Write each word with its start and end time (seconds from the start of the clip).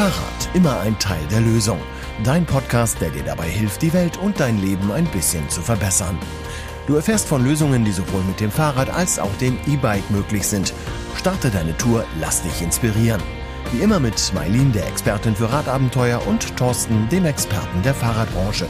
Fahrrad, 0.00 0.48
immer 0.54 0.80
ein 0.80 0.98
Teil 0.98 1.20
der 1.30 1.42
Lösung. 1.42 1.78
Dein 2.24 2.46
Podcast, 2.46 2.98
der 3.02 3.10
dir 3.10 3.22
dabei 3.22 3.50
hilft, 3.50 3.82
die 3.82 3.92
Welt 3.92 4.16
und 4.16 4.40
dein 4.40 4.58
Leben 4.58 4.90
ein 4.90 5.04
bisschen 5.04 5.46
zu 5.50 5.60
verbessern. 5.60 6.18
Du 6.86 6.94
erfährst 6.94 7.28
von 7.28 7.44
Lösungen, 7.44 7.84
die 7.84 7.92
sowohl 7.92 8.22
mit 8.22 8.40
dem 8.40 8.50
Fahrrad 8.50 8.88
als 8.88 9.18
auch 9.18 9.36
dem 9.42 9.58
E-Bike 9.66 10.10
möglich 10.10 10.46
sind. 10.46 10.72
Starte 11.18 11.50
deine 11.50 11.76
Tour, 11.76 12.06
lass 12.18 12.42
dich 12.42 12.62
inspirieren. 12.62 13.20
Wie 13.72 13.82
immer 13.82 14.00
mit 14.00 14.32
Mailin, 14.34 14.72
der 14.72 14.88
Expertin 14.88 15.36
für 15.36 15.52
Radabenteuer, 15.52 16.26
und 16.26 16.56
Thorsten, 16.56 17.06
dem 17.10 17.26
Experten 17.26 17.82
der 17.84 17.92
Fahrradbranche. 17.92 18.68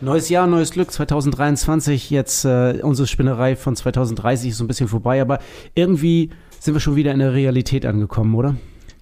Neues 0.00 0.28
Jahr, 0.28 0.48
neues 0.48 0.72
Glück, 0.72 0.90
2023. 0.90 2.10
Jetzt 2.10 2.44
äh, 2.44 2.80
unsere 2.82 3.06
Spinnerei 3.06 3.54
von 3.54 3.76
2030 3.76 4.50
ist 4.50 4.56
so 4.56 4.64
ein 4.64 4.66
bisschen 4.66 4.88
vorbei, 4.88 5.20
aber 5.22 5.38
irgendwie 5.76 6.30
sind 6.58 6.74
wir 6.74 6.80
schon 6.80 6.96
wieder 6.96 7.12
in 7.12 7.20
der 7.20 7.34
Realität 7.34 7.86
angekommen, 7.86 8.34
oder? 8.34 8.56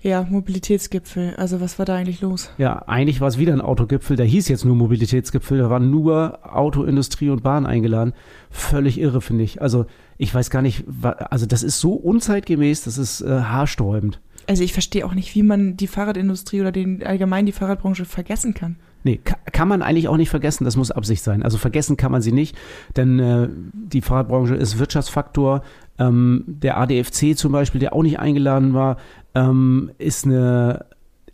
Ja, 0.05 0.27
Mobilitätsgipfel. 0.29 1.35
Also 1.37 1.63
was 1.63 1.79
war 1.79 1.87
da 1.87 1.97
eigentlich 1.97 2.21
los? 2.21 2.51
Ja, 2.59 2.83
eigentlich 2.87 3.23
war 3.23 3.29
es 3.29 3.39
wieder 3.39 3.55
ein 3.55 3.63
Autogipfel. 3.63 4.19
Der 4.19 4.27
hieß 4.27 4.49
jetzt 4.49 4.67
nur 4.67 4.77
Mobilitätsgipfel. 4.77 5.57
Da 5.57 5.71
waren 5.71 5.91
nur 5.91 6.41
Autoindustrie 6.43 7.31
und 7.31 7.43
Bahn 7.43 7.65
eingeladen. 7.65 8.13
Völlig 8.51 9.01
irre, 9.01 9.23
finde 9.23 9.45
ich. 9.45 9.63
Also 9.63 9.87
ich 10.19 10.35
weiß 10.35 10.51
gar 10.51 10.61
nicht, 10.61 10.85
also 11.03 11.47
das 11.47 11.63
ist 11.63 11.81
so 11.81 11.95
unzeitgemäß, 11.95 12.85
das 12.85 12.99
ist 12.99 13.23
äh, 13.23 13.29
haarsträubend. 13.29 14.21
Also 14.47 14.63
ich 14.63 14.75
verstehe 14.75 15.07
auch 15.07 15.15
nicht, 15.15 15.35
wie 15.35 15.43
man 15.43 15.79
die 15.79 15.87
Fahrradindustrie 15.87 16.61
oder 16.61 16.71
den 16.71 17.03
allgemein 17.03 17.47
die 17.47 17.53
Fahrradbranche 17.53 18.05
vergessen 18.05 18.53
kann. 18.53 18.77
Nee, 19.05 19.21
kann 19.53 19.69
man 19.69 19.83
eigentlich 19.83 20.09
auch 20.09 20.17
nicht 20.17 20.31
vergessen, 20.31 20.65
das 20.65 20.77
muss 20.77 20.91
Absicht 20.91 21.23
sein. 21.23 21.43
Also 21.43 21.59
vergessen 21.59 21.99
kann 21.99 22.13
man 22.13 22.23
sie 22.23 22.33
nicht, 22.33 22.57
denn 22.97 23.19
äh, 23.19 23.49
die 23.73 24.01
Fahrradbranche 24.01 24.55
ist 24.55 24.79
Wirtschaftsfaktor. 24.79 25.63
Ähm, 25.99 26.45
der 26.47 26.79
ADFC 26.79 27.37
zum 27.37 27.53
Beispiel, 27.53 27.81
der 27.81 27.93
auch 27.93 28.03
nicht 28.03 28.19
eingeladen 28.19 28.73
war, 28.75 28.97
ähm, 29.35 29.91
ist 29.99 30.25
eine 30.25 30.87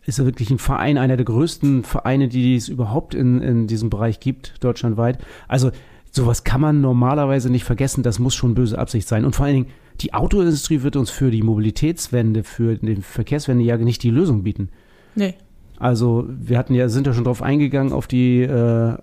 ist 0.07 0.25
wirklich 0.25 0.51
ein 0.51 0.59
Verein, 0.59 0.99
einer 0.99 1.17
der 1.17 1.27
größten 1.27 1.85
Vereine, 1.85 2.29
die 2.29 2.57
es 2.57 2.69
überhaupt 2.69 3.15
in, 3.15 3.43
in 3.43 3.67
diesem 3.67 3.91
Bereich 3.91 4.19
gibt, 4.19 4.63
deutschlandweit. 4.65 5.19
Also 5.47 5.71
sowas 6.11 6.43
kann 6.43 6.61
man 6.61 6.81
normalerweise 6.81 7.51
nicht 7.51 7.65
vergessen, 7.65 8.03
das 8.03 8.19
muss 8.19 8.35
schon 8.35 8.55
böse 8.55 8.79
Absicht 8.79 9.07
sein. 9.07 9.25
Und 9.25 9.37
vor 9.37 9.47
allen 9.47 9.55
Dingen, 9.55 9.69
die 10.01 10.15
Autoindustrie 10.15 10.83
wird 10.83 10.97
uns 10.97 11.11
für 11.11 11.31
die 11.31 11.43
Mobilitätswende, 11.43 12.45
für 12.45 12.77
die 12.77 12.97
Verkehrswende 12.97 13.63
ja 13.65 13.77
nicht 13.77 14.03
die 14.03 14.11
Lösung 14.11 14.43
bieten. 14.43 14.71
Nee. 15.15 15.35
Also 15.79 16.27
wir 16.29 16.59
hatten 16.59 16.75
ja, 16.75 16.89
sind 16.89 17.07
ja 17.07 17.13
schon 17.13 17.25
drauf 17.25 17.43
eingegangen, 17.43 17.93
auf 17.93 18.07
die 18.07 18.43
äh, 18.43 18.97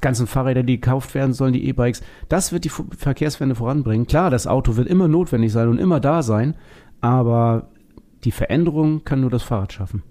ganzen 0.00 0.26
Fahrräder, 0.26 0.62
die 0.62 0.80
gekauft 0.80 1.14
werden 1.14 1.32
sollen, 1.32 1.52
die 1.52 1.66
E-Bikes. 1.66 2.02
Das 2.28 2.52
wird 2.52 2.64
die 2.64 2.70
Verkehrswende 2.70 3.54
voranbringen. 3.54 4.06
Klar, 4.06 4.30
das 4.30 4.46
Auto 4.46 4.76
wird 4.76 4.88
immer 4.88 5.08
notwendig 5.08 5.52
sein 5.52 5.68
und 5.68 5.78
immer 5.78 6.00
da 6.00 6.22
sein, 6.22 6.54
aber 7.00 7.68
die 8.24 8.32
Veränderung 8.32 9.04
kann 9.04 9.20
nur 9.20 9.30
das 9.30 9.42
Fahrrad 9.42 9.72
schaffen. 9.72 10.02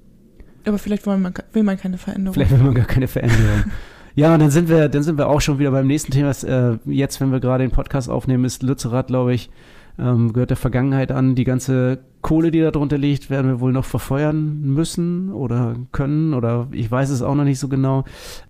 Aber 0.66 0.78
vielleicht 0.78 1.06
man, 1.06 1.34
will 1.54 1.64
man 1.64 1.78
keine 1.78 1.98
Veränderung. 1.98 2.34
Vielleicht 2.34 2.52
will 2.52 2.60
man 2.60 2.76
gar 2.76 2.86
keine 2.86 3.08
Veränderung. 3.08 3.66
ja, 4.16 4.34
und 4.34 4.40
dann 4.40 4.52
sind 4.52 4.70
wir, 4.70 4.90
dann 4.90 5.04
sind 5.04 5.18
wir 5.18 5.28
auch 5.28 5.42
schon 5.42 5.60
wieder 5.60 5.72
beim 5.72 5.88
nächsten 5.88 6.12
Thema. 6.12 6.32
Äh, 6.44 6.78
jetzt, 6.86 7.20
wenn 7.20 7.32
wir 7.32 7.40
gerade 7.40 7.64
den 7.64 7.72
Podcast 7.72 8.10
aufnehmen, 8.10 8.46
ist 8.46 8.62
Lützerath, 8.62 9.08
glaube 9.08 9.34
ich, 9.34 9.50
ähm, 9.98 10.34
gehört 10.34 10.52
der 10.52 10.58
Vergangenheit 10.58 11.12
an. 11.12 11.36
Die 11.36 11.44
ganze 11.44 12.00
Kohle, 12.22 12.52
die 12.52 12.62
da 12.62 12.72
drunter 12.72 12.98
liegt, 12.98 13.30
werden 13.30 13.48
wir 13.48 13.60
wohl 13.60 13.72
noch 13.72 13.86
verfeuern 13.86 14.62
müssen 14.62 15.32
oder 15.32 15.76
können 15.92 16.34
oder 16.34 16.68
ich 16.72 16.90
weiß 16.90 17.10
es 17.10 17.22
auch 17.22 17.36
noch 17.36 17.44
nicht 17.44 17.60
so 17.60 17.68
genau. 17.68 18.04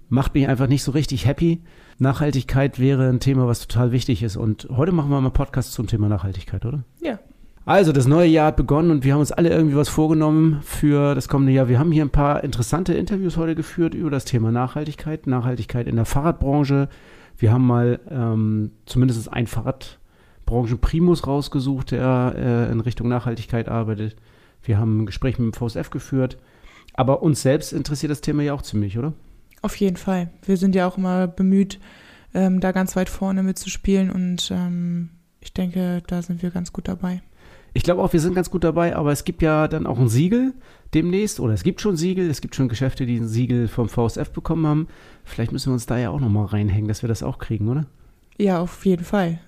Macht 0.09 0.33
mich 0.33 0.47
einfach 0.47 0.67
nicht 0.67 0.83
so 0.83 0.91
richtig 0.91 1.25
happy. 1.25 1.61
Nachhaltigkeit 1.97 2.79
wäre 2.79 3.07
ein 3.07 3.19
Thema, 3.19 3.47
was 3.47 3.65
total 3.65 3.91
wichtig 3.91 4.23
ist. 4.23 4.35
Und 4.35 4.67
heute 4.75 4.91
machen 4.91 5.09
wir 5.09 5.21
mal 5.21 5.27
einen 5.27 5.33
Podcast 5.33 5.71
zum 5.71 5.87
Thema 5.87 6.09
Nachhaltigkeit, 6.09 6.65
oder? 6.65 6.83
Ja. 6.99 7.19
Also, 7.65 7.91
das 7.91 8.07
neue 8.07 8.27
Jahr 8.27 8.47
hat 8.47 8.55
begonnen 8.55 8.89
und 8.89 9.03
wir 9.03 9.13
haben 9.13 9.19
uns 9.19 9.31
alle 9.31 9.49
irgendwie 9.49 9.75
was 9.75 9.87
vorgenommen 9.87 10.61
für 10.63 11.13
das 11.13 11.27
kommende 11.27 11.53
Jahr. 11.53 11.67
Wir 11.67 11.77
haben 11.77 11.91
hier 11.91 12.03
ein 12.03 12.09
paar 12.09 12.43
interessante 12.43 12.93
Interviews 12.93 13.37
heute 13.37 13.53
geführt 13.53 13.93
über 13.93 14.09
das 14.09 14.25
Thema 14.25 14.51
Nachhaltigkeit, 14.51 15.27
Nachhaltigkeit 15.27 15.87
in 15.87 15.95
der 15.95 16.05
Fahrradbranche. 16.05 16.89
Wir 17.37 17.51
haben 17.51 17.67
mal 17.67 17.99
ähm, 18.09 18.71
zumindest 18.85 19.31
ein 19.31 19.45
Fahrrad 19.45 19.99
Branchenprimus 20.47 21.27
rausgesucht, 21.27 21.91
der 21.91 22.33
äh, 22.35 22.71
in 22.71 22.79
Richtung 22.79 23.07
Nachhaltigkeit 23.07 23.69
arbeitet. 23.69 24.15
Wir 24.63 24.79
haben 24.79 25.01
ein 25.03 25.05
Gespräch 25.05 25.37
mit 25.37 25.53
dem 25.53 25.53
VSF 25.53 25.91
geführt. 25.91 26.37
Aber 26.93 27.21
uns 27.21 27.41
selbst 27.41 27.73
interessiert 27.73 28.11
das 28.11 28.21
Thema 28.21 28.43
ja 28.43 28.53
auch 28.53 28.63
ziemlich, 28.63 28.97
oder? 28.97 29.13
Auf 29.61 29.75
jeden 29.75 29.97
Fall. 29.97 30.29
Wir 30.43 30.57
sind 30.57 30.75
ja 30.75 30.87
auch 30.87 30.97
immer 30.97 31.27
bemüht, 31.27 31.79
ähm, 32.33 32.59
da 32.59 32.71
ganz 32.71 32.95
weit 32.95 33.09
vorne 33.09 33.43
mitzuspielen 33.43 34.09
und 34.09 34.51
ähm, 34.51 35.09
ich 35.39 35.53
denke, 35.53 36.03
da 36.07 36.21
sind 36.21 36.41
wir 36.41 36.51
ganz 36.51 36.73
gut 36.73 36.87
dabei. 36.87 37.21
Ich 37.73 37.83
glaube 37.83 38.01
auch, 38.01 38.11
wir 38.11 38.19
sind 38.19 38.35
ganz 38.35 38.49
gut 38.49 38.63
dabei, 38.63 38.95
aber 38.95 39.11
es 39.11 39.23
gibt 39.23 39.41
ja 39.41 39.67
dann 39.67 39.87
auch 39.87 39.97
ein 39.97 40.09
Siegel 40.09 40.53
demnächst, 40.93 41.39
oder 41.39 41.53
es 41.53 41.63
gibt 41.63 41.79
schon 41.79 41.95
Siegel, 41.95 42.29
es 42.29 42.41
gibt 42.41 42.55
schon 42.55 42.67
Geschäfte, 42.67 43.05
die 43.05 43.17
ein 43.17 43.27
Siegel 43.27 43.69
vom 43.69 43.87
VSF 43.87 44.31
bekommen 44.31 44.67
haben. 44.67 44.87
Vielleicht 45.23 45.53
müssen 45.53 45.67
wir 45.67 45.73
uns 45.73 45.85
da 45.85 45.97
ja 45.97 46.09
auch 46.09 46.19
nochmal 46.19 46.47
reinhängen, 46.47 46.89
dass 46.89 47.01
wir 47.01 47.07
das 47.07 47.23
auch 47.23 47.39
kriegen, 47.39 47.69
oder? 47.69 47.85
Ja, 48.37 48.59
auf 48.59 48.85
jeden 48.85 49.05
Fall. 49.05 49.39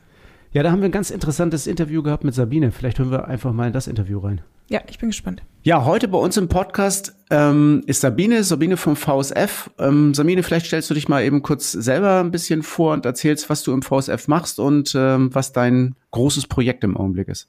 Ja, 0.54 0.64
da 0.64 0.72
haben 0.72 0.80
wir 0.80 0.86
ein 0.86 0.92
ganz 0.92 1.10
interessantes 1.10 1.68
Interview 1.68 2.04
gehabt 2.04 2.24
mit 2.24 2.36
Sabine. 2.36 2.72
Vielleicht 2.72 3.00
hören 3.00 3.12
wir 3.12 3.28
einfach 3.28 3.52
mal 3.52 3.68
in 3.68 3.74
das 3.74 3.88
Interview 3.88 4.20
rein. 4.20 4.42
Ja, 4.70 4.82
ich 4.88 5.00
bin 5.00 5.10
gespannt. 5.10 5.42
Ja, 5.64 5.84
heute 5.84 6.08
bei 6.08 6.18
uns 6.18 6.38
im 6.38 6.48
Podcast 6.48 7.16
ähm, 7.30 7.84
ist 7.88 8.02
Sabine, 8.02 8.44
Sabine 8.44 8.78
vom 8.78 8.96
VSF. 8.96 9.72
Ähm, 9.80 10.14
Sabine, 10.14 10.44
vielleicht 10.44 10.68
stellst 10.68 10.90
du 10.90 10.94
dich 10.94 11.10
mal 11.10 11.24
eben 11.24 11.42
kurz 11.42 11.72
selber 11.72 12.20
ein 12.20 12.32
bisschen 12.32 12.64
vor 12.64 12.94
und 12.94 13.06
erzählst, 13.06 13.50
was 13.50 13.64
du 13.64 13.74
im 13.74 13.82
VSF 13.82 14.28
machst 14.28 14.60
und 14.60 14.94
ähm, 14.96 15.34
was 15.34 15.52
dein 15.52 15.96
großes 16.12 16.48
Projekt 16.48 16.84
im 16.84 16.96
Augenblick 16.96 17.28
ist. 17.28 17.48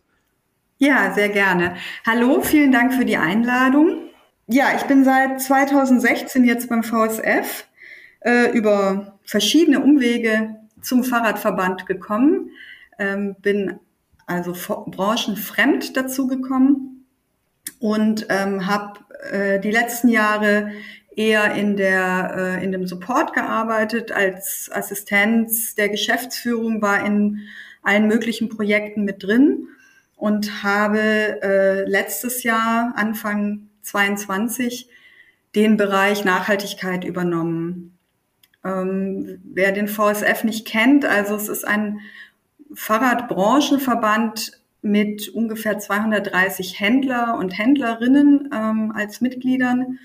Ja, 0.85 1.15
sehr 1.15 1.31
gerne. 1.31 1.77
Hallo, 2.07 2.43
vielen 2.43 2.71
Dank 2.71 2.93
für 2.93 3.07
die 3.07 3.17
Einladung. 3.17 4.11
Ja, 4.49 4.77
ich 4.77 4.83
bin 4.83 5.03
seit 5.03 5.41
2016 5.41 6.45
jetzt 6.45 6.69
beim 6.69 6.83
VSF 6.83 7.67
äh, 8.21 8.51
über 8.51 9.19
verschiedene 9.25 9.81
Umwege 9.81 10.57
zum 10.83 11.03
Fahrradverband 11.03 11.87
gekommen 11.87 12.51
ähm, 12.99 13.35
bin 13.41 13.81
also 14.27 14.53
branchenfremd 14.91 15.97
dazu 15.97 16.27
gekommen 16.27 17.07
und 17.79 18.27
ähm, 18.29 18.67
habe 18.67 19.01
äh, 19.31 19.61
die 19.61 19.71
letzten 19.71 20.09
Jahre 20.09 20.71
eher 21.17 21.55
in 21.55 21.79
der 21.79 22.35
äh, 22.37 22.63
in 22.63 22.73
dem 22.73 22.87
Support 22.87 23.33
gearbeitet 23.33 24.13
als 24.13 24.69
Assistenz 24.71 25.77
der 25.77 25.89
Geschäftsführung 25.89 26.83
war 26.83 27.07
in 27.07 27.41
allen 27.83 28.07
möglichen 28.07 28.51
Projekten 28.51 29.05
mit 29.05 29.23
drin 29.23 29.69
und 30.17 30.63
habe 30.63 31.43
äh, 31.43 31.85
letztes 31.89 32.43
Jahr 32.43 32.93
Anfang 32.97 33.69
22 33.83 34.89
den 35.55 35.77
Bereich 35.77 36.25
Nachhaltigkeit 36.25 37.05
übernommen. 37.05 37.97
Ähm, 38.65 39.41
wer 39.45 39.73
den 39.73 39.89
VSF 39.89 40.45
nicht 40.45 40.67
kennt, 40.67 41.05
also 41.05 41.37
es 41.37 41.49
ist 41.49 41.67
ein 41.67 42.01
Fahrradbranchenverband 42.75 44.61
mit 44.83 45.29
ungefähr 45.29 45.79
230 45.79 46.79
Händler 46.79 47.37
und 47.39 47.57
Händlerinnen 47.57 48.51
ähm, 48.53 48.93
als 48.95 49.21
Mitgliedern. 49.21 49.99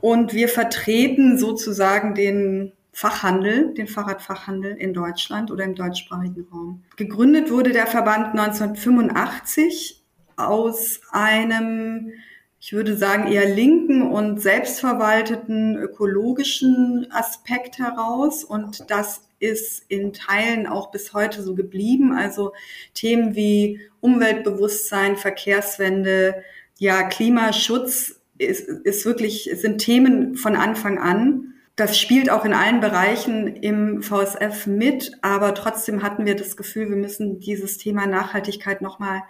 Und 0.00 0.32
wir 0.32 0.48
vertreten 0.48 1.38
sozusagen 1.38 2.14
den 2.14 2.72
Fachhandel, 2.92 3.72
den 3.74 3.86
Fahrradfachhandel 3.86 4.76
in 4.76 4.92
Deutschland 4.92 5.50
oder 5.50 5.64
im 5.64 5.74
deutschsprachigen 5.74 6.46
Raum. 6.52 6.82
Gegründet 6.96 7.50
wurde 7.50 7.70
der 7.70 7.86
Verband 7.86 8.38
1985 8.38 10.02
aus 10.36 11.00
einem, 11.10 12.12
ich 12.58 12.72
würde 12.72 12.96
sagen, 12.96 13.30
eher 13.30 13.54
linken 13.54 14.02
und 14.02 14.40
selbstverwalteten 14.40 15.76
ökologischen 15.76 17.06
Aspekt 17.10 17.78
heraus. 17.78 18.44
Und 18.44 18.90
das 18.90 19.22
ist 19.38 19.84
in 19.88 20.12
Teilen 20.12 20.66
auch 20.66 20.90
bis 20.90 21.12
heute 21.12 21.42
so 21.42 21.54
geblieben. 21.54 22.12
Also 22.12 22.52
Themen 22.94 23.34
wie 23.34 23.80
Umweltbewusstsein, 24.00 25.16
Verkehrswende, 25.16 26.42
ja, 26.78 27.02
Klimaschutz 27.04 28.20
ist, 28.38 28.68
ist 28.68 29.04
wirklich, 29.04 29.50
sind 29.54 29.78
Themen 29.78 30.36
von 30.36 30.56
Anfang 30.56 30.98
an. 30.98 31.54
Das 31.76 31.98
spielt 31.98 32.30
auch 32.30 32.44
in 32.44 32.52
allen 32.52 32.80
Bereichen 32.80 33.46
im 33.46 34.02
VSF 34.02 34.66
mit, 34.66 35.12
aber 35.22 35.54
trotzdem 35.54 36.02
hatten 36.02 36.26
wir 36.26 36.36
das 36.36 36.56
Gefühl, 36.56 36.90
wir 36.90 36.96
müssen 36.96 37.40
dieses 37.40 37.78
Thema 37.78 38.06
Nachhaltigkeit 38.06 38.82
nochmal 38.82 39.22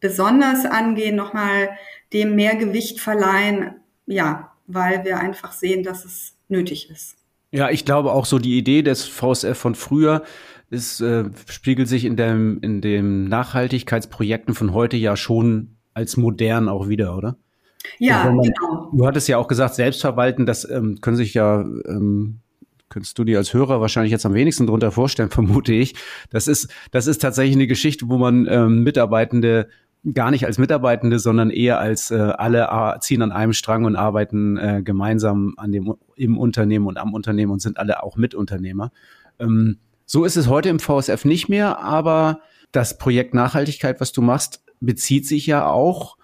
besonders 0.00 0.64
angehen, 0.64 1.16
nochmal 1.16 1.70
dem 2.12 2.36
mehr 2.36 2.56
Gewicht 2.56 3.00
verleihen, 3.00 3.76
ja, 4.06 4.52
weil 4.66 5.04
wir 5.04 5.18
einfach 5.18 5.52
sehen, 5.52 5.82
dass 5.82 6.04
es 6.04 6.36
nötig 6.48 6.90
ist. 6.90 7.16
Ja, 7.50 7.70
ich 7.70 7.84
glaube 7.84 8.12
auch 8.12 8.26
so 8.26 8.38
die 8.38 8.58
Idee 8.58 8.82
des 8.82 9.06
VSF 9.06 9.56
von 9.56 9.74
früher 9.74 10.24
ist, 10.70 11.00
äh, 11.00 11.24
spiegelt 11.46 11.88
sich 11.88 12.04
in 12.04 12.16
dem, 12.16 12.58
in 12.62 12.80
den 12.80 13.28
Nachhaltigkeitsprojekten 13.28 14.54
von 14.54 14.72
heute 14.72 14.96
ja 14.96 15.16
schon 15.16 15.76
als 15.92 16.16
modern 16.16 16.68
auch 16.68 16.88
wieder, 16.88 17.16
oder? 17.16 17.36
Ja, 17.98 18.30
man, 18.30 18.42
genau. 18.42 18.90
Du 18.92 19.06
hattest 19.06 19.28
ja 19.28 19.38
auch 19.38 19.48
gesagt, 19.48 19.74
Selbstverwalten, 19.74 20.46
das 20.46 20.68
ähm, 20.68 21.00
können 21.00 21.16
sich 21.16 21.34
ja, 21.34 21.60
ähm, 21.60 22.40
könntest 22.88 23.18
du 23.18 23.24
dir 23.24 23.38
als 23.38 23.52
Hörer 23.54 23.80
wahrscheinlich 23.80 24.12
jetzt 24.12 24.26
am 24.26 24.34
wenigsten 24.34 24.66
drunter 24.66 24.92
vorstellen, 24.92 25.30
vermute 25.30 25.72
ich. 25.72 25.94
Das 26.30 26.48
ist, 26.48 26.72
das 26.90 27.06
ist 27.06 27.20
tatsächlich 27.20 27.56
eine 27.56 27.66
Geschichte, 27.66 28.08
wo 28.08 28.18
man 28.18 28.46
ähm, 28.48 28.82
Mitarbeitende 28.82 29.68
gar 30.12 30.30
nicht 30.30 30.44
als 30.44 30.58
Mitarbeitende, 30.58 31.18
sondern 31.18 31.48
eher 31.48 31.78
als 31.78 32.10
äh, 32.10 32.16
alle 32.16 32.68
ziehen 33.00 33.22
an 33.22 33.32
einem 33.32 33.54
Strang 33.54 33.86
und 33.86 33.96
arbeiten 33.96 34.58
äh, 34.58 34.82
gemeinsam 34.84 35.54
an 35.56 35.72
dem 35.72 35.94
im 36.14 36.36
Unternehmen 36.36 36.86
und 36.86 36.98
am 36.98 37.14
Unternehmen 37.14 37.52
und 37.52 37.62
sind 37.62 37.78
alle 37.78 38.02
auch 38.02 38.16
Mitunternehmer. 38.16 38.92
Ähm, 39.38 39.78
so 40.04 40.24
ist 40.24 40.36
es 40.36 40.48
heute 40.48 40.68
im 40.68 40.78
VSF 40.78 41.24
nicht 41.24 41.48
mehr, 41.48 41.80
aber 41.80 42.40
das 42.72 42.98
Projekt 42.98 43.32
Nachhaltigkeit, 43.32 44.00
was 44.00 44.12
du 44.12 44.20
machst, 44.20 44.62
bezieht 44.80 45.26
sich 45.26 45.46
ja 45.46 45.66
auch 45.66 46.18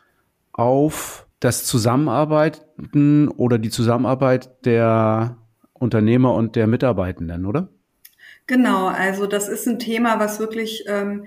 auf 0.53 1.27
das 1.41 1.65
Zusammenarbeiten 1.65 3.29
oder 3.29 3.59
die 3.59 3.71
Zusammenarbeit 3.71 4.65
der 4.67 5.39
Unternehmer 5.73 6.35
und 6.35 6.55
der 6.55 6.67
Mitarbeitenden, 6.67 7.47
oder? 7.47 7.69
Genau, 8.47 8.89
also 8.89 9.27
das 9.27 9.49
ist 9.49 9.67
ein 9.67 9.79
Thema, 9.79 10.19
was 10.19 10.39
wirklich, 10.39 10.85
ähm, 10.87 11.27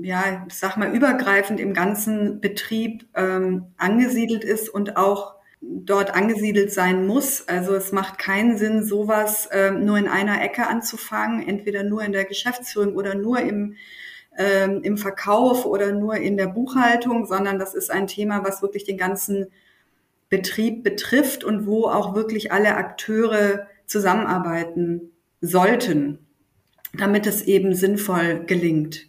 ja, 0.00 0.44
ich 0.46 0.54
sag 0.54 0.76
mal, 0.76 0.94
übergreifend 0.94 1.58
im 1.58 1.72
ganzen 1.72 2.40
Betrieb 2.40 3.06
ähm, 3.14 3.66
angesiedelt 3.78 4.44
ist 4.44 4.68
und 4.68 4.96
auch 4.96 5.34
dort 5.62 6.14
angesiedelt 6.14 6.72
sein 6.72 7.06
muss. 7.06 7.48
Also 7.48 7.74
es 7.74 7.92
macht 7.92 8.18
keinen 8.18 8.58
Sinn, 8.58 8.84
sowas 8.84 9.48
ähm, 9.52 9.84
nur 9.86 9.96
in 9.96 10.08
einer 10.08 10.42
Ecke 10.42 10.66
anzufangen, 10.66 11.46
entweder 11.46 11.82
nur 11.82 12.02
in 12.02 12.12
der 12.12 12.24
Geschäftsführung 12.24 12.94
oder 12.94 13.14
nur 13.14 13.40
im, 13.40 13.76
ähm, 14.36 14.82
im 14.82 14.98
Verkauf 14.98 15.66
oder 15.66 15.92
nur 15.92 16.16
in 16.16 16.36
der 16.36 16.48
Buchhaltung, 16.48 17.26
sondern 17.26 17.58
das 17.58 17.74
ist 17.74 17.90
ein 17.90 18.06
Thema, 18.06 18.44
was 18.44 18.62
wirklich 18.62 18.84
den 18.84 18.98
ganzen 18.98 19.46
Betrieb 20.28 20.82
betrifft 20.82 21.44
und 21.44 21.66
wo 21.66 21.86
auch 21.86 22.14
wirklich 22.14 22.52
alle 22.52 22.76
Akteure 22.76 23.66
zusammenarbeiten 23.86 25.12
sollten 25.40 26.18
damit 26.98 27.26
es 27.26 27.42
eben 27.42 27.74
sinnvoll 27.74 28.44
gelingt. 28.46 29.06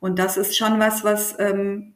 Und 0.00 0.18
das 0.18 0.36
ist 0.36 0.56
schon 0.56 0.78
was, 0.78 1.04
was 1.04 1.36
ähm, 1.38 1.94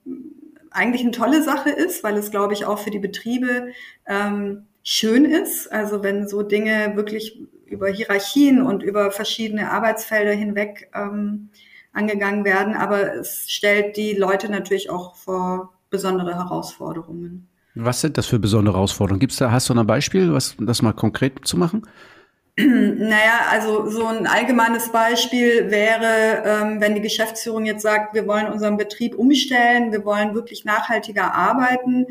eigentlich 0.71 1.03
eine 1.03 1.13
tolle 1.13 1.43
Sache 1.43 1.71
ist, 1.71 2.05
weil 2.05 2.17
es, 2.17 2.31
glaube 2.31 2.53
ich, 2.53 2.65
auch 2.65 2.79
für 2.79 2.91
die 2.91 2.99
Betriebe 2.99 3.69
ähm, 4.07 4.67
schön 4.83 5.25
ist. 5.25 5.73
Also 5.73 6.03
wenn 6.03 6.29
so 6.29 6.43
Dinge 6.43 6.93
wirklich 6.97 7.41
über 7.67 7.89
Hierarchien 7.89 8.63
und 8.63 8.83
über 8.83 9.11
verschiedene 9.11 9.71
Arbeitsfelder 9.71 10.33
hinweg 10.33 10.91
ähm, 10.95 11.49
angegangen 11.95 12.45
werden. 12.45 12.75
Aber 12.75 13.15
es 13.15 13.47
stellt 13.49 13.97
die 13.97 14.15
Leute 14.15 14.51
natürlich 14.51 14.91
auch 14.91 15.17
vor 15.17 15.73
besondere 15.91 16.35
Herausforderungen. 16.35 17.49
Was 17.75 18.01
sind 18.01 18.19
das 18.19 18.27
für 18.27 18.39
besondere 18.39 18.77
Herausforderungen? 18.77 19.21
Gibt's 19.21 19.37
da, 19.37 19.51
hast 19.51 19.69
du 19.69 19.75
ein 19.75 19.87
Beispiel, 19.87 20.33
was 20.33 20.57
das 20.59 20.83
mal 20.83 20.93
konkret 20.93 21.47
zu 21.47 21.57
machen? 21.57 21.83
Naja, 22.57 23.47
also 23.51 23.91
so 23.91 24.07
ein 24.07 24.29
allgemeines 24.29 24.93
Beispiel 24.93 25.73
wäre, 25.73 26.45
ähm, 26.45 26.81
wenn 26.81 26.95
die 26.95 27.01
Geschäftsführung 27.01 27.67
jetzt 27.67 27.83
sagt, 27.83 28.15
wir 28.15 28.29
wollen 28.29 28.47
unseren 28.47 28.77
Betrieb 28.77 29.17
umstellen, 29.17 29.91
wir 29.91 30.05
wollen 30.05 30.35
wirklich 30.35 30.65
nachhaltiger 30.65 31.35
arbeiten. 31.35 32.07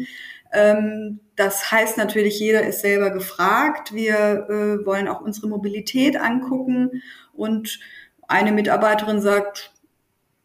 Ähm, 0.52 1.22
das 1.36 1.72
heißt 1.72 1.98
natürlich, 1.98 2.40
jeder 2.40 2.64
ist 2.64 2.82
selber 2.82 3.10
gefragt. 3.10 3.94
Wir 3.94 4.48
äh, 4.50 4.86
wollen 4.86 5.08
auch 5.08 5.22
unsere 5.22 5.48
Mobilität 5.48 6.18
angucken. 6.18 7.02
Und 7.34 7.80
eine 8.28 8.52
Mitarbeiterin 8.52 9.22
sagt, 9.22 9.73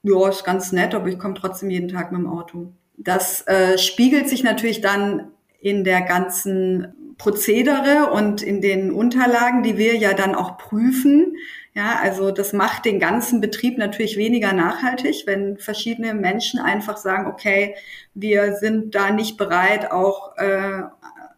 ja, 0.02 0.28
ist 0.28 0.44
ganz 0.44 0.72
nett, 0.72 0.94
aber 0.94 1.08
ich 1.08 1.18
komme 1.18 1.34
trotzdem 1.34 1.70
jeden 1.70 1.88
Tag 1.88 2.12
mit 2.12 2.20
dem 2.20 2.28
Auto. 2.28 2.72
Das 2.96 3.46
äh, 3.46 3.78
spiegelt 3.78 4.28
sich 4.28 4.42
natürlich 4.42 4.80
dann 4.80 5.32
in 5.60 5.84
der 5.84 6.02
ganzen 6.02 7.14
Prozedere 7.18 8.10
und 8.12 8.42
in 8.42 8.60
den 8.60 8.92
Unterlagen, 8.92 9.62
die 9.62 9.76
wir 9.76 9.96
ja 9.96 10.14
dann 10.14 10.34
auch 10.34 10.56
prüfen. 10.56 11.36
Ja, 11.74 11.98
also 12.00 12.30
das 12.30 12.52
macht 12.52 12.84
den 12.84 12.98
ganzen 12.98 13.40
Betrieb 13.40 13.78
natürlich 13.78 14.16
weniger 14.16 14.52
nachhaltig, 14.52 15.24
wenn 15.26 15.58
verschiedene 15.58 16.14
Menschen 16.14 16.60
einfach 16.60 16.96
sagen, 16.96 17.26
okay, 17.26 17.76
wir 18.14 18.56
sind 18.56 18.94
da 18.94 19.10
nicht 19.10 19.36
bereit, 19.36 19.90
auch 19.90 20.36
äh, 20.38 20.82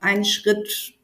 einen 0.00 0.24
Schritt 0.24 0.94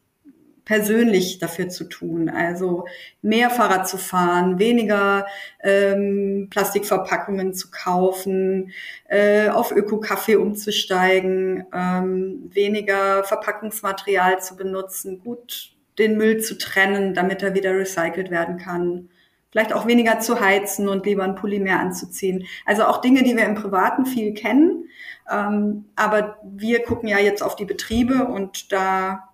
persönlich 0.67 1.39
dafür 1.39 1.71
zu 1.71 1.85
tun. 1.85 2.29
Also 2.29 2.85
mehr 3.23 3.49
Fahrrad 3.49 3.89
zu 3.89 3.97
fahren, 3.97 4.59
weniger 4.59 5.27
ähm, 5.63 6.49
Plastikverpackungen 6.51 7.55
zu 7.55 7.71
kaufen, 7.71 8.73
äh, 9.09 9.49
auf 9.49 9.71
Öko-Kaffee 9.71 10.37
umzusteigen, 10.37 11.65
ähm, 11.73 12.51
weniger 12.53 13.25
Verpackungsmaterial 13.25 14.43
zu 14.43 14.57
benutzen, 14.57 15.21
gut 15.21 15.73
den 15.99 16.19
Müll 16.19 16.41
zu 16.41 16.59
trennen, 16.59 17.15
damit 17.15 17.43
er 17.43 17.55
wieder 17.55 17.71
recycelt 17.71 18.31
werden 18.31 18.59
kann. 18.59 19.09
Vielleicht 19.53 19.73
auch 19.73 19.87
weniger 19.87 20.19
zu 20.19 20.41
heizen 20.41 20.89
und 20.89 21.07
lieber 21.07 21.23
ein 21.23 21.37
Polymer 21.37 21.79
anzuziehen. 21.79 22.45
Also 22.67 22.85
auch 22.85 23.01
Dinge, 23.01 23.23
die 23.23 23.37
wir 23.37 23.47
im 23.47 23.55
Privaten 23.55 24.05
viel 24.05 24.35
kennen. 24.35 24.89
Ähm, 25.31 25.87
aber 25.95 26.39
wir 26.43 26.83
gucken 26.83 27.09
ja 27.09 27.19
jetzt 27.21 27.43
auf 27.43 27.55
die 27.55 27.65
Betriebe 27.65 28.27
und 28.27 28.73
da 28.73 29.31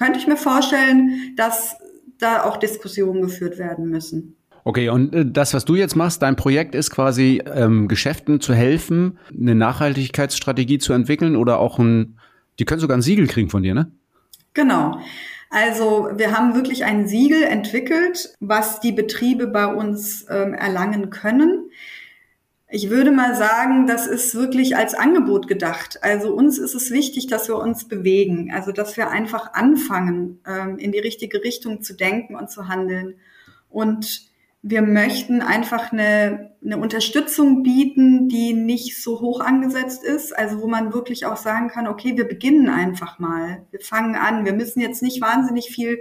könnte 0.00 0.18
ich 0.18 0.26
mir 0.26 0.38
vorstellen, 0.38 1.34
dass 1.36 1.76
da 2.18 2.44
auch 2.44 2.56
Diskussionen 2.56 3.20
geführt 3.20 3.58
werden 3.58 3.90
müssen. 3.90 4.34
Okay, 4.64 4.88
und 4.88 5.14
äh, 5.14 5.26
das, 5.26 5.52
was 5.52 5.66
du 5.66 5.74
jetzt 5.74 5.94
machst, 5.94 6.22
dein 6.22 6.36
Projekt 6.36 6.74
ist 6.74 6.90
quasi 6.90 7.42
ähm, 7.44 7.86
Geschäften 7.86 8.40
zu 8.40 8.54
helfen, 8.54 9.18
eine 9.38 9.54
Nachhaltigkeitsstrategie 9.54 10.78
zu 10.78 10.94
entwickeln 10.94 11.36
oder 11.36 11.58
auch 11.58 11.78
ein, 11.78 12.18
die 12.58 12.64
können 12.64 12.80
sogar 12.80 12.96
ein 12.96 13.02
Siegel 13.02 13.26
kriegen 13.26 13.50
von 13.50 13.62
dir, 13.62 13.74
ne? 13.74 13.92
Genau. 14.54 14.98
Also 15.50 16.08
wir 16.14 16.36
haben 16.36 16.54
wirklich 16.54 16.84
ein 16.84 17.06
Siegel 17.06 17.42
entwickelt, 17.42 18.34
was 18.40 18.80
die 18.80 18.92
Betriebe 18.92 19.48
bei 19.48 19.66
uns 19.66 20.24
ähm, 20.30 20.54
erlangen 20.54 21.10
können. 21.10 21.70
Ich 22.72 22.88
würde 22.88 23.10
mal 23.10 23.34
sagen, 23.34 23.88
das 23.88 24.06
ist 24.06 24.36
wirklich 24.36 24.76
als 24.76 24.94
Angebot 24.94 25.48
gedacht. 25.48 25.98
Also 26.02 26.32
uns 26.32 26.56
ist 26.56 26.74
es 26.74 26.92
wichtig, 26.92 27.26
dass 27.26 27.48
wir 27.48 27.56
uns 27.56 27.88
bewegen, 27.88 28.52
also 28.54 28.70
dass 28.70 28.96
wir 28.96 29.10
einfach 29.10 29.54
anfangen, 29.54 30.38
ähm, 30.46 30.78
in 30.78 30.92
die 30.92 31.00
richtige 31.00 31.42
Richtung 31.42 31.82
zu 31.82 31.94
denken 31.94 32.36
und 32.36 32.48
zu 32.48 32.68
handeln. 32.68 33.16
Und 33.68 34.30
wir 34.62 34.82
möchten 34.82 35.42
einfach 35.42 35.90
eine, 35.90 36.52
eine 36.64 36.76
Unterstützung 36.76 37.64
bieten, 37.64 38.28
die 38.28 38.52
nicht 38.52 39.02
so 39.02 39.20
hoch 39.20 39.40
angesetzt 39.40 40.04
ist, 40.04 40.36
also 40.36 40.60
wo 40.60 40.68
man 40.68 40.94
wirklich 40.94 41.26
auch 41.26 41.36
sagen 41.36 41.68
kann, 41.70 41.88
okay, 41.88 42.16
wir 42.16 42.28
beginnen 42.28 42.68
einfach 42.68 43.18
mal, 43.18 43.66
wir 43.72 43.80
fangen 43.80 44.14
an, 44.14 44.44
wir 44.44 44.52
müssen 44.52 44.80
jetzt 44.80 45.02
nicht 45.02 45.20
wahnsinnig 45.20 45.70
viel 45.70 45.98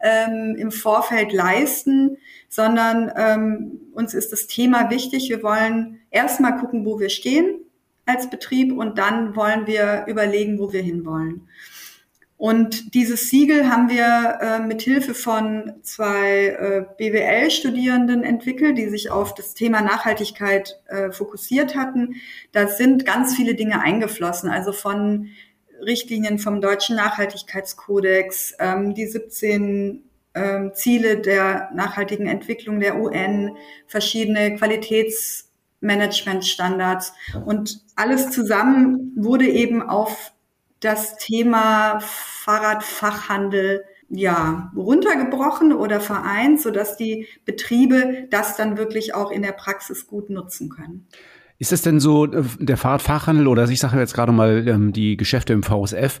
ähm, 0.00 0.56
im 0.58 0.70
Vorfeld 0.70 1.32
leisten, 1.32 2.16
sondern 2.48 3.12
ähm, 3.16 3.80
uns 3.92 4.14
ist 4.14 4.32
das 4.32 4.46
Thema 4.46 4.90
wichtig. 4.90 5.28
Wir 5.28 5.42
wollen 5.42 6.00
erstmal 6.10 6.58
gucken, 6.58 6.84
wo 6.84 6.98
wir 6.98 7.10
stehen 7.10 7.60
als 8.06 8.28
Betrieb 8.28 8.76
und 8.76 8.98
dann 8.98 9.36
wollen 9.36 9.66
wir 9.66 10.04
überlegen, 10.08 10.58
wo 10.58 10.72
wir 10.72 10.82
hinwollen. 10.82 11.48
Und 12.40 12.94
dieses 12.94 13.28
Siegel 13.28 13.70
haben 13.70 13.90
wir 13.90 14.38
äh, 14.40 14.60
mit 14.60 14.80
Hilfe 14.80 15.12
von 15.12 15.74
zwei 15.82 16.46
äh, 16.46 16.86
BWL-Studierenden 16.96 18.22
entwickelt, 18.22 18.78
die 18.78 18.88
sich 18.88 19.10
auf 19.10 19.34
das 19.34 19.52
Thema 19.52 19.82
Nachhaltigkeit 19.82 20.80
äh, 20.86 21.10
fokussiert 21.10 21.76
hatten. 21.76 22.14
Da 22.52 22.66
sind 22.66 23.04
ganz 23.04 23.36
viele 23.36 23.56
Dinge 23.56 23.82
eingeflossen, 23.82 24.48
also 24.48 24.72
von 24.72 25.28
Richtlinien 25.84 26.38
vom 26.38 26.60
Deutschen 26.60 26.94
Nachhaltigkeitskodex, 26.96 28.54
ähm, 28.58 28.94
die 28.94 29.06
17 29.06 30.02
ähm, 30.34 30.72
Ziele 30.74 31.18
der 31.18 31.70
nachhaltigen 31.74 32.26
Entwicklung 32.26 32.80
der 32.80 32.96
UN, 32.96 33.56
verschiedene 33.86 34.56
Qualitätsmanagementstandards 34.56 37.12
und 37.44 37.80
alles 37.96 38.30
zusammen 38.30 39.12
wurde 39.16 39.48
eben 39.48 39.82
auf 39.82 40.32
das 40.80 41.16
Thema 41.16 42.00
Fahrradfachhandel 42.00 43.84
ja, 44.08 44.72
runtergebrochen 44.74 45.72
oder 45.72 46.00
vereint, 46.00 46.60
sodass 46.60 46.96
die 46.96 47.28
Betriebe 47.44 48.26
das 48.30 48.56
dann 48.56 48.76
wirklich 48.76 49.14
auch 49.14 49.30
in 49.30 49.42
der 49.42 49.52
Praxis 49.52 50.06
gut 50.06 50.30
nutzen 50.30 50.68
können. 50.68 51.06
Ist 51.60 51.72
es 51.72 51.82
denn 51.82 52.00
so, 52.00 52.24
äh, 52.24 52.42
der 52.58 52.78
Fahrradfachhandel 52.78 53.46
oder 53.46 53.68
ich 53.68 53.78
sage 53.78 53.98
jetzt 53.98 54.14
gerade 54.14 54.32
mal 54.32 54.66
ähm, 54.66 54.92
die 54.94 55.18
Geschäfte 55.18 55.52
im 55.52 55.62
VSF, 55.62 56.18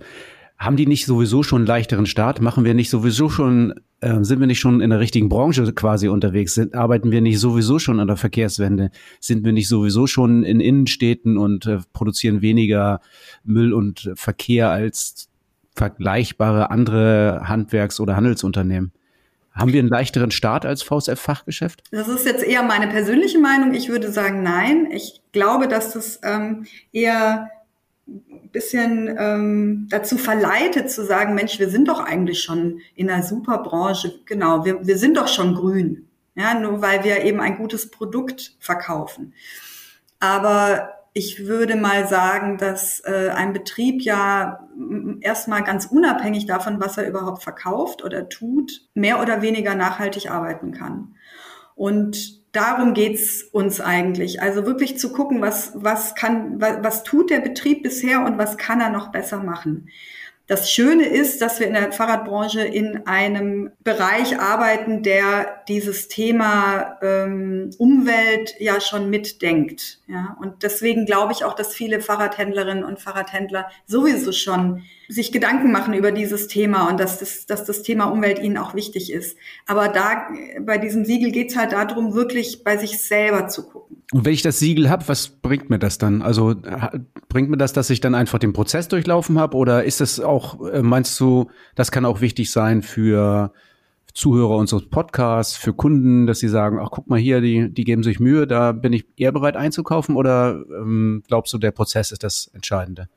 haben 0.58 0.76
die 0.76 0.86
nicht 0.86 1.06
sowieso 1.06 1.42
schon 1.42 1.60
einen 1.60 1.66
leichteren 1.66 2.04
Start? 2.04 2.42
Machen 2.42 2.66
wir 2.66 2.74
nicht 2.74 2.90
sowieso 2.90 3.30
schon, 3.30 3.72
äh, 4.00 4.22
sind 4.22 4.40
wir 4.40 4.46
nicht 4.46 4.60
schon 4.60 4.82
in 4.82 4.90
der 4.90 5.00
richtigen 5.00 5.30
Branche 5.30 5.72
quasi 5.72 6.08
unterwegs? 6.08 6.60
Arbeiten 6.74 7.10
wir 7.10 7.22
nicht 7.22 7.40
sowieso 7.40 7.78
schon 7.78 8.00
an 8.00 8.08
der 8.08 8.18
Verkehrswende? 8.18 8.90
Sind 9.18 9.42
wir 9.42 9.52
nicht 9.52 9.68
sowieso 9.68 10.06
schon 10.06 10.44
in 10.44 10.60
Innenstädten 10.60 11.38
und 11.38 11.64
äh, 11.64 11.78
produzieren 11.94 12.42
weniger 12.42 13.00
Müll 13.42 13.72
und 13.72 14.12
Verkehr 14.16 14.68
als 14.68 15.30
vergleichbare 15.74 16.70
andere 16.70 17.44
Handwerks- 17.44 17.98
oder 17.98 18.14
Handelsunternehmen? 18.14 18.92
Haben 19.52 19.72
wir 19.72 19.80
einen 19.80 19.88
leichteren 19.88 20.30
Start 20.30 20.64
als 20.64 20.82
VSF-Fachgeschäft? 20.82 21.82
Das 21.90 22.08
ist 22.08 22.24
jetzt 22.24 22.44
eher 22.44 22.62
meine 22.62 22.86
persönliche 22.88 23.38
Meinung. 23.38 23.74
Ich 23.74 23.88
würde 23.88 24.10
sagen, 24.12 24.42
nein. 24.42 24.88
Ich 24.90 25.20
glaube, 25.32 25.68
dass 25.68 25.92
das 25.92 26.20
ähm, 26.22 26.66
eher 26.92 27.50
ein 28.06 28.50
bisschen 28.52 29.14
ähm, 29.18 29.86
dazu 29.90 30.18
verleitet 30.18 30.90
zu 30.90 31.04
sagen, 31.04 31.34
Mensch, 31.34 31.58
wir 31.58 31.68
sind 31.68 31.88
doch 31.88 32.00
eigentlich 32.00 32.42
schon 32.42 32.80
in 32.94 33.10
einer 33.10 33.22
super 33.22 33.58
Branche. 33.58 34.20
Genau, 34.24 34.64
wir, 34.64 34.86
wir 34.86 34.98
sind 34.98 35.16
doch 35.16 35.28
schon 35.28 35.54
grün. 35.54 36.06
Ja, 36.36 36.54
nur 36.58 36.80
weil 36.80 37.04
wir 37.04 37.24
eben 37.24 37.40
ein 37.40 37.56
gutes 37.56 37.90
Produkt 37.90 38.56
verkaufen. 38.60 39.34
Aber 40.20 40.99
ich 41.12 41.46
würde 41.46 41.76
mal 41.76 42.06
sagen, 42.06 42.56
dass 42.56 43.00
äh, 43.00 43.30
ein 43.34 43.52
Betrieb 43.52 44.02
ja 44.02 44.68
erstmal 45.20 45.64
ganz 45.64 45.86
unabhängig 45.86 46.46
davon, 46.46 46.80
was 46.80 46.98
er 46.98 47.08
überhaupt 47.08 47.42
verkauft 47.42 48.04
oder 48.04 48.28
tut, 48.28 48.88
mehr 48.94 49.20
oder 49.20 49.42
weniger 49.42 49.74
nachhaltig 49.74 50.30
arbeiten 50.30 50.72
kann. 50.72 51.16
Und 51.74 52.40
darum 52.54 52.94
geht's 52.94 53.42
uns 53.42 53.80
eigentlich. 53.80 54.40
Also 54.40 54.66
wirklich 54.66 54.98
zu 54.98 55.12
gucken, 55.12 55.40
was, 55.40 55.72
was 55.74 56.14
kann, 56.14 56.60
was, 56.60 56.78
was 56.82 57.02
tut 57.02 57.30
der 57.30 57.40
Betrieb 57.40 57.82
bisher 57.82 58.24
und 58.24 58.38
was 58.38 58.56
kann 58.56 58.80
er 58.80 58.90
noch 58.90 59.10
besser 59.10 59.42
machen. 59.42 59.88
Das 60.50 60.68
Schöne 60.68 61.06
ist, 61.06 61.40
dass 61.42 61.60
wir 61.60 61.68
in 61.68 61.74
der 61.74 61.92
Fahrradbranche 61.92 62.62
in 62.62 63.06
einem 63.06 63.70
Bereich 63.84 64.40
arbeiten, 64.40 65.04
der 65.04 65.62
dieses 65.68 66.08
Thema 66.08 66.98
ähm, 67.02 67.70
Umwelt 67.78 68.56
ja 68.58 68.80
schon 68.80 69.10
mitdenkt. 69.10 70.00
Ja? 70.08 70.36
Und 70.40 70.64
deswegen 70.64 71.06
glaube 71.06 71.32
ich 71.34 71.44
auch, 71.44 71.54
dass 71.54 71.72
viele 71.72 72.00
Fahrradhändlerinnen 72.00 72.82
und 72.82 72.98
Fahrradhändler 72.98 73.70
sowieso 73.86 74.32
schon 74.32 74.82
sich 75.10 75.32
Gedanken 75.32 75.72
machen 75.72 75.92
über 75.92 76.12
dieses 76.12 76.46
Thema 76.46 76.88
und 76.88 77.00
dass 77.00 77.18
das, 77.18 77.44
dass 77.46 77.64
das 77.64 77.82
Thema 77.82 78.04
Umwelt 78.04 78.38
ihnen 78.38 78.56
auch 78.56 78.74
wichtig 78.74 79.12
ist. 79.12 79.36
Aber 79.66 79.88
da 79.88 80.28
bei 80.60 80.78
diesem 80.78 81.04
Siegel 81.04 81.32
geht 81.32 81.50
es 81.50 81.56
halt 81.56 81.72
darum, 81.72 82.14
wirklich 82.14 82.62
bei 82.62 82.76
sich 82.76 82.98
selber 83.02 83.48
zu 83.48 83.66
gucken. 83.66 84.02
Und 84.12 84.24
wenn 84.24 84.32
ich 84.32 84.42
das 84.42 84.60
Siegel 84.60 84.88
habe, 84.88 85.08
was 85.08 85.28
bringt 85.28 85.68
mir 85.68 85.78
das 85.78 85.98
dann? 85.98 86.22
Also 86.22 86.54
bringt 87.28 87.50
mir 87.50 87.56
das, 87.56 87.72
dass 87.72 87.90
ich 87.90 88.00
dann 88.00 88.14
einfach 88.14 88.38
den 88.38 88.52
Prozess 88.52 88.88
durchlaufen 88.88 89.38
habe? 89.38 89.56
Oder 89.56 89.84
ist 89.84 90.00
das 90.00 90.20
auch, 90.20 90.64
äh, 90.68 90.82
meinst 90.82 91.18
du, 91.18 91.50
das 91.74 91.90
kann 91.90 92.04
auch 92.04 92.20
wichtig 92.20 92.50
sein 92.50 92.82
für 92.82 93.52
Zuhörer 94.14 94.56
unseres 94.56 94.88
Podcasts, 94.88 95.56
für 95.56 95.72
Kunden, 95.72 96.26
dass 96.26 96.38
sie 96.38 96.48
sagen, 96.48 96.78
ach 96.80 96.90
guck 96.90 97.08
mal 97.08 97.18
hier, 97.18 97.40
die, 97.40 97.72
die 97.72 97.84
geben 97.84 98.02
sich 98.02 98.20
Mühe, 98.20 98.46
da 98.46 98.72
bin 98.72 98.92
ich 98.92 99.06
eher 99.16 99.32
bereit 99.32 99.56
einzukaufen? 99.56 100.16
Oder 100.16 100.64
ähm, 100.70 101.22
glaubst 101.26 101.52
du, 101.52 101.58
der 101.58 101.72
Prozess 101.72 102.12
ist 102.12 102.22
das 102.22 102.50
Entscheidende? 102.52 103.08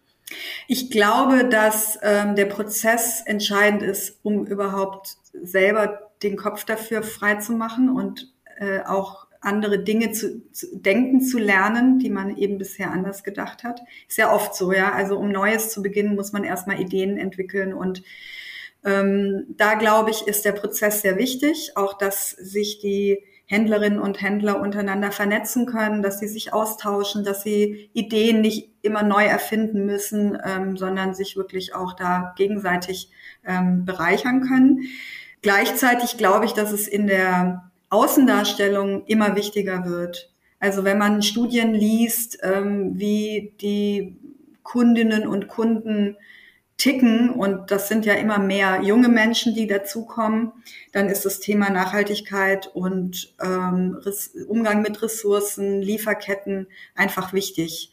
Ich 0.68 0.90
glaube, 0.90 1.46
dass 1.46 2.00
ähm, 2.02 2.36
der 2.36 2.46
Prozess 2.46 3.22
entscheidend 3.26 3.84
ist, 3.84 4.20
um 4.24 4.46
überhaupt 4.46 5.18
selber 5.34 6.12
den 6.24 6.38
Kopf 6.38 6.64
dafür 6.64 7.04
frei 7.04 7.36
zu 7.36 7.54
machen 7.54 7.90
und 7.90 8.34
äh, 8.58 8.82
auch 8.82 9.28
andere 9.42 9.84
Dinge 9.84 10.12
zu, 10.12 10.50
zu 10.52 10.78
denken 10.78 11.22
zu 11.22 11.38
lernen, 11.38 12.00
die 12.00 12.10
man 12.10 12.38
eben 12.38 12.58
bisher 12.58 12.92
anders 12.92 13.24
gedacht 13.24 13.64
hat. 13.64 13.82
Ist 14.08 14.18
ja 14.18 14.34
oft 14.34 14.56
so, 14.56 14.72
ja. 14.72 14.94
Also 14.94 15.18
um 15.18 15.30
Neues 15.30 15.70
zu 15.70 15.82
beginnen, 15.82 16.16
muss 16.16 16.32
man 16.32 16.44
erstmal 16.44 16.80
Ideen 16.80 17.18
entwickeln 17.18 17.74
und 17.74 18.04
ähm, 18.86 19.46
da 19.50 19.76
glaube 19.76 20.12
ich, 20.12 20.28
ist 20.28 20.46
der 20.46 20.52
Prozess 20.52 21.02
sehr 21.02 21.18
wichtig, 21.18 21.72
auch 21.76 21.98
dass 21.98 22.32
sich 22.32 22.80
die 22.80 23.24
Händlerinnen 23.46 24.00
und 24.00 24.22
Händler 24.22 24.62
untereinander 24.62 25.12
vernetzen 25.12 25.66
können, 25.66 26.02
dass 26.02 26.20
sie 26.20 26.28
sich 26.28 26.54
austauschen, 26.54 27.24
dass 27.24 27.44
sie 27.44 27.90
Ideen 27.94 28.42
nicht 28.42 28.70
immer 28.82 29.04
neu 29.04 29.26
erfinden 29.26 29.86
müssen, 29.86 30.38
ähm, 30.44 30.78
sondern 30.78 31.14
sich 31.14 31.36
wirklich 31.36 31.76
auch 31.76 31.94
da 31.94 32.34
gegenseitig 32.38 33.10
ähm, 33.46 33.86
bereichern 33.86 34.42
können. 34.42 34.84
Gleichzeitig 35.42 36.18
glaube 36.18 36.46
ich, 36.46 36.54
dass 36.54 36.72
es 36.72 36.88
in 36.88 37.08
der 37.08 37.70
Außendarstellung 37.90 39.06
immer 39.06 39.36
wichtiger 39.36 39.86
wird. 39.86 40.32
Also 40.60 40.86
wenn 40.86 40.98
man 40.98 41.22
Studien 41.22 41.74
liest, 41.74 42.40
ähm, 42.42 42.94
wie 42.98 43.54
die 43.60 44.18
Kundinnen 44.64 45.28
und 45.28 45.50
Kunden 45.50 46.16
ticken 46.78 47.30
und 47.30 47.72
das 47.72 47.88
sind 47.88 48.06
ja 48.06 48.14
immer 48.16 48.40
mehr 48.40 48.82
junge 48.82 49.10
Menschen, 49.10 49.54
die 49.54 49.68
dazukommen, 49.68 50.52
dann 50.92 51.08
ist 51.08 51.26
das 51.26 51.40
Thema 51.40 51.70
Nachhaltigkeit 51.70 52.68
und 52.74 53.36
ähm, 53.42 53.98
Umgang 54.48 54.82
mit 54.82 55.02
Ressourcen, 55.02 55.82
Lieferketten 55.82 56.68
einfach 56.96 57.32
wichtig. 57.34 57.92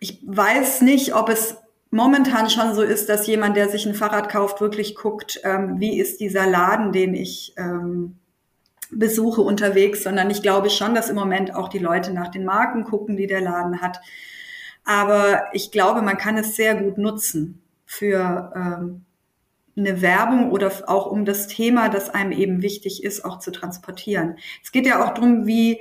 Ich 0.00 0.20
weiß 0.24 0.82
nicht, 0.82 1.14
ob 1.14 1.28
es 1.28 1.56
momentan 1.90 2.50
schon 2.50 2.74
so 2.74 2.82
ist, 2.82 3.08
dass 3.08 3.26
jemand, 3.26 3.56
der 3.56 3.68
sich 3.70 3.86
ein 3.86 3.94
Fahrrad 3.94 4.28
kauft, 4.28 4.60
wirklich 4.60 4.94
guckt, 4.94 5.40
ähm, 5.42 5.80
wie 5.80 5.98
ist 5.98 6.20
dieser 6.20 6.46
Laden, 6.46 6.92
den 6.92 7.14
ich 7.14 7.54
ähm, 7.56 8.18
besuche 8.90 9.40
unterwegs, 9.40 10.02
sondern 10.04 10.30
ich 10.30 10.42
glaube 10.42 10.70
schon, 10.70 10.94
dass 10.94 11.10
im 11.10 11.16
Moment 11.16 11.54
auch 11.54 11.68
die 11.68 11.78
Leute 11.78 12.12
nach 12.12 12.28
den 12.28 12.44
Marken 12.44 12.84
gucken, 12.84 13.16
die 13.16 13.26
der 13.26 13.40
Laden 13.40 13.80
hat. 13.80 14.00
Aber 14.84 15.46
ich 15.52 15.70
glaube, 15.70 16.02
man 16.02 16.16
kann 16.16 16.38
es 16.38 16.56
sehr 16.56 16.74
gut 16.74 16.98
nutzen 16.98 17.62
für 17.90 18.52
ähm, 18.54 19.06
eine 19.74 20.02
Werbung 20.02 20.52
oder 20.52 20.70
auch 20.86 21.06
um 21.06 21.24
das 21.24 21.46
Thema, 21.46 21.88
das 21.88 22.10
einem 22.10 22.32
eben 22.32 22.60
wichtig 22.60 23.02
ist, 23.02 23.24
auch 23.24 23.38
zu 23.38 23.50
transportieren. 23.50 24.36
Es 24.62 24.72
geht 24.72 24.86
ja 24.86 25.02
auch 25.02 25.14
darum, 25.14 25.46
wie, 25.46 25.80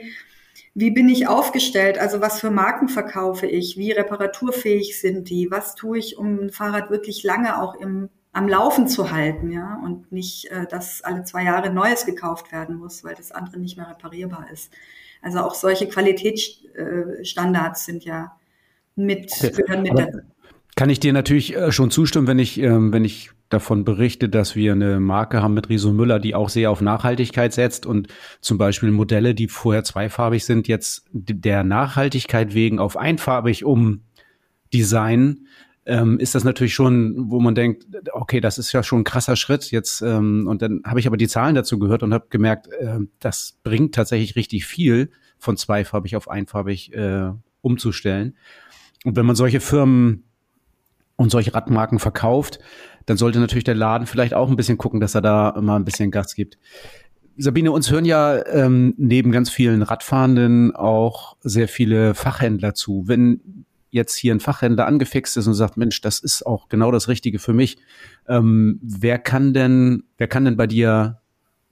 wie 0.74 0.92
bin 0.92 1.10
ich 1.10 1.28
aufgestellt? 1.28 1.98
Also 2.00 2.22
was 2.22 2.40
für 2.40 2.50
Marken 2.50 2.88
verkaufe 2.88 3.46
ich? 3.46 3.78
Wie 3.78 3.92
reparaturfähig 3.92 5.02
sind 5.02 5.30
die? 5.30 5.52
Was 5.52 5.76
tue 5.76 5.98
ich, 5.98 6.18
um 6.18 6.40
ein 6.40 6.50
Fahrrad 6.50 6.90
wirklich 6.90 7.24
lange 7.24 7.62
auch 7.62 7.76
im, 7.76 8.08
am 8.32 8.48
Laufen 8.48 8.88
zu 8.88 9.12
halten? 9.12 9.52
Ja, 9.52 9.82
und 9.84 10.10
nicht, 10.10 10.50
äh, 10.50 10.66
dass 10.66 11.02
alle 11.02 11.26
zwei 11.26 11.44
Jahre 11.44 11.72
Neues 11.72 12.06
gekauft 12.06 12.54
werden 12.54 12.78
muss, 12.78 13.04
weil 13.04 13.16
das 13.16 13.34
andere 13.34 13.60
nicht 13.60 13.76
mehr 13.76 13.90
reparierbar 13.90 14.48
ist. 14.50 14.72
Also 15.22 15.40
auch 15.40 15.56
solche 15.56 15.90
Qualitätsstandards 15.90 17.84
sind 17.84 18.06
ja 18.06 18.38
mit, 18.96 19.30
gehören 19.42 19.82
mit 19.82 20.00
dazu. 20.00 20.20
Kann 20.78 20.92
ich 20.92 21.00
dir 21.00 21.12
natürlich 21.12 21.56
äh, 21.56 21.72
schon 21.72 21.90
zustimmen, 21.90 22.28
wenn 22.28 22.38
ich, 22.38 22.60
ähm, 22.60 22.94
wenn 22.94 23.04
ich 23.04 23.32
davon 23.50 23.84
berichte, 23.84 24.30
dass 24.30 24.56
wir 24.56 24.74
eine 24.74 25.00
Marke 25.00 25.42
haben 25.42 25.56
mit 25.56 25.70
Riso 25.70 25.92
Müller, 25.92 26.20
die 26.20 26.36
auch 26.36 26.50
sehr 26.50 26.70
auf 26.70 26.82
Nachhaltigkeit 26.82 27.52
setzt 27.52 27.88
und 27.88 28.10
zum 28.42 28.60
Beispiel 28.60 28.92
Modelle, 28.92 29.34
die 29.34 29.48
vorher 29.48 29.84
zweifarbig 29.84 30.46
sind, 30.46 30.68
jetzt 30.68 31.08
der 31.12 31.64
Nachhaltigkeit 31.64 32.54
wegen 32.54 32.78
auf 32.78 32.96
einfarbig 32.96 33.66
um 33.66 34.04
Design, 34.72 35.48
ähm, 35.88 36.20
ist 36.20 36.36
das 36.36 36.44
natürlich 36.44 36.76
schon, 36.76 37.32
wo 37.32 37.40
man 37.40 37.56
denkt, 37.56 37.88
okay, 38.12 38.40
das 38.40 38.60
ist 38.60 38.72
ja 38.72 38.84
schon 38.84 39.00
ein 39.00 39.04
krasser 39.04 39.36
Schritt 39.36 39.72
jetzt. 39.72 40.04
Ähm, 40.04 40.46
und 40.48 40.62
dann 40.62 40.84
habe 40.86 41.00
ich 41.00 41.08
aber 41.08 41.18
die 41.18 41.28
Zahlen 41.28 41.56
dazu 41.56 41.80
gehört 41.80 42.04
und 42.04 42.14
habe 42.14 42.28
gemerkt, 42.30 42.68
äh, 42.68 43.00
das 43.20 43.58
bringt 43.64 43.96
tatsächlich 43.96 44.36
richtig 44.36 44.68
viel, 44.68 45.10
von 45.40 45.58
zweifarbig 45.58 46.16
auf 46.16 46.30
einfarbig 46.30 46.94
äh, 46.94 47.32
umzustellen. 47.62 48.36
Und 49.06 49.16
wenn 49.16 49.26
man 49.26 49.36
solche 49.36 49.60
Firmen 49.60 50.27
und 51.18 51.30
solche 51.30 51.54
Radmarken 51.54 52.00
verkauft, 52.00 52.60
dann 53.06 53.18
sollte 53.18 53.40
natürlich 53.40 53.66
der 53.66 53.76
Laden 53.76 54.08
vielleicht 54.08 54.34
auch 54.34 54.50
ein 54.50 54.56
bisschen 54.56 54.78
gucken, 54.78 55.02
dass 55.02 55.16
er 55.16 55.22
da 55.22 55.58
mal 55.60 55.76
ein 55.76 55.86
bisschen 55.86 56.12
Gas 56.12 56.36
gibt. 56.36 56.58
Sabine, 57.38 57.72
uns 57.72 57.92
hören 57.92 58.06
ja 58.06 58.44
ähm, 58.48 58.96
neben 58.98 59.32
ganz 59.32 59.50
vielen 59.50 59.82
Radfahrenden 59.82 60.76
auch 60.76 61.38
sehr 61.42 61.68
viele 61.68 62.16
Fachhändler 62.16 62.74
zu. 62.74 63.04
Wenn 63.08 63.66
jetzt 63.90 64.16
hier 64.16 64.34
ein 64.34 64.40
Fachhändler 64.40 64.88
angefixt 64.88 65.38
ist 65.38 65.48
und 65.48 65.54
sagt, 65.54 65.78
Mensch, 65.78 66.02
das 66.02 66.20
ist 66.20 66.46
auch 66.46 66.68
genau 66.68 66.92
das 66.92 67.08
Richtige 67.08 67.40
für 67.40 67.54
mich, 67.54 67.78
ähm, 68.28 68.80
wer 68.82 69.20
kann 69.20 69.54
denn, 69.54 70.04
wer 70.18 70.28
kann 70.28 70.46
denn 70.46 70.58
bei 70.58 70.68
dir 70.68 71.20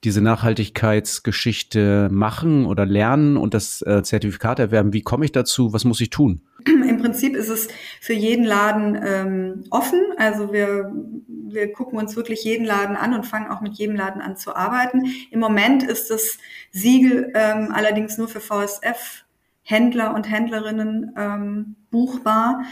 diese 0.04 0.20
Nachhaltigkeitsgeschichte 0.20 2.08
machen 2.10 2.66
oder 2.66 2.86
lernen 2.86 3.36
und 3.36 3.54
das 3.54 3.82
äh, 3.82 4.02
Zertifikat 4.02 4.58
erwerben? 4.58 4.92
Wie 4.92 5.02
komme 5.02 5.24
ich 5.24 5.32
dazu? 5.32 5.72
Was 5.72 5.84
muss 5.84 6.00
ich 6.00 6.10
tun? 6.10 6.42
Im 6.66 6.98
Prinzip 6.98 7.34
ist 7.36 7.48
es 7.48 7.68
für 8.00 8.12
jeden 8.12 8.44
Laden 8.44 8.98
ähm, 9.02 9.64
offen. 9.70 10.00
Also 10.16 10.52
wir, 10.52 10.92
wir 11.26 11.72
gucken 11.72 11.98
uns 11.98 12.16
wirklich 12.16 12.44
jeden 12.44 12.66
Laden 12.66 12.96
an 12.96 13.14
und 13.14 13.24
fangen 13.24 13.50
auch 13.50 13.60
mit 13.60 13.74
jedem 13.74 13.96
Laden 13.96 14.20
an 14.20 14.36
zu 14.36 14.54
arbeiten. 14.54 15.04
Im 15.30 15.40
Moment 15.40 15.82
ist 15.82 16.10
das 16.10 16.38
Siegel 16.70 17.32
ähm, 17.34 17.70
allerdings 17.72 18.18
nur 18.18 18.28
für 18.28 18.40
VSF 18.40 19.24
Händler 19.62 20.14
und 20.14 20.30
Händlerinnen 20.30 21.12
ähm, 21.16 21.76
buchbar. 21.90 22.62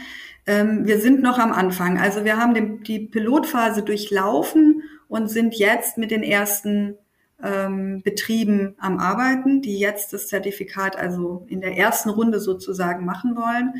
Ähm, 0.46 0.86
wir 0.86 1.00
sind 1.00 1.22
noch 1.22 1.38
am 1.38 1.52
Anfang. 1.52 1.98
Also 1.98 2.24
wir 2.24 2.36
haben 2.36 2.54
den, 2.54 2.82
die 2.84 3.00
Pilotphase 3.00 3.82
durchlaufen 3.82 4.82
und 5.08 5.28
sind 5.28 5.56
jetzt 5.56 5.98
mit 5.98 6.12
den 6.12 6.22
ersten 6.22 6.96
ähm, 7.44 8.02
Betrieben 8.02 8.74
am 8.78 8.98
Arbeiten, 8.98 9.60
die 9.60 9.78
jetzt 9.78 10.12
das 10.12 10.28
Zertifikat 10.28 10.96
also 10.96 11.44
in 11.48 11.60
der 11.60 11.76
ersten 11.76 12.08
Runde 12.08 12.40
sozusagen 12.40 13.04
machen 13.04 13.36
wollen. 13.36 13.74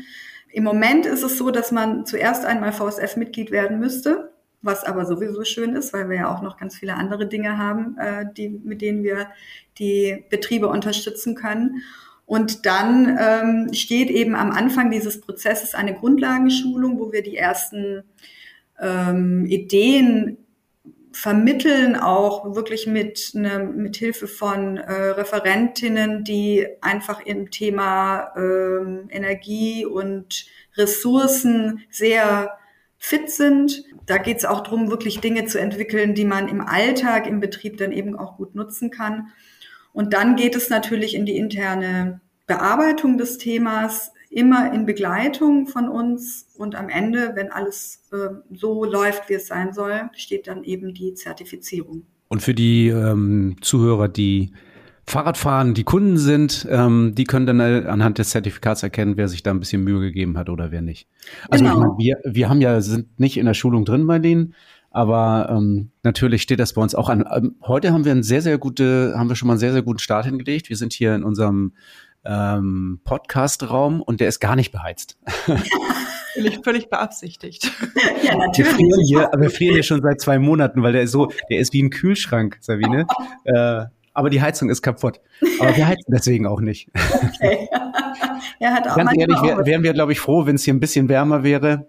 Im 0.51 0.63
Moment 0.63 1.05
ist 1.05 1.23
es 1.23 1.37
so, 1.37 1.51
dass 1.51 1.71
man 1.71 2.05
zuerst 2.05 2.45
einmal 2.45 2.71
VSF-Mitglied 2.71 3.51
werden 3.51 3.79
müsste, 3.79 4.31
was 4.61 4.83
aber 4.83 5.05
sowieso 5.05 5.43
schön 5.43 5.75
ist, 5.75 5.91
weil 5.93 6.07
wir 6.09 6.17
ja 6.17 6.33
auch 6.33 6.41
noch 6.41 6.57
ganz 6.57 6.77
viele 6.77 6.93
andere 6.93 7.27
Dinge 7.27 7.57
haben, 7.57 7.97
äh, 7.97 8.25
die, 8.37 8.49
mit 8.49 8.81
denen 8.81 9.03
wir 9.03 9.27
die 9.79 10.23
Betriebe 10.29 10.67
unterstützen 10.67 11.35
können. 11.35 11.81
Und 12.25 12.65
dann 12.65 13.17
ähm, 13.19 13.73
steht 13.73 14.09
eben 14.09 14.35
am 14.35 14.51
Anfang 14.51 14.89
dieses 14.91 15.21
Prozesses 15.21 15.75
eine 15.75 15.93
Grundlagenschulung, 15.93 16.99
wo 16.99 17.11
wir 17.11 17.21
die 17.21 17.37
ersten 17.37 18.03
ähm, 18.79 19.45
Ideen 19.45 20.37
vermitteln 21.15 21.95
auch 21.95 22.55
wirklich 22.55 22.87
mit, 22.87 23.31
ne, 23.35 23.59
mit 23.59 23.95
Hilfe 23.95 24.27
von 24.27 24.75
äh, 24.75 24.91
Referentinnen, 24.91 26.25
die 26.25 26.67
einfach 26.81 27.25
im 27.25 27.51
Thema 27.51 28.33
äh, 28.35 29.15
Energie 29.15 29.85
und 29.85 30.45
Ressourcen 30.75 31.85
sehr 31.89 32.57
fit 32.97 33.31
sind. 33.31 33.85
Da 34.05 34.17
geht 34.17 34.39
es 34.39 34.45
auch 34.45 34.59
darum, 34.59 34.89
wirklich 34.89 35.21
Dinge 35.21 35.45
zu 35.45 35.57
entwickeln, 35.57 36.15
die 36.15 36.25
man 36.25 36.49
im 36.49 36.59
Alltag, 36.59 37.27
im 37.27 37.39
Betrieb 37.39 37.77
dann 37.77 37.93
eben 37.93 38.19
auch 38.19 38.35
gut 38.35 38.53
nutzen 38.53 38.91
kann. 38.91 39.29
Und 39.93 40.13
dann 40.13 40.35
geht 40.35 40.53
es 40.57 40.69
natürlich 40.69 41.15
in 41.15 41.25
die 41.25 41.37
interne 41.37 42.19
Bearbeitung 42.45 43.17
des 43.17 43.37
Themas 43.37 44.11
immer 44.35 44.73
in 44.73 44.85
Begleitung 44.85 45.65
von 45.65 45.87
uns 45.87 46.47
und 46.57 46.75
am 46.75 46.89
Ende, 46.89 47.31
wenn 47.35 47.51
alles 47.51 48.03
äh, 48.11 48.35
so 48.53 48.83
läuft, 48.83 49.29
wie 49.29 49.35
es 49.35 49.47
sein 49.47 49.71
soll, 49.71 50.09
steht 50.13 50.47
dann 50.47 50.65
eben 50.65 50.93
die 50.93 51.13
Zertifizierung. 51.13 52.03
Und 52.27 52.41
für 52.41 52.53
die 52.53 52.89
ähm, 52.89 53.55
Zuhörer, 53.61 54.09
die 54.09 54.51
Fahrradfahren, 55.07 55.73
die 55.73 55.85
Kunden 55.85 56.17
sind, 56.17 56.67
ähm, 56.69 57.13
die 57.15 57.23
können 57.23 57.45
dann 57.45 57.59
äh, 57.61 57.85
anhand 57.87 58.17
des 58.17 58.31
Zertifikats 58.31 58.83
erkennen, 58.83 59.15
wer 59.15 59.29
sich 59.29 59.41
da 59.41 59.51
ein 59.51 59.59
bisschen 59.61 59.83
Mühe 59.85 60.01
gegeben 60.01 60.37
hat 60.37 60.49
oder 60.49 60.69
wer 60.69 60.81
nicht. 60.81 61.07
Also 61.49 61.63
genau. 61.63 61.79
meine, 61.79 61.93
wir, 61.97 62.17
wir 62.25 62.49
haben 62.49 62.59
ja, 62.59 62.81
sind 62.81 63.17
nicht 63.17 63.37
in 63.37 63.45
der 63.45 63.53
Schulung 63.53 63.85
drin 63.85 64.05
bei 64.05 64.19
denen, 64.19 64.53
aber 64.91 65.47
ähm, 65.49 65.91
natürlich 66.03 66.41
steht 66.41 66.59
das 66.59 66.73
bei 66.73 66.81
uns 66.81 66.93
auch 66.93 67.07
an. 67.07 67.23
Ähm, 67.33 67.55
heute 67.61 67.93
haben 67.93 68.03
wir 68.03 68.11
einen 68.11 68.23
sehr, 68.23 68.41
sehr 68.41 68.57
gute, 68.57 69.13
haben 69.15 69.29
wir 69.29 69.37
schon 69.37 69.47
mal 69.47 69.53
einen 69.53 69.59
sehr, 69.59 69.73
sehr 69.73 69.83
guten 69.83 69.99
Start 69.99 70.25
hingelegt. 70.25 70.67
Wir 70.67 70.75
sind 70.75 70.91
hier 70.91 71.15
in 71.15 71.23
unserem 71.23 71.71
ähm, 72.25 72.99
Podcast-Raum 73.03 74.01
und 74.01 74.19
der 74.19 74.27
ist 74.27 74.39
gar 74.39 74.55
nicht 74.55 74.71
beheizt. 74.71 75.17
völlig, 76.35 76.59
völlig 76.63 76.89
beabsichtigt. 76.89 77.71
Ja, 78.23 78.35
natürlich. 78.35 78.71
Wir 78.71 78.75
frieren, 78.75 79.01
hier, 79.05 79.29
wir 79.37 79.49
frieren 79.49 79.73
hier 79.73 79.83
schon 79.83 80.01
seit 80.01 80.21
zwei 80.21 80.39
Monaten, 80.39 80.83
weil 80.83 80.93
der 80.93 81.03
ist 81.03 81.11
so, 81.11 81.31
der 81.49 81.59
ist 81.59 81.73
wie 81.73 81.83
ein 81.83 81.89
Kühlschrank, 81.89 82.57
Sabine. 82.61 83.07
Äh, 83.45 83.85
aber 84.15 84.31
die 84.31 84.41
Heizung 84.41 84.69
ist 84.69 84.81
kaputt. 84.81 85.19
Aber 85.59 85.77
wir 85.77 85.87
heizen 85.87 86.11
deswegen 86.11 86.47
auch 86.47 86.61
nicht. 86.61 86.89
Okay. 86.95 87.67
ja, 88.59 88.69
hat 88.73 88.87
auch 88.87 88.95
Ganz 88.95 89.11
ehrlich, 89.15 89.39
wär, 89.39 89.63
wären 89.67 89.83
wir, 89.83 89.93
glaube 89.93 90.13
ich, 90.13 90.19
froh, 90.19 90.47
wenn 90.47 90.55
es 90.55 90.63
hier 90.63 90.73
ein 90.73 90.79
bisschen 90.79 91.09
wärmer 91.09 91.43
wäre. 91.43 91.85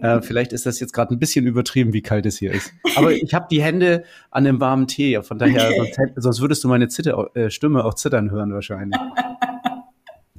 Äh, 0.00 0.22
vielleicht 0.22 0.54
ist 0.54 0.64
das 0.66 0.80
jetzt 0.80 0.92
gerade 0.92 1.14
ein 1.14 1.18
bisschen 1.18 1.46
übertrieben, 1.46 1.92
wie 1.92 2.00
kalt 2.00 2.24
es 2.26 2.38
hier 2.38 2.52
ist. 2.52 2.72
Aber 2.96 3.12
ich 3.12 3.34
habe 3.34 3.46
die 3.50 3.62
Hände 3.62 4.04
an 4.30 4.44
dem 4.44 4.60
warmen 4.60 4.86
Tee. 4.86 5.20
Von 5.22 5.38
daher, 5.38 5.68
okay. 5.68 5.92
sonst, 5.96 6.22
sonst, 6.22 6.40
würdest 6.40 6.64
du 6.64 6.68
meine 6.68 6.88
Zitter, 6.88 7.30
äh, 7.34 7.50
Stimme 7.50 7.84
auch 7.84 7.94
zittern 7.94 8.30
hören 8.30 8.54
wahrscheinlich. 8.54 8.98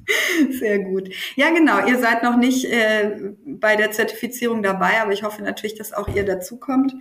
Sehr 0.52 0.80
gut. 0.80 1.10
Ja, 1.36 1.50
genau. 1.52 1.86
Ihr 1.88 2.00
seid 2.00 2.24
noch 2.24 2.38
nicht 2.38 2.66
äh, 2.66 3.34
bei 3.46 3.76
der 3.76 3.92
Zertifizierung 3.92 4.62
dabei, 4.64 5.02
aber 5.02 5.14
ich 5.14 5.24
hoffe 5.24 5.42
natürlich, 5.42 5.76
dass 5.76 5.94
auch 5.94 6.08
ihr 6.08 6.26
dazukommt. 6.26 6.94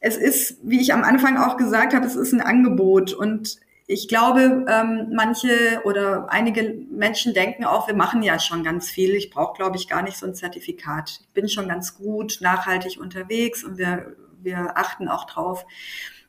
Es 0.00 0.16
ist, 0.16 0.58
wie 0.62 0.80
ich 0.80 0.92
am 0.92 1.02
Anfang 1.02 1.36
auch 1.36 1.56
gesagt 1.56 1.94
habe, 1.94 2.06
es 2.06 2.16
ist 2.16 2.32
ein 2.32 2.40
Angebot 2.40 3.12
und 3.12 3.58
ich 3.88 4.08
glaube, 4.08 4.66
ähm, 4.68 5.12
manche 5.14 5.80
oder 5.84 6.26
einige 6.30 6.74
Menschen 6.90 7.34
denken 7.34 7.64
auch, 7.64 7.86
wir 7.86 7.94
machen 7.94 8.22
ja 8.22 8.40
schon 8.40 8.64
ganz 8.64 8.90
viel. 8.90 9.14
Ich 9.14 9.30
brauche, 9.30 9.56
glaube 9.56 9.76
ich, 9.76 9.88
gar 9.88 10.02
nicht 10.02 10.16
so 10.16 10.26
ein 10.26 10.34
Zertifikat. 10.34 11.20
Ich 11.20 11.28
bin 11.34 11.48
schon 11.48 11.68
ganz 11.68 11.96
gut 11.96 12.38
nachhaltig 12.40 12.98
unterwegs 13.00 13.62
und 13.62 13.78
wir, 13.78 14.16
wir 14.42 14.76
achten 14.76 15.06
auch 15.06 15.24
drauf. 15.24 15.66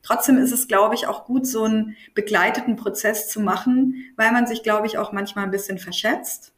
Trotzdem 0.08 0.38
ist 0.38 0.52
es, 0.52 0.68
glaube 0.68 0.94
ich, 0.94 1.06
auch 1.06 1.26
gut, 1.26 1.46
so 1.46 1.64
einen 1.64 1.94
begleiteten 2.14 2.76
Prozess 2.76 3.28
zu 3.28 3.40
machen, 3.40 4.06
weil 4.16 4.32
man 4.32 4.46
sich, 4.46 4.62
glaube 4.62 4.86
ich, 4.86 4.96
auch 4.96 5.12
manchmal 5.12 5.44
ein 5.44 5.50
bisschen 5.50 5.76
verschätzt 5.76 6.54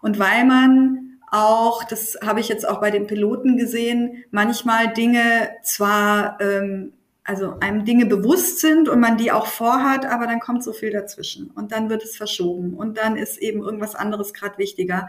und 0.00 0.18
weil 0.18 0.44
man 0.44 1.20
auch, 1.30 1.84
das 1.84 2.18
habe 2.24 2.40
ich 2.40 2.48
jetzt 2.48 2.66
auch 2.66 2.80
bei 2.80 2.90
den 2.90 3.06
Piloten 3.06 3.56
gesehen, 3.56 4.24
manchmal 4.32 4.92
Dinge 4.92 5.50
zwar 5.62 6.40
ähm, 6.40 6.92
also 7.22 7.60
einem 7.60 7.84
Dinge 7.84 8.06
bewusst 8.06 8.58
sind 8.58 8.88
und 8.88 8.98
man 8.98 9.16
die 9.16 9.30
auch 9.30 9.46
vorhat, 9.46 10.04
aber 10.04 10.26
dann 10.26 10.40
kommt 10.40 10.64
so 10.64 10.72
viel 10.72 10.90
dazwischen 10.90 11.52
und 11.54 11.70
dann 11.70 11.90
wird 11.90 12.02
es 12.02 12.16
verschoben 12.16 12.74
und 12.74 12.98
dann 12.98 13.16
ist 13.16 13.38
eben 13.38 13.62
irgendwas 13.62 13.94
anderes 13.94 14.34
gerade 14.34 14.58
wichtiger. 14.58 15.08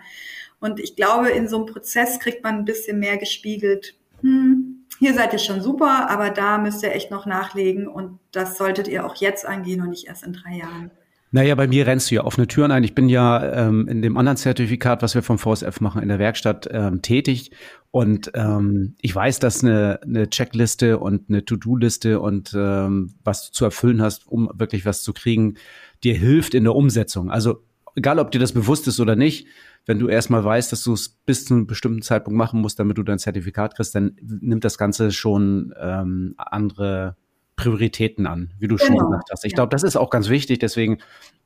Und 0.60 0.80
ich 0.80 0.96
glaube, 0.96 1.30
in 1.30 1.48
so 1.48 1.56
einem 1.56 1.66
Prozess 1.66 2.20
kriegt 2.20 2.44
man 2.44 2.56
ein 2.56 2.66
bisschen 2.66 3.00
mehr 3.00 3.18
gespiegelt. 3.18 3.96
Hm, 4.22 4.59
hier 5.00 5.14
seid 5.14 5.34
ihr 5.34 5.40
schon 5.40 5.62
super, 5.62 6.10
aber 6.10 6.30
da 6.30 6.58
müsst 6.58 6.84
ihr 6.84 6.94
echt 6.94 7.10
noch 7.10 7.26
nachlegen 7.26 7.88
und 7.88 8.20
das 8.32 8.58
solltet 8.58 8.88
ihr 8.88 9.06
auch 9.06 9.16
jetzt 9.16 9.46
angehen 9.46 9.82
und 9.82 9.90
nicht 9.90 10.08
erst 10.08 10.24
in 10.24 10.34
drei 10.34 10.58
Jahren. 10.58 10.92
Naja, 11.32 11.54
bei 11.54 11.68
mir 11.68 11.86
rennst 11.86 12.10
du 12.10 12.16
ja 12.16 12.24
offene 12.24 12.48
Türen 12.48 12.72
ein. 12.72 12.84
Ich 12.84 12.96
bin 12.96 13.08
ja 13.08 13.68
ähm, 13.68 13.88
in 13.88 14.02
dem 14.02 14.18
anderen 14.18 14.36
Zertifikat, 14.36 15.04
was 15.04 15.14
wir 15.14 15.22
vom 15.22 15.38
VSF 15.38 15.80
machen, 15.80 16.02
in 16.02 16.10
der 16.10 16.18
Werkstatt 16.18 16.68
ähm, 16.72 17.04
tätig. 17.04 17.52
Und 17.92 18.32
ähm, 18.34 18.96
ich 19.00 19.16
weiß, 19.16 19.40
dass 19.40 19.64
eine, 19.64 20.00
eine 20.04 20.30
Checkliste 20.30 20.98
und 20.98 21.30
eine 21.30 21.46
To-Do-Liste 21.46 22.20
und 22.20 22.54
ähm, 22.56 23.14
was 23.24 23.48
du 23.48 23.52
zu 23.54 23.66
erfüllen 23.66 24.02
hast, 24.02 24.28
um 24.28 24.50
wirklich 24.56 24.86
was 24.86 25.04
zu 25.04 25.14
kriegen, 25.14 25.56
dir 26.04 26.16
hilft 26.16 26.56
in 26.56 26.64
der 26.64 26.76
Umsetzung. 26.76 27.30
Also 27.30 27.62
egal, 28.00 28.18
ob 28.18 28.32
dir 28.32 28.40
das 28.40 28.54
bewusst 28.54 28.88
ist 28.88 29.00
oder 29.00 29.16
nicht, 29.16 29.48
wenn 29.86 30.00
du 30.00 30.08
erstmal 30.08 30.44
weißt, 30.44 30.72
dass 30.72 30.84
du 30.84 30.94
es 30.94 31.10
bis 31.10 31.46
zu 31.46 31.54
einem 31.54 31.68
bestimmten 31.68 32.02
Zeitpunkt 32.02 32.38
machen 32.38 32.62
musst, 32.62 32.80
damit 32.80 32.98
du 32.98 33.04
dein 33.04 33.20
Zertifikat 33.20 33.76
kriegst, 33.76 33.94
dann 33.94 34.16
nimmt 34.22 34.64
das 34.64 34.78
Ganze 34.78 35.12
schon 35.12 35.74
ähm, 35.80 36.34
andere 36.38 37.16
Prioritäten 37.56 38.26
an, 38.26 38.52
wie 38.58 38.68
du 38.68 38.78
genau. 38.78 38.88
schon 38.88 38.98
gesagt 38.98 39.30
hast. 39.32 39.46
Ich 39.46 39.52
ja. 39.52 39.56
glaube, 39.56 39.72
das 39.72 39.84
ist 39.84 39.98
auch 39.98 40.10
ganz 40.10 40.30
wichtig, 40.30 40.60
deswegen 40.60 41.00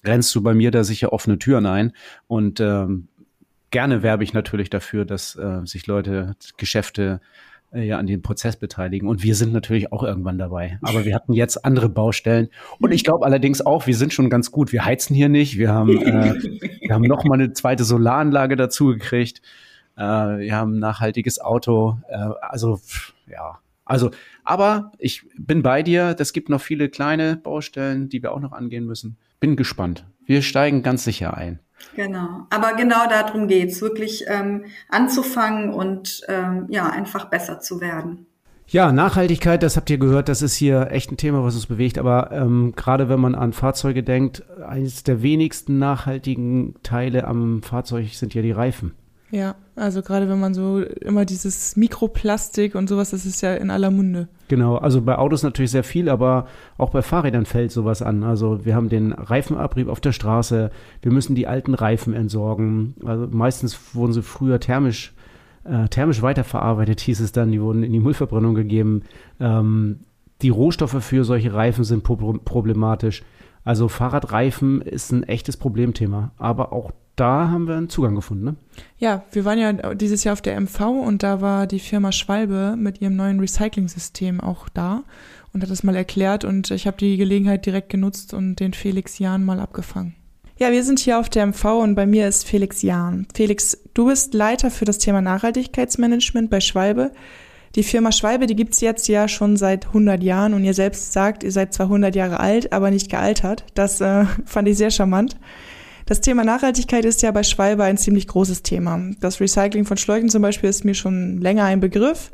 rennst 0.05 0.33
du 0.35 0.41
bei 0.41 0.53
mir 0.53 0.69
da 0.69 0.83
sicher 0.83 1.11
offene 1.11 1.39
Türen 1.39 1.65
ein 1.65 1.93
und 2.27 2.59
ähm, 2.59 3.07
gerne 3.71 4.03
werbe 4.03 4.23
ich 4.23 4.33
natürlich 4.33 4.69
dafür, 4.69 5.05
dass 5.05 5.35
äh, 5.35 5.61
sich 5.65 5.87
Leute, 5.87 6.35
Geschäfte 6.57 7.19
äh, 7.73 7.85
ja 7.85 7.97
an 7.97 8.07
dem 8.07 8.21
Prozess 8.21 8.55
beteiligen. 8.55 9.07
Und 9.07 9.23
wir 9.23 9.35
sind 9.35 9.53
natürlich 9.53 9.91
auch 9.91 10.03
irgendwann 10.03 10.37
dabei. 10.37 10.77
Aber 10.81 11.05
wir 11.05 11.15
hatten 11.15 11.33
jetzt 11.33 11.65
andere 11.65 11.89
Baustellen. 11.89 12.49
Und 12.79 12.91
ich 12.91 13.03
glaube 13.03 13.25
allerdings 13.25 13.65
auch, 13.65 13.87
wir 13.87 13.95
sind 13.95 14.13
schon 14.13 14.29
ganz 14.29 14.51
gut. 14.51 14.71
Wir 14.71 14.85
heizen 14.85 15.15
hier 15.15 15.29
nicht. 15.29 15.57
Wir 15.57 15.71
haben, 15.71 16.01
äh, 16.01 16.33
wir 16.81 16.93
haben 16.93 17.03
noch 17.03 17.23
mal 17.23 17.35
eine 17.35 17.53
zweite 17.53 17.83
Solaranlage 17.83 18.55
dazu 18.55 18.87
gekriegt. 18.87 19.41
Äh, 19.95 20.01
wir 20.01 20.55
haben 20.55 20.75
ein 20.75 20.79
nachhaltiges 20.79 21.39
Auto. 21.39 21.97
Äh, 22.07 22.29
also 22.41 22.79
ja, 23.27 23.59
also, 23.85 24.11
aber 24.43 24.91
ich 24.97 25.23
bin 25.37 25.61
bei 25.61 25.83
dir. 25.83 26.15
Es 26.17 26.33
gibt 26.33 26.49
noch 26.49 26.61
viele 26.61 26.89
kleine 26.89 27.35
Baustellen, 27.35 28.09
die 28.09 28.23
wir 28.23 28.31
auch 28.31 28.39
noch 28.39 28.53
angehen 28.53 28.85
müssen. 28.85 29.17
Bin 29.39 29.55
gespannt. 29.55 30.05
Wir 30.25 30.41
steigen 30.41 30.83
ganz 30.83 31.03
sicher 31.03 31.35
ein. 31.35 31.59
Genau. 31.95 32.47
Aber 32.49 32.73
genau 32.73 33.07
darum 33.09 33.47
geht's, 33.47 33.81
wirklich 33.81 34.25
ähm, 34.27 34.65
anzufangen 34.89 35.73
und 35.73 36.21
ähm, 36.27 36.65
ja, 36.69 36.89
einfach 36.89 37.25
besser 37.25 37.59
zu 37.59 37.81
werden. 37.81 38.25
Ja, 38.67 38.91
Nachhaltigkeit, 38.91 39.61
das 39.61 39.75
habt 39.77 39.89
ihr 39.89 39.97
gehört, 39.97 40.29
das 40.29 40.41
ist 40.41 40.55
hier 40.55 40.89
echt 40.89 41.11
ein 41.11 41.17
Thema, 41.17 41.43
was 41.43 41.55
uns 41.55 41.67
bewegt. 41.67 41.97
Aber 41.97 42.31
ähm, 42.31 42.73
gerade 42.75 43.09
wenn 43.09 43.19
man 43.19 43.35
an 43.35 43.53
Fahrzeuge 43.53 44.03
denkt, 44.03 44.43
eines 44.65 45.03
der 45.03 45.21
wenigsten 45.21 45.77
nachhaltigen 45.77 46.75
Teile 46.81 47.25
am 47.25 47.61
Fahrzeug 47.61 48.09
sind 48.13 48.33
ja 48.33 48.41
die 48.41 48.51
Reifen. 48.51 48.93
Ja, 49.33 49.55
also 49.75 50.03
gerade 50.03 50.29
wenn 50.29 50.39
man 50.39 50.53
so 50.53 50.83
immer 50.83 51.25
dieses 51.25 51.75
Mikroplastik 51.75 52.75
und 52.75 52.87
sowas, 52.87 53.09
das 53.09 53.25
ist 53.25 53.41
ja 53.41 53.55
in 53.55 53.71
aller 53.71 53.89
Munde. 53.89 54.27
Genau, 54.47 54.75
also 54.75 55.01
bei 55.01 55.17
Autos 55.17 55.41
natürlich 55.41 55.71
sehr 55.71 55.83
viel, 55.83 56.07
aber 56.07 56.45
auch 56.77 56.91
bei 56.91 57.01
Fahrrädern 57.01 57.47
fällt 57.47 57.71
sowas 57.71 58.03
an. 58.03 58.23
Also 58.23 58.63
wir 58.63 58.75
haben 58.75 58.89
den 58.89 59.11
Reifenabrieb 59.11 59.87
auf 59.87 59.99
der 59.99 60.11
Straße, 60.11 60.69
wir 61.01 61.11
müssen 61.11 61.33
die 61.33 61.47
alten 61.47 61.73
Reifen 61.73 62.13
entsorgen. 62.13 62.93
Also 63.03 63.27
meistens 63.31 63.95
wurden 63.95 64.13
sie 64.13 64.21
früher 64.21 64.59
thermisch, 64.59 65.15
äh, 65.63 65.87
thermisch 65.87 66.21
weiterverarbeitet, 66.21 66.99
hieß 66.99 67.19
es 67.19 67.31
dann, 67.31 67.51
die 67.51 67.59
wurden 67.59 67.81
in 67.81 67.91
die 67.91 67.99
Müllverbrennung 67.99 68.53
gegeben. 68.53 69.01
Ähm, 69.39 70.01
die 70.43 70.49
Rohstoffe 70.49 71.03
für 71.03 71.23
solche 71.23 71.55
Reifen 71.55 71.85
sind 71.85 72.03
problematisch. 72.03 73.23
Also 73.63 73.87
Fahrradreifen 73.87 74.83
ist 74.83 75.11
ein 75.11 75.23
echtes 75.23 75.57
Problemthema, 75.57 76.33
aber 76.37 76.71
auch 76.71 76.91
da 77.15 77.49
haben 77.49 77.67
wir 77.67 77.75
einen 77.75 77.89
Zugang 77.89 78.15
gefunden. 78.15 78.43
Ne? 78.45 78.55
Ja, 78.97 79.23
wir 79.31 79.45
waren 79.45 79.59
ja 79.59 79.93
dieses 79.93 80.23
Jahr 80.23 80.33
auf 80.33 80.41
der 80.41 80.59
MV 80.59 80.81
und 80.81 81.23
da 81.23 81.41
war 81.41 81.67
die 81.67 81.79
Firma 81.79 82.11
Schwalbe 82.11 82.75
mit 82.77 83.01
ihrem 83.01 83.15
neuen 83.15 83.39
Recycling-System 83.39 84.41
auch 84.41 84.69
da 84.69 85.03
und 85.53 85.61
hat 85.61 85.69
das 85.69 85.83
mal 85.83 85.95
erklärt 85.95 86.43
und 86.43 86.71
ich 86.71 86.87
habe 86.87 86.97
die 86.97 87.17
Gelegenheit 87.17 87.65
direkt 87.65 87.89
genutzt 87.89 88.33
und 88.33 88.55
den 88.55 88.73
Felix 88.73 89.19
Jahn 89.19 89.43
mal 89.43 89.59
abgefangen. 89.59 90.15
Ja, 90.57 90.71
wir 90.71 90.83
sind 90.83 90.99
hier 90.99 91.19
auf 91.19 91.29
der 91.29 91.47
MV 91.47 91.65
und 91.81 91.95
bei 91.95 92.05
mir 92.05 92.27
ist 92.27 92.45
Felix 92.45 92.81
Jahn. 92.81 93.27
Felix, 93.33 93.77
du 93.93 94.07
bist 94.07 94.33
Leiter 94.33 94.71
für 94.71 94.85
das 94.85 94.97
Thema 94.97 95.21
Nachhaltigkeitsmanagement 95.21 96.49
bei 96.49 96.59
Schwalbe. 96.59 97.11
Die 97.75 97.83
Firma 97.83 98.11
Schwalbe, 98.11 98.45
die 98.45 98.55
gibt's 98.55 98.79
jetzt 98.79 99.07
ja 99.07 99.27
schon 99.27 99.57
seit 99.57 99.87
100 99.87 100.21
Jahren 100.21 100.53
und 100.53 100.63
ihr 100.63 100.75
selbst 100.75 101.11
sagt, 101.11 101.43
ihr 101.43 101.51
seid 101.51 101.73
zwar 101.73 101.87
100 101.87 102.15
Jahre 102.15 102.39
alt, 102.39 102.71
aber 102.71 102.91
nicht 102.91 103.09
gealtert. 103.09 103.65
Das 103.73 103.99
äh, 103.99 104.25
fand 104.45 104.67
ich 104.67 104.77
sehr 104.77 104.91
charmant. 104.91 105.37
Das 106.05 106.21
Thema 106.21 106.43
Nachhaltigkeit 106.43 107.05
ist 107.05 107.21
ja 107.21 107.31
bei 107.31 107.43
Schwalbe 107.43 107.83
ein 107.83 107.97
ziemlich 107.97 108.27
großes 108.27 108.63
Thema. 108.63 108.99
Das 109.21 109.39
Recycling 109.39 109.85
von 109.85 109.97
Schläuchen 109.97 110.29
zum 110.29 110.41
Beispiel 110.41 110.69
ist 110.69 110.83
mir 110.83 110.95
schon 110.95 111.37
länger 111.39 111.63
ein 111.63 111.79
Begriff. 111.79 112.31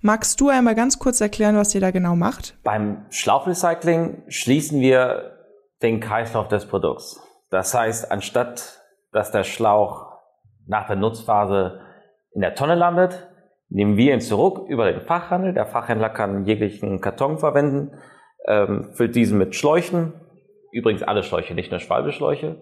Magst 0.00 0.40
du 0.40 0.48
einmal 0.48 0.74
ganz 0.74 0.98
kurz 0.98 1.20
erklären, 1.20 1.56
was 1.56 1.74
ihr 1.74 1.80
da 1.80 1.90
genau 1.90 2.14
macht? 2.16 2.56
Beim 2.62 3.06
Schlauchrecycling 3.10 4.22
schließen 4.28 4.80
wir 4.80 5.38
den 5.82 6.00
Kreislauf 6.00 6.48
des 6.48 6.66
Produkts. 6.66 7.20
Das 7.50 7.74
heißt, 7.74 8.12
anstatt 8.12 8.78
dass 9.12 9.30
der 9.30 9.44
Schlauch 9.44 10.06
nach 10.66 10.86
der 10.86 10.96
Nutzphase 10.96 11.80
in 12.34 12.42
der 12.42 12.54
Tonne 12.54 12.74
landet, 12.74 13.28
nehmen 13.68 13.96
wir 13.96 14.12
ihn 14.12 14.20
zurück 14.20 14.68
über 14.68 14.90
den 14.90 15.00
Fachhandel. 15.00 15.54
Der 15.54 15.66
Fachhändler 15.66 16.10
kann 16.10 16.44
jeglichen 16.44 17.00
Karton 17.00 17.38
verwenden, 17.38 17.98
ähm, 18.46 18.90
füllt 18.92 19.16
diesen 19.16 19.38
mit 19.38 19.54
Schläuchen. 19.54 20.12
Übrigens 20.72 21.02
alle 21.02 21.22
Schläuche, 21.22 21.54
nicht 21.54 21.70
nur 21.70 21.80
Schwalbeschläuche. 21.80 22.60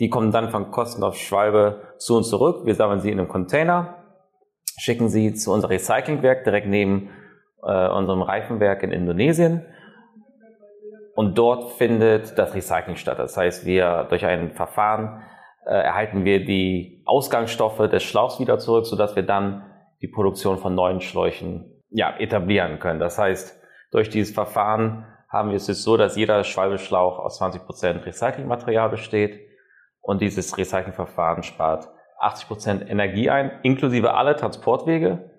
Die 0.00 0.08
kommen 0.08 0.32
dann 0.32 0.50
von 0.50 0.70
Kosten 0.70 1.02
auf 1.04 1.16
Schwalbe 1.16 1.82
zu 1.98 2.16
uns 2.16 2.28
zurück. 2.28 2.66
Wir 2.66 2.74
sammeln 2.74 3.00
sie 3.00 3.10
in 3.10 3.18
einem 3.18 3.28
Container, 3.28 4.02
schicken 4.76 5.08
sie 5.08 5.34
zu 5.34 5.52
unserem 5.52 5.70
Recyclingwerk 5.70 6.44
direkt 6.44 6.66
neben 6.66 7.10
äh, 7.62 7.88
unserem 7.88 8.22
Reifenwerk 8.22 8.82
in 8.82 8.90
Indonesien. 8.90 9.64
Und 11.14 11.38
dort 11.38 11.74
findet 11.74 12.36
das 12.38 12.54
Recycling 12.54 12.96
statt. 12.96 13.20
Das 13.20 13.36
heißt, 13.36 13.64
wir 13.66 14.06
durch 14.08 14.26
ein 14.26 14.52
Verfahren 14.52 15.22
äh, 15.64 15.70
erhalten 15.70 16.24
wir 16.24 16.44
die 16.44 17.02
Ausgangsstoffe 17.06 17.88
des 17.88 18.02
Schlauchs 18.02 18.40
wieder 18.40 18.58
zurück, 18.58 18.86
sodass 18.86 19.14
wir 19.14 19.22
dann 19.22 19.64
die 20.02 20.08
Produktion 20.08 20.58
von 20.58 20.74
neuen 20.74 21.00
Schläuchen 21.00 21.82
ja, 21.90 22.16
etablieren 22.18 22.80
können. 22.80 22.98
Das 22.98 23.16
heißt, 23.16 23.62
durch 23.92 24.10
dieses 24.10 24.34
Verfahren 24.34 25.06
haben 25.28 25.50
wir 25.50 25.56
es 25.56 25.68
jetzt 25.68 25.84
so, 25.84 25.96
dass 25.96 26.16
jeder 26.16 26.42
Schwalbeschlauch 26.42 27.20
aus 27.20 27.40
20% 27.40 28.04
Recyclingmaterial 28.04 28.90
besteht 28.90 29.40
und 30.04 30.20
dieses 30.20 30.56
Recyclingverfahren 30.56 31.42
spart 31.42 31.88
80% 32.20 32.86
Energie 32.86 33.30
ein, 33.30 33.50
inklusive 33.62 34.14
alle 34.14 34.36
Transportwege 34.36 35.30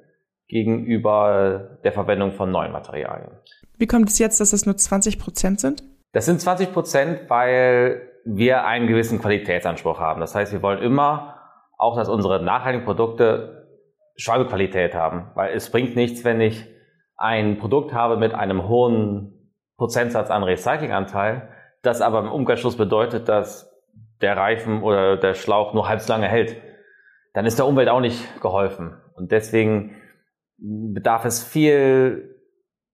gegenüber 0.48 1.80
der 1.84 1.92
Verwendung 1.92 2.34
von 2.34 2.52
neuen 2.52 2.72
Materialien. 2.72 3.32
Wie 3.78 3.88
kommt 3.88 4.10
es 4.10 4.20
jetzt, 4.20 4.40
dass 4.40 4.54
es 4.54 4.66
nur 4.66 4.76
20% 4.76 5.60
sind? 5.60 5.84
Das 6.14 6.26
sind 6.26 6.42
20%, 6.42 7.30
weil 7.30 8.10
wir 8.26 8.66
einen 8.66 8.88
gewissen 8.88 9.20
Qualitätsanspruch 9.20 10.00
haben. 10.00 10.20
Das 10.20 10.34
heißt, 10.34 10.52
wir 10.52 10.62
wollen 10.62 10.82
immer 10.82 11.36
auch, 11.78 11.96
dass 11.96 12.10
unsere 12.10 12.44
nachhaltigen 12.44 12.86
Produkte 12.86 13.68
Schwalbequalität 14.16 14.96
haben, 14.96 15.30
weil 15.36 15.54
es 15.54 15.70
bringt 15.70 15.96
nichts, 15.96 16.24
wenn 16.24 16.42
ich 16.42 16.66
ein 17.18 17.60
Produkt 17.60 17.94
habe 17.94 18.18
mit 18.18 18.34
einem 18.34 18.68
hohen 18.68 19.52
Prozentsatz 19.78 20.32
an 20.32 20.44
Recyclinganteil, 20.44 21.50
das 21.82 22.02
aber 22.02 22.20
im 22.20 22.32
Umkehrschluss 22.32 22.78
bedeutet, 22.78 23.30
dass 23.30 23.75
der 24.22 24.38
Reifen 24.38 24.82
oder 24.82 25.18
der 25.18 25.34
Schlauch 25.34 25.74
nur 25.74 25.88
halb 25.88 26.02
so 26.02 26.12
lange 26.12 26.28
hält, 26.28 26.56
dann 27.34 27.46
ist 27.46 27.60
der 27.60 27.68
Umwelt 27.68 27.90
auch 27.90 28.00
nicht 28.00 28.42
geholfen. 28.42 28.96
Und 29.16 29.32
deswegen 29.32 29.96
bedarf 30.58 31.26
es 31.26 31.44
viel 31.44 32.36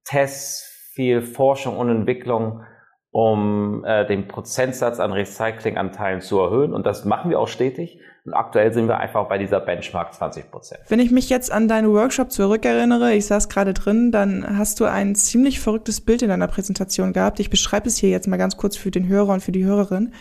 Tests, 0.04 0.90
viel 0.94 1.22
Forschung 1.22 1.78
und 1.78 1.90
Entwicklung, 1.90 2.64
um 3.12 3.84
äh, 3.86 4.06
den 4.06 4.28
Prozentsatz 4.28 5.00
an 5.00 5.12
Recyclinganteilen 5.12 6.22
zu 6.22 6.40
erhöhen. 6.40 6.74
Und 6.74 6.86
das 6.86 7.06
machen 7.06 7.30
wir 7.30 7.40
auch 7.40 7.48
stetig. 7.48 8.00
Und 8.24 8.34
aktuell 8.34 8.72
sind 8.72 8.88
wir 8.88 9.00
einfach 9.00 9.28
bei 9.28 9.38
dieser 9.38 9.60
Benchmark 9.60 10.14
20 10.14 10.50
Prozent. 10.52 10.82
Wenn 10.88 11.00
ich 11.00 11.12
mich 11.12 11.30
jetzt 11.30 11.52
an 11.52 11.68
deinen 11.68 11.92
Workshop 11.92 12.32
zurückerinnere, 12.32 13.14
ich 13.14 13.26
saß 13.26 13.50
gerade 13.50 13.74
drin, 13.74 14.12
dann 14.12 14.58
hast 14.58 14.80
du 14.80 14.86
ein 14.86 15.16
ziemlich 15.16 15.60
verrücktes 15.60 16.02
Bild 16.02 16.22
in 16.22 16.30
deiner 16.30 16.48
Präsentation 16.48 17.14
gehabt. 17.14 17.40
Ich 17.40 17.50
beschreibe 17.50 17.88
es 17.88 17.98
hier 17.98 18.10
jetzt 18.10 18.28
mal 18.28 18.38
ganz 18.38 18.58
kurz 18.58 18.78
für 18.78 18.92
den 18.92 19.08
Hörer 19.08 19.34
und 19.34 19.42
für 19.42 19.52
die 19.52 19.66
Hörerin. 19.66 20.14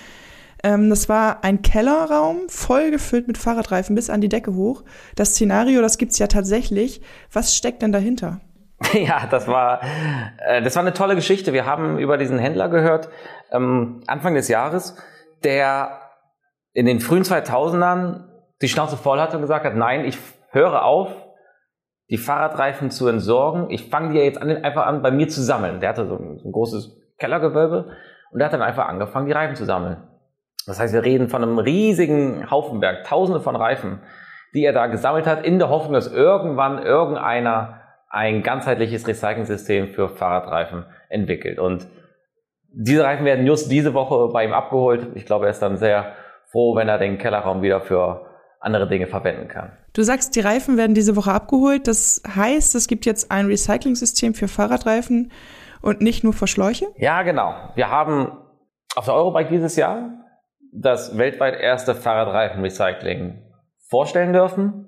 Ähm, 0.62 0.90
das 0.90 1.08
war 1.08 1.42
ein 1.44 1.62
Kellerraum, 1.62 2.48
voll 2.48 2.90
gefüllt 2.90 3.26
mit 3.26 3.38
Fahrradreifen 3.38 3.94
bis 3.94 4.10
an 4.10 4.20
die 4.20 4.28
Decke 4.28 4.54
hoch. 4.54 4.84
Das 5.16 5.30
Szenario, 5.30 5.80
das 5.80 5.98
gibt's 5.98 6.18
ja 6.18 6.26
tatsächlich. 6.26 7.00
Was 7.32 7.56
steckt 7.56 7.82
denn 7.82 7.92
dahinter? 7.92 8.40
Ja, 8.94 9.26
das 9.30 9.46
war, 9.46 9.82
äh, 10.38 10.62
das 10.62 10.74
war 10.74 10.82
eine 10.82 10.94
tolle 10.94 11.14
Geschichte. 11.14 11.52
Wir 11.52 11.66
haben 11.66 11.98
über 11.98 12.16
diesen 12.16 12.38
Händler 12.38 12.70
gehört, 12.70 13.10
ähm, 13.52 14.00
Anfang 14.06 14.34
des 14.34 14.48
Jahres, 14.48 14.96
der 15.44 16.00
in 16.72 16.86
den 16.86 17.00
frühen 17.00 17.22
2000ern 17.22 18.24
die 18.62 18.68
Schnauze 18.68 18.96
voll 18.96 19.20
hatte 19.20 19.36
und 19.36 19.42
gesagt 19.42 19.64
hat, 19.64 19.74
nein, 19.74 20.04
ich 20.04 20.18
höre 20.50 20.84
auf, 20.84 21.10
die 22.10 22.18
Fahrradreifen 22.18 22.90
zu 22.90 23.06
entsorgen. 23.06 23.70
Ich 23.70 23.88
fange 23.88 24.12
die 24.12 24.18
ja 24.18 24.24
jetzt 24.24 24.40
an, 24.40 24.50
einfach 24.50 24.86
an, 24.86 25.02
bei 25.02 25.10
mir 25.10 25.28
zu 25.28 25.42
sammeln. 25.42 25.80
Der 25.80 25.90
hatte 25.90 26.06
so 26.06 26.16
ein, 26.16 26.38
so 26.38 26.48
ein 26.48 26.52
großes 26.52 26.96
Kellergewölbe 27.18 27.96
und 28.32 28.38
der 28.38 28.46
hat 28.46 28.52
dann 28.52 28.62
einfach 28.62 28.88
angefangen, 28.88 29.26
die 29.26 29.32
Reifen 29.32 29.56
zu 29.56 29.64
sammeln. 29.64 30.02
Das 30.70 30.78
heißt, 30.78 30.94
wir 30.94 31.04
reden 31.04 31.28
von 31.28 31.42
einem 31.42 31.58
riesigen 31.58 32.48
Haufenberg, 32.48 33.02
tausende 33.02 33.40
von 33.40 33.56
Reifen, 33.56 33.98
die 34.54 34.64
er 34.64 34.72
da 34.72 34.86
gesammelt 34.86 35.26
hat, 35.26 35.44
in 35.44 35.58
der 35.58 35.68
Hoffnung, 35.68 35.94
dass 35.94 36.06
irgendwann 36.06 36.80
irgendeiner 36.80 37.80
ein 38.08 38.44
ganzheitliches 38.44 39.04
Recycling-System 39.04 39.88
für 39.88 40.08
Fahrradreifen 40.08 40.86
entwickelt. 41.08 41.58
Und 41.58 41.88
diese 42.72 43.02
Reifen 43.02 43.24
werden 43.24 43.46
just 43.46 43.68
diese 43.68 43.94
Woche 43.94 44.32
bei 44.32 44.44
ihm 44.44 44.52
abgeholt. 44.52 45.08
Ich 45.16 45.26
glaube, 45.26 45.46
er 45.46 45.50
ist 45.50 45.58
dann 45.58 45.76
sehr 45.76 46.12
froh, 46.52 46.76
wenn 46.76 46.88
er 46.88 46.98
den 46.98 47.18
Kellerraum 47.18 47.62
wieder 47.62 47.80
für 47.80 48.26
andere 48.60 48.86
Dinge 48.86 49.08
verwenden 49.08 49.48
kann. 49.48 49.72
Du 49.92 50.02
sagst, 50.02 50.36
die 50.36 50.40
Reifen 50.40 50.76
werden 50.76 50.94
diese 50.94 51.16
Woche 51.16 51.32
abgeholt. 51.32 51.88
Das 51.88 52.22
heißt, 52.32 52.76
es 52.76 52.86
gibt 52.86 53.06
jetzt 53.06 53.32
ein 53.32 53.46
Recycling-System 53.46 54.34
für 54.34 54.46
Fahrradreifen 54.46 55.32
und 55.82 56.00
nicht 56.00 56.22
nur 56.22 56.32
für 56.32 56.46
Schläuche? 56.46 56.86
Ja, 56.96 57.24
genau. 57.24 57.56
Wir 57.74 57.90
haben 57.90 58.38
auf 58.94 59.06
der 59.06 59.14
Eurobike 59.14 59.50
dieses 59.50 59.74
Jahr 59.74 60.10
das 60.72 61.16
weltweit 61.18 61.60
erste 61.60 61.94
Fahrradreifenrecycling 61.94 63.42
vorstellen 63.88 64.32
dürfen. 64.32 64.86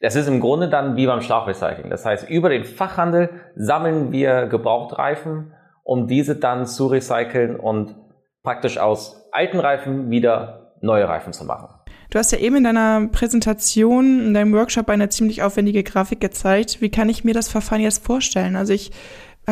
Das 0.00 0.14
ist 0.14 0.28
im 0.28 0.40
Grunde 0.40 0.68
dann 0.68 0.96
wie 0.96 1.06
beim 1.06 1.22
Schlauchrecycling. 1.22 1.90
Das 1.90 2.04
heißt, 2.04 2.28
über 2.28 2.48
den 2.48 2.64
Fachhandel 2.64 3.30
sammeln 3.54 4.12
wir 4.12 4.46
Gebrauchtreifen, 4.46 5.54
um 5.84 6.06
diese 6.06 6.36
dann 6.36 6.66
zu 6.66 6.88
recyceln 6.88 7.56
und 7.56 7.96
praktisch 8.42 8.78
aus 8.78 9.28
alten 9.32 9.58
Reifen 9.58 10.10
wieder 10.10 10.72
neue 10.80 11.08
Reifen 11.08 11.32
zu 11.32 11.44
machen. 11.44 11.68
Du 12.10 12.18
hast 12.18 12.30
ja 12.30 12.38
eben 12.38 12.56
in 12.56 12.64
deiner 12.64 13.08
Präsentation, 13.08 14.20
in 14.26 14.34
deinem 14.34 14.52
Workshop 14.52 14.88
eine 14.88 15.08
ziemlich 15.08 15.42
aufwendige 15.42 15.82
Grafik 15.82 16.20
gezeigt. 16.20 16.80
Wie 16.80 16.90
kann 16.90 17.08
ich 17.08 17.24
mir 17.24 17.34
das 17.34 17.48
Verfahren 17.48 17.80
jetzt 17.80 18.04
vorstellen? 18.04 18.54
Also 18.54 18.72
ich 18.72 18.92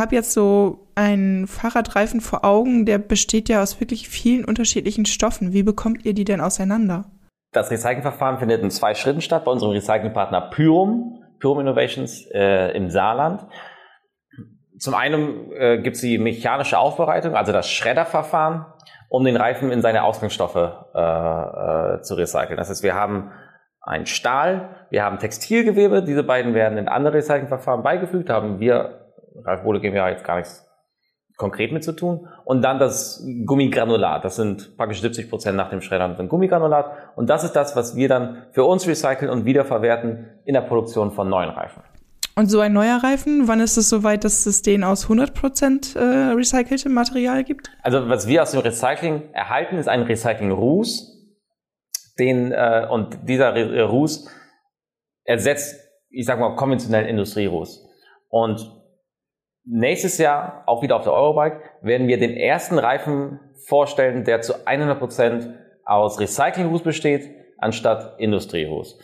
habe 0.00 0.14
jetzt 0.14 0.32
so 0.32 0.88
einen 0.94 1.46
Fahrradreifen 1.46 2.20
vor 2.20 2.44
Augen, 2.44 2.84
der 2.86 2.98
besteht 2.98 3.48
ja 3.48 3.62
aus 3.62 3.80
wirklich 3.80 4.08
vielen 4.08 4.44
unterschiedlichen 4.44 5.06
Stoffen. 5.06 5.52
Wie 5.52 5.62
bekommt 5.62 6.04
ihr 6.04 6.14
die 6.14 6.24
denn 6.24 6.40
auseinander? 6.40 7.04
Das 7.52 7.70
Recyclingverfahren 7.70 8.38
findet 8.38 8.62
in 8.62 8.70
zwei 8.70 8.94
Schritten 8.94 9.20
statt 9.20 9.44
bei 9.44 9.52
unserem 9.52 9.72
Recyclingpartner 9.72 10.50
Pyrum, 10.50 11.22
Pyrum 11.38 11.60
Innovations 11.60 12.26
äh, 12.32 12.76
im 12.76 12.90
Saarland. 12.90 13.46
Zum 14.78 14.94
einen 14.94 15.52
äh, 15.52 15.78
gibt 15.80 15.94
es 15.94 16.02
die 16.02 16.18
mechanische 16.18 16.78
Aufbereitung, 16.78 17.36
also 17.36 17.52
das 17.52 17.70
Schredderverfahren, 17.70 18.66
um 19.08 19.24
den 19.24 19.36
Reifen 19.36 19.70
in 19.70 19.82
seine 19.82 20.02
Ausgangsstoffe 20.02 20.56
äh, 20.56 20.98
äh, 20.98 22.02
zu 22.02 22.14
recyceln. 22.14 22.56
Das 22.56 22.70
heißt, 22.70 22.82
wir 22.82 22.94
haben 22.94 23.30
ein 23.80 24.06
Stahl, 24.06 24.86
wir 24.90 25.04
haben 25.04 25.18
Textilgewebe, 25.18 26.02
diese 26.02 26.24
beiden 26.24 26.54
werden 26.54 26.78
in 26.78 26.88
andere 26.88 27.14
Recyclingverfahren 27.14 27.84
beigefügt, 27.84 28.30
haben 28.30 28.58
wir 28.58 29.03
Ralf 29.42 29.62
Bode 29.62 29.80
GmbH 29.80 30.10
jetzt 30.10 30.24
gar 30.24 30.36
nichts 30.36 30.64
konkret 31.36 31.72
mit 31.72 31.82
zu 31.82 31.92
tun. 31.92 32.28
Und 32.44 32.62
dann 32.62 32.78
das 32.78 33.24
Gummigranulat. 33.44 34.24
Das 34.24 34.36
sind 34.36 34.76
praktisch 34.76 35.00
70 35.00 35.28
Prozent 35.28 35.56
nach 35.56 35.70
dem 35.70 35.80
Schreddern 35.80 36.16
ein 36.16 36.28
Gummigranulat. 36.28 36.92
Und 37.16 37.28
das 37.28 37.44
ist 37.44 37.52
das, 37.52 37.74
was 37.76 37.96
wir 37.96 38.08
dann 38.08 38.46
für 38.52 38.64
uns 38.64 38.86
recyceln 38.86 39.30
und 39.30 39.44
wiederverwerten 39.44 40.26
in 40.44 40.54
der 40.54 40.62
Produktion 40.62 41.12
von 41.12 41.28
neuen 41.28 41.50
Reifen. 41.50 41.82
Und 42.36 42.48
so 42.48 42.58
ein 42.58 42.72
neuer 42.72 43.00
Reifen, 43.02 43.46
wann 43.46 43.60
ist 43.60 43.76
es 43.76 43.88
soweit, 43.88 44.24
dass 44.24 44.46
es 44.46 44.62
den 44.62 44.82
aus 44.82 45.04
100 45.04 45.34
Prozent 45.34 45.94
äh, 45.94 46.00
recyceltem 46.00 46.92
Material 46.92 47.44
gibt? 47.44 47.70
Also 47.82 48.08
was 48.08 48.26
wir 48.26 48.42
aus 48.42 48.50
dem 48.50 48.60
Recycling 48.60 49.32
erhalten, 49.32 49.76
ist 49.78 49.88
ein 49.88 50.02
Recycling-Ruß. 50.02 51.12
Den, 52.18 52.52
äh, 52.52 52.86
und 52.90 53.18
dieser 53.28 53.54
Ruß 53.84 54.28
ersetzt, 55.24 55.80
ich 56.10 56.26
sag 56.26 56.40
mal, 56.40 56.56
konventionellen 56.56 57.08
Industrieruß. 57.08 57.86
Und 58.28 58.83
Nächstes 59.66 60.18
Jahr, 60.18 60.62
auch 60.66 60.82
wieder 60.82 60.96
auf 60.96 61.04
der 61.04 61.14
Eurobike, 61.14 61.62
werden 61.80 62.06
wir 62.06 62.18
den 62.18 62.36
ersten 62.36 62.78
Reifen 62.78 63.40
vorstellen, 63.66 64.24
der 64.24 64.42
zu 64.42 64.66
100% 64.66 65.54
aus 65.86 66.20
Recyclingruß 66.20 66.82
besteht, 66.82 67.30
anstatt 67.56 68.20
Industrieruß. 68.20 68.98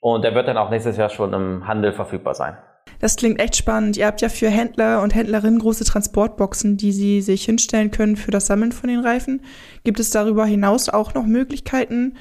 Und 0.00 0.24
der 0.24 0.34
wird 0.34 0.48
dann 0.48 0.56
auch 0.56 0.70
nächstes 0.70 0.96
Jahr 0.96 1.10
schon 1.10 1.32
im 1.32 1.66
Handel 1.68 1.92
verfügbar 1.92 2.34
sein. 2.34 2.56
Das 2.98 3.16
klingt 3.16 3.40
echt 3.40 3.54
spannend. 3.54 3.96
Ihr 3.96 4.06
habt 4.06 4.20
ja 4.20 4.28
für 4.28 4.50
Händler 4.50 5.00
und 5.02 5.14
Händlerinnen 5.14 5.60
große 5.60 5.84
Transportboxen, 5.84 6.76
die 6.76 6.92
sie 6.92 7.22
sich 7.22 7.44
hinstellen 7.44 7.92
können 7.92 8.16
für 8.16 8.32
das 8.32 8.46
Sammeln 8.46 8.72
von 8.72 8.90
den 8.90 9.00
Reifen. 9.00 9.42
Gibt 9.84 10.00
es 10.00 10.10
darüber 10.10 10.44
hinaus 10.44 10.88
auch 10.88 11.14
noch 11.14 11.24
Möglichkeiten, 11.24 12.16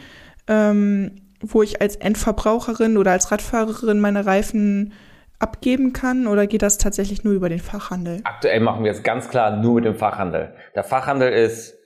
ähm, 0.47 1.15
wo 1.41 1.63
ich 1.63 1.81
als 1.81 1.95
Endverbraucherin 1.95 2.97
oder 2.97 3.11
als 3.11 3.31
Radfahrerin 3.31 3.99
meine 3.99 4.25
Reifen 4.25 4.93
abgeben 5.39 5.93
kann 5.93 6.27
oder 6.27 6.47
geht 6.47 6.61
das 6.61 6.77
tatsächlich 6.77 7.23
nur 7.23 7.33
über 7.33 7.49
den 7.49 7.59
Fachhandel? 7.59 8.21
Aktuell 8.23 8.59
machen 8.59 8.83
wir 8.83 8.91
es 8.91 9.03
ganz 9.03 9.29
klar 9.29 9.57
nur 9.57 9.75
mit 9.75 9.85
dem 9.85 9.95
Fachhandel. 9.95 10.53
Der 10.75 10.83
Fachhandel 10.83 11.31
ist 11.31 11.77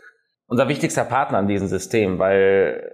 unser 0.48 0.68
wichtigster 0.68 1.04
Partner 1.04 1.38
an 1.38 1.48
diesem 1.48 1.68
System, 1.68 2.20
weil 2.20 2.94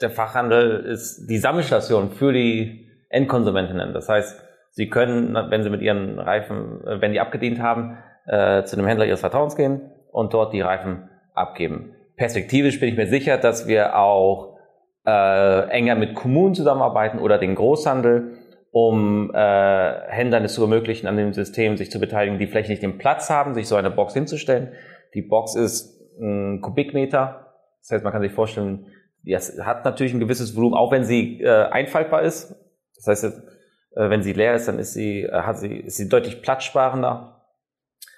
der 0.00 0.10
Fachhandel 0.10 0.84
ist 0.84 1.26
die 1.28 1.38
Sammelstation 1.38 2.10
für 2.10 2.32
die 2.32 2.88
Endkonsumentinnen. 3.10 3.94
Das 3.94 4.08
heißt, 4.08 4.42
sie 4.70 4.88
können, 4.88 5.34
wenn 5.50 5.62
sie 5.62 5.70
mit 5.70 5.82
ihren 5.82 6.18
Reifen, 6.18 6.84
äh, 6.86 7.00
wenn 7.00 7.12
die 7.12 7.20
abgedient 7.20 7.60
haben, 7.60 7.98
äh, 8.26 8.64
zu 8.64 8.76
einem 8.76 8.86
Händler 8.86 9.06
ihres 9.06 9.20
Vertrauens 9.20 9.56
gehen 9.56 9.90
und 10.12 10.34
dort 10.34 10.52
die 10.52 10.60
Reifen 10.60 11.08
abgeben. 11.34 11.94
Perspektivisch 12.16 12.80
bin 12.80 12.88
ich 12.88 12.96
mir 12.96 13.06
sicher, 13.06 13.38
dass 13.38 13.66
wir 13.66 13.96
auch 13.96 14.58
äh, 15.06 15.68
enger 15.70 15.94
mit 15.94 16.14
Kommunen 16.14 16.54
zusammenarbeiten 16.54 17.18
oder 17.18 17.38
den 17.38 17.54
Großhandel, 17.54 18.37
um 18.80 19.34
äh, 19.34 20.00
Händlern 20.08 20.44
es 20.44 20.54
zu 20.54 20.62
ermöglichen, 20.62 21.08
an 21.08 21.16
dem 21.16 21.32
System 21.32 21.76
sich 21.76 21.90
zu 21.90 21.98
beteiligen, 21.98 22.38
die 22.38 22.46
vielleicht 22.46 22.68
nicht 22.68 22.82
den 22.82 22.96
Platz 22.96 23.28
haben, 23.28 23.54
sich 23.54 23.66
so 23.66 23.74
eine 23.74 23.90
Box 23.90 24.14
hinzustellen. 24.14 24.72
Die 25.14 25.22
Box 25.22 25.56
ist 25.56 26.00
ein 26.20 26.60
Kubikmeter. 26.60 27.54
Das 27.80 27.90
heißt, 27.90 28.04
man 28.04 28.12
kann 28.12 28.22
sich 28.22 28.32
vorstellen, 28.32 28.86
die 29.24 29.36
hat 29.36 29.84
natürlich 29.84 30.14
ein 30.14 30.20
gewisses 30.20 30.54
Volumen, 30.54 30.74
auch 30.74 30.92
wenn 30.92 31.02
sie 31.02 31.40
äh, 31.40 31.64
einfaltbar 31.70 32.22
ist. 32.22 32.54
Das 32.94 33.06
heißt, 33.08 33.24
äh, 33.24 34.10
wenn 34.10 34.22
sie 34.22 34.32
leer 34.32 34.54
ist, 34.54 34.68
dann 34.68 34.78
ist 34.78 34.94
sie, 34.94 35.24
äh, 35.24 35.42
hat 35.42 35.58
sie, 35.58 35.76
ist 35.78 35.96
sie 35.96 36.08
deutlich 36.08 36.40
platzsparender. 36.40 37.42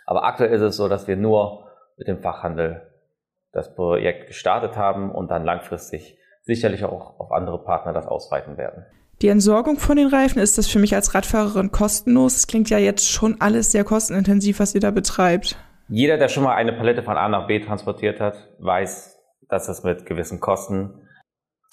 Aber 0.04 0.24
aktuell 0.24 0.52
ist 0.52 0.62
es 0.62 0.76
so, 0.76 0.88
dass 0.88 1.08
wir 1.08 1.16
nur 1.16 1.70
mit 1.96 2.06
dem 2.06 2.18
Fachhandel 2.18 2.82
das 3.52 3.74
Projekt 3.74 4.26
gestartet 4.26 4.76
haben 4.76 5.10
und 5.10 5.30
dann 5.30 5.44
langfristig 5.44 6.18
sicherlich 6.42 6.84
auch 6.84 7.18
auf 7.18 7.32
andere 7.32 7.64
Partner 7.64 7.92
das 7.94 8.06
ausweiten 8.06 8.58
werden. 8.58 8.84
Die 9.22 9.28
Entsorgung 9.28 9.76
von 9.76 9.96
den 9.96 10.08
Reifen, 10.08 10.38
ist 10.38 10.56
das 10.56 10.66
für 10.66 10.78
mich 10.78 10.94
als 10.94 11.14
Radfahrerin 11.14 11.70
kostenlos? 11.70 12.36
Es 12.36 12.46
klingt 12.46 12.70
ja 12.70 12.78
jetzt 12.78 13.06
schon 13.06 13.36
alles 13.38 13.70
sehr 13.70 13.84
kostenintensiv, 13.84 14.60
was 14.60 14.74
ihr 14.74 14.80
da 14.80 14.90
betreibt. 14.90 15.58
Jeder, 15.88 16.16
der 16.16 16.28
schon 16.28 16.42
mal 16.42 16.54
eine 16.54 16.72
Palette 16.72 17.02
von 17.02 17.18
A 17.18 17.28
nach 17.28 17.46
B 17.46 17.60
transportiert 17.60 18.18
hat, 18.18 18.48
weiß, 18.60 19.18
dass 19.50 19.66
das 19.66 19.84
mit 19.84 20.06
gewissen 20.06 20.40
Kosten 20.40 21.06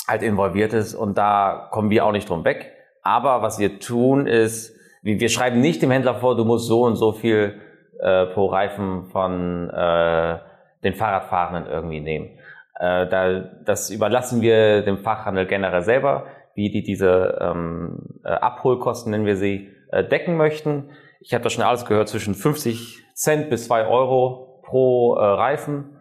halt 0.10 0.24
involviert 0.24 0.74
ist 0.74 0.94
und 0.94 1.18
da 1.18 1.70
kommen 1.72 1.90
wir 1.90 2.06
auch 2.06 2.12
nicht 2.12 2.28
drum 2.28 2.44
weg. 2.44 2.74
Aber 3.02 3.42
was 3.42 3.60
wir 3.60 3.80
tun 3.80 4.28
ist, 4.28 4.76
wir 5.02 5.30
schreiben 5.30 5.62
nicht 5.62 5.82
dem 5.82 5.92
Händler 5.92 6.16
vor, 6.16 6.36
du 6.36 6.44
musst 6.44 6.68
so 6.68 6.84
und 6.84 6.98
so 6.98 7.14
viel 7.14 7.62
äh, 8.02 8.26
pro 8.26 8.48
Reifen 8.48 9.06
von 9.06 9.70
äh, 9.70 10.40
den 10.84 10.96
Fahrradfahrenden 10.96 11.72
irgendwie 11.72 12.02
nehmen. 12.02 12.40
Äh, 12.78 13.08
da, 13.08 13.40
das 13.64 13.90
überlassen 13.90 14.42
wir 14.42 14.82
dem 14.82 14.98
Fachhandel 14.98 15.46
generell 15.46 15.84
selber, 15.84 16.26
wie 16.58 16.70
die 16.70 16.84
diese 16.84 17.38
ähm, 17.40 18.20
äh, 18.26 18.30
Abholkosten, 18.30 19.12
nennen 19.12 19.26
wir 19.26 19.38
sie, 19.38 19.70
äh, 19.92 20.04
decken 20.04 20.36
möchten. 20.36 20.90
Ich 21.22 21.34
habe 21.34 21.44
da 21.44 21.50
schon 21.50 21.64
alles 21.64 21.86
gehört, 21.86 22.10
zwischen 22.10 22.36
50 22.36 23.04
Cent 23.14 23.50
bis 23.50 23.66
2 23.66 23.88
Euro 23.88 24.62
pro 24.64 25.16
äh, 25.16 25.24
Reifen, 25.24 25.98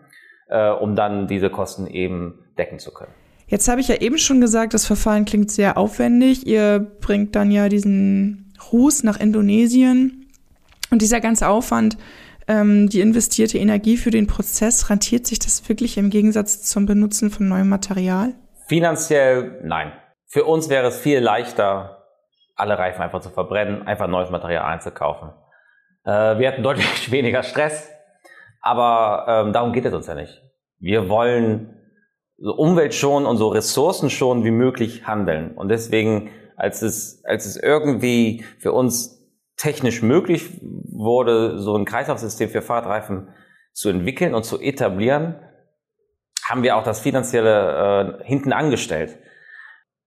äh, 0.49 0.71
um 0.71 0.97
dann 0.97 1.29
diese 1.29 1.51
Kosten 1.51 1.87
eben 1.87 2.45
decken 2.59 2.79
zu 2.79 2.93
können. 2.93 3.13
Jetzt 3.49 3.69
habe 3.69 3.81
ich 3.81 3.89
ja 3.89 3.97
eben 3.97 4.19
schon 4.19 4.41
gesagt, 4.41 4.75
das 4.75 4.87
Verfahren 4.87 5.25
klingt 5.25 5.51
sehr 5.51 5.79
aufwendig. 5.79 6.47
Ihr 6.47 6.81
bringt 7.01 7.37
dann 7.37 7.53
ja 7.53 7.69
diesen 7.69 8.53
Ruß 8.73 9.05
nach 9.05 9.21
Indonesien. 9.21 10.27
Und 10.91 11.03
dieser 11.03 11.21
ganze 11.21 11.49
Aufwand, 11.49 11.97
ähm, 12.49 12.89
die 12.89 13.01
investierte 13.01 13.59
Energie 13.59 13.97
für 13.97 14.11
den 14.11 14.27
Prozess, 14.27 14.91
rentiert 14.91 15.27
sich 15.27 15.39
das 15.39 15.69
wirklich 15.69 15.97
im 15.99 16.11
Gegensatz 16.11 16.63
zum 16.63 16.87
Benutzen 16.87 17.31
von 17.31 17.49
neuem 17.49 17.69
Material? 17.69 18.35
Finanziell 18.69 19.61
nein. 19.63 19.93
Für 20.29 20.45
uns 20.45 20.69
wäre 20.69 20.89
es 20.89 20.99
viel 20.99 21.21
leichter, 21.21 22.05
alle 22.55 22.79
Reifen 22.79 23.03
einfach 23.03 23.21
zu 23.21 23.31
verbrennen, 23.31 23.87
einfach 23.87 24.09
neues 24.09 24.31
Material 24.31 24.65
einzukaufen. 24.65 25.31
Äh, 26.05 26.39
wir 26.39 26.51
hätten 26.51 26.63
deutlich 26.63 27.11
weniger 27.11 27.43
Stress, 27.43 27.91
aber 28.61 29.27
ähm, 29.29 29.53
darum 29.53 29.73
geht 29.73 29.85
es 29.85 29.95
uns 29.95 30.07
ja 30.07 30.15
nicht. 30.15 30.43
Wir 30.79 31.09
wollen 31.09 31.77
so 32.39 32.55
Umwelt 32.55 32.95
schon 32.95 33.25
und 33.27 33.37
so 33.37 33.49
Ressourcen 33.49 34.11
schon 34.11 34.45
wie 34.45 34.51
möglich 34.51 35.07
handeln. 35.07 35.53
Und 35.57 35.69
deswegen, 35.69 36.31
als 36.57 36.83
es, 36.83 37.25
als 37.25 37.47
es 37.47 37.57
irgendwie 37.57 38.45
für 38.59 38.73
uns 38.73 39.17
technisch 39.57 40.03
möglich 40.03 40.61
wurde, 40.63 41.59
so 41.59 41.77
ein 41.77 41.87
Kreislaufsystem 41.87 42.51
für 42.51 42.61
Fahrradreifen 42.61 43.29
zu 43.73 43.89
entwickeln 43.89 44.35
und 44.35 44.45
zu 44.45 44.61
etablieren, 44.61 45.37
haben 46.45 46.63
wir 46.63 46.77
auch 46.77 46.83
das 46.83 47.01
Finanzielle 47.01 48.21
äh, 48.21 48.25
hinten 48.25 48.53
angestellt. 48.53 49.19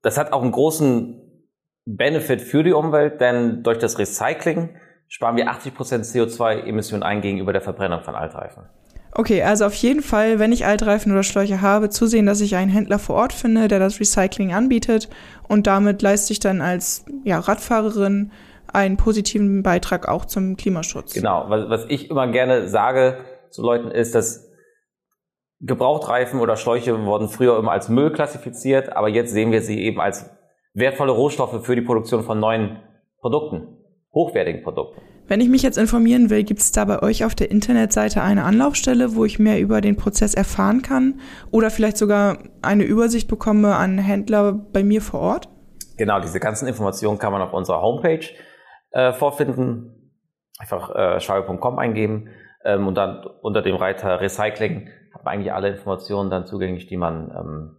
Das 0.02 0.18
hat 0.18 0.32
auch 0.34 0.42
einen 0.42 0.52
großen 0.52 1.22
Benefit 1.86 2.42
für 2.42 2.64
die 2.64 2.74
Umwelt, 2.74 3.20
denn 3.20 3.64
durch 3.64 3.80
das 3.80 3.98
Recycling 3.98 4.76
sparen 5.08 5.36
wir 5.36 5.50
80% 5.52 5.76
CO2-Emissionen 6.04 7.04
ein 7.04 7.22
gegenüber 7.22 7.52
der 7.52 7.62
Verbrennung 7.62 8.04
von 8.04 8.16
Altreifen. 8.16 8.64
Okay, 9.12 9.42
also 9.42 9.66
auf 9.66 9.74
jeden 9.74 10.04
Fall, 10.04 10.38
wenn 10.38 10.52
ich 10.52 10.66
Altreifen 10.66 11.12
oder 11.12 11.24
Schläuche 11.24 11.62
habe, 11.62 11.90
zusehen, 11.90 12.28
dass 12.28 12.42
ich 12.42 12.56
einen 12.56 12.70
Händler 12.70 13.00
vor 13.00 13.16
Ort 13.16 13.34
finde, 13.34 13.68
der 13.68 13.80
das 13.80 14.00
Recycling 14.00 14.54
anbietet 14.54 15.10
und 15.48 15.66
damit 15.66 16.02
leiste 16.04 16.32
ich 16.32 16.40
dann 16.40 16.62
als 16.62 17.06
ja, 17.24 17.40
Radfahrerin 17.40 18.32
einen 18.72 18.98
positiven 18.98 19.64
Beitrag 19.64 20.08
auch 20.08 20.26
zum 20.26 20.58
Klimaschutz. 20.58 21.14
Genau, 21.14 21.46
was, 21.48 21.70
was 21.70 21.86
ich 21.90 22.12
immer 22.12 22.28
gerne 22.28 22.68
sage 22.68 23.18
zu 23.50 23.64
Leuten 23.64 23.90
ist, 23.90 24.14
dass 24.14 24.49
Gebrauchtreifen 25.62 26.40
oder 26.40 26.56
Schläuche 26.56 27.06
wurden 27.06 27.28
früher 27.28 27.58
immer 27.58 27.72
als 27.72 27.90
Müll 27.90 28.12
klassifiziert, 28.12 28.96
aber 28.96 29.10
jetzt 29.10 29.32
sehen 29.32 29.52
wir 29.52 29.62
sie 29.62 29.82
eben 29.82 30.00
als 30.00 30.30
wertvolle 30.74 31.12
Rohstoffe 31.12 31.66
für 31.66 31.76
die 31.76 31.82
Produktion 31.82 32.24
von 32.24 32.40
neuen 32.40 32.80
Produkten, 33.20 33.78
hochwertigen 34.14 34.64
Produkten. 34.64 35.02
Wenn 35.28 35.42
ich 35.42 35.50
mich 35.50 35.62
jetzt 35.62 35.78
informieren 35.78 36.30
will, 36.30 36.44
gibt 36.44 36.62
es 36.62 36.72
da 36.72 36.86
bei 36.86 37.04
euch 37.04 37.24
auf 37.24 37.36
der 37.36 37.52
Internetseite 37.52 38.24
eine 38.24 38.46
Anlaufstelle, 38.46 39.16
wo 39.16 39.26
ich 39.26 39.38
mehr 39.38 39.60
über 39.60 39.82
den 39.82 39.96
Prozess 39.96 40.34
erfahren 40.34 40.82
kann 40.82 41.20
oder 41.52 41.70
vielleicht 41.70 41.98
sogar 41.98 42.40
eine 42.62 42.84
Übersicht 42.84 43.28
bekomme 43.28 43.76
an 43.76 44.00
Händler 44.00 44.54
bei 44.54 44.84
mir 44.84 45.02
vor 45.02 45.20
Ort? 45.20 45.50
Genau, 45.98 46.20
diese 46.20 46.40
ganzen 46.40 46.68
Informationen 46.68 47.20
kann 47.20 47.34
man 47.34 47.42
auf 47.42 47.54
unserer 47.54 47.82
Homepage 47.82 48.26
äh, 48.92 49.14
vorfinden. 49.14 50.14
Einfach 50.58 50.90
äh, 50.96 51.78
eingeben 51.78 52.30
ähm, 52.66 52.88
und 52.88 52.96
dann 52.96 53.24
unter 53.42 53.62
dem 53.62 53.76
Reiter 53.76 54.20
Recycling 54.20 54.90
man 55.14 55.34
eigentlich 55.34 55.54
alle 55.54 55.70
Informationen 55.70 56.30
dann 56.30 56.46
zugänglich, 56.46 56.88
die 56.88 56.98
man 56.98 57.32
ähm, 57.32 57.78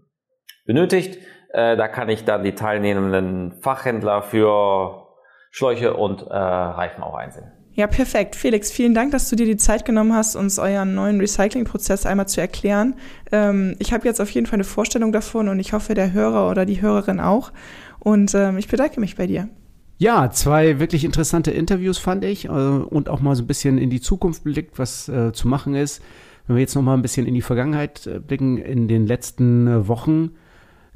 benötigt. 0.66 1.18
Äh, 1.52 1.76
da 1.76 1.88
kann 1.88 2.08
ich 2.08 2.24
dann 2.24 2.44
die 2.44 2.54
teilnehmenden 2.54 3.52
Fachhändler 3.60 4.22
für 4.22 5.06
Schläuche 5.50 5.94
und 5.94 6.22
äh, 6.22 6.34
Reifen 6.34 7.02
auch 7.02 7.14
einsehen. 7.14 7.50
Ja, 7.72 7.86
perfekt. 7.86 8.36
Felix, 8.36 8.70
vielen 8.70 8.94
Dank, 8.94 9.12
dass 9.12 9.30
du 9.30 9.36
dir 9.36 9.46
die 9.46 9.56
Zeit 9.56 9.84
genommen 9.84 10.12
hast, 10.12 10.36
uns 10.36 10.58
euren 10.58 10.94
neuen 10.94 11.20
Recycling-Prozess 11.20 12.04
einmal 12.04 12.28
zu 12.28 12.40
erklären. 12.40 12.94
Ähm, 13.32 13.76
ich 13.78 13.92
habe 13.92 14.06
jetzt 14.06 14.20
auf 14.20 14.30
jeden 14.30 14.46
Fall 14.46 14.56
eine 14.56 14.64
Vorstellung 14.64 15.12
davon 15.12 15.48
und 15.48 15.58
ich 15.60 15.72
hoffe, 15.72 15.94
der 15.94 16.12
Hörer 16.12 16.50
oder 16.50 16.66
die 16.66 16.82
Hörerin 16.82 17.20
auch. 17.20 17.52
Und 17.98 18.34
ähm, 18.34 18.58
ich 18.58 18.68
bedanke 18.68 19.00
mich 19.00 19.16
bei 19.16 19.26
dir. 19.26 19.48
Ja, 19.98 20.30
zwei 20.30 20.80
wirklich 20.80 21.04
interessante 21.04 21.50
Interviews 21.50 21.98
fand 21.98 22.24
ich 22.24 22.46
äh, 22.46 22.48
und 22.48 23.08
auch 23.08 23.20
mal 23.20 23.36
so 23.36 23.44
ein 23.44 23.46
bisschen 23.46 23.78
in 23.78 23.90
die 23.90 24.00
Zukunft 24.00 24.44
blickt, 24.44 24.78
was 24.78 25.08
äh, 25.08 25.32
zu 25.32 25.46
machen 25.46 25.74
ist. 25.74 26.02
Wenn 26.50 26.56
wir 26.56 26.62
jetzt 26.62 26.74
noch 26.74 26.82
mal 26.82 26.94
ein 26.94 27.02
bisschen 27.02 27.28
in 27.28 27.34
die 27.34 27.42
Vergangenheit 27.42 28.08
äh, 28.08 28.18
blicken, 28.18 28.58
in 28.58 28.88
den 28.88 29.06
letzten 29.06 29.68
äh, 29.68 29.86
Wochen 29.86 30.32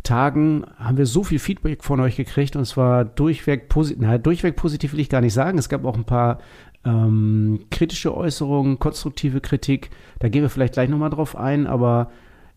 Tagen 0.03 0.64
haben 0.79 0.99
wir 0.99 1.07
so 1.07 1.23
viel 1.23 1.38
Feedback 1.38 1.85
von 1.85 2.01
euch 2.01 2.17
gekriegt 2.17 2.57
und 2.57 2.62
es 2.62 2.77
war 2.77 3.05
durchweg 3.05 3.69
positiv. 3.69 4.05
Durchweg 4.21 4.57
positiv 4.57 4.95
will 4.95 4.99
ich 4.99 5.09
gar 5.09 5.21
nicht 5.21 5.33
sagen. 5.33 5.57
Es 5.57 5.69
gab 5.69 5.85
auch 5.85 5.95
ein 5.95 6.07
paar 6.07 6.40
ähm, 6.85 7.67
kritische 7.71 8.17
Äußerungen, 8.17 8.81
konstruktive 8.81 9.40
Kritik. 9.40 9.90
Da 10.19 10.29
gehen 10.29 10.43
wir 10.43 10.51
vielleicht 10.51 10.75
gleich 10.75 10.88
nochmal 10.88 11.11
drauf 11.11 11.37
ein, 11.37 11.69
aber 11.69 12.11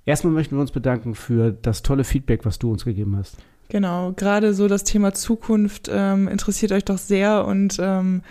erstmal 0.08 0.34
möchten 0.34 0.56
wir 0.56 0.62
uns 0.62 0.72
bedanken 0.72 1.14
für 1.14 1.52
das 1.52 1.84
tolle 1.84 2.04
Feedback, 2.04 2.46
was 2.46 2.58
du 2.58 2.72
uns 2.72 2.84
gegeben 2.84 3.16
hast. 3.16 3.38
Genau, 3.70 4.14
gerade 4.14 4.56
so 4.56 4.68
das 4.68 4.86
Thema 4.86 5.14
Zukunft 5.14 5.88
ähm, 5.94 6.28
interessiert 6.28 6.72
euch 6.72 6.86
doch 6.86 6.98
sehr 6.98 7.46
und 7.46 7.78
ähm, 7.80 8.24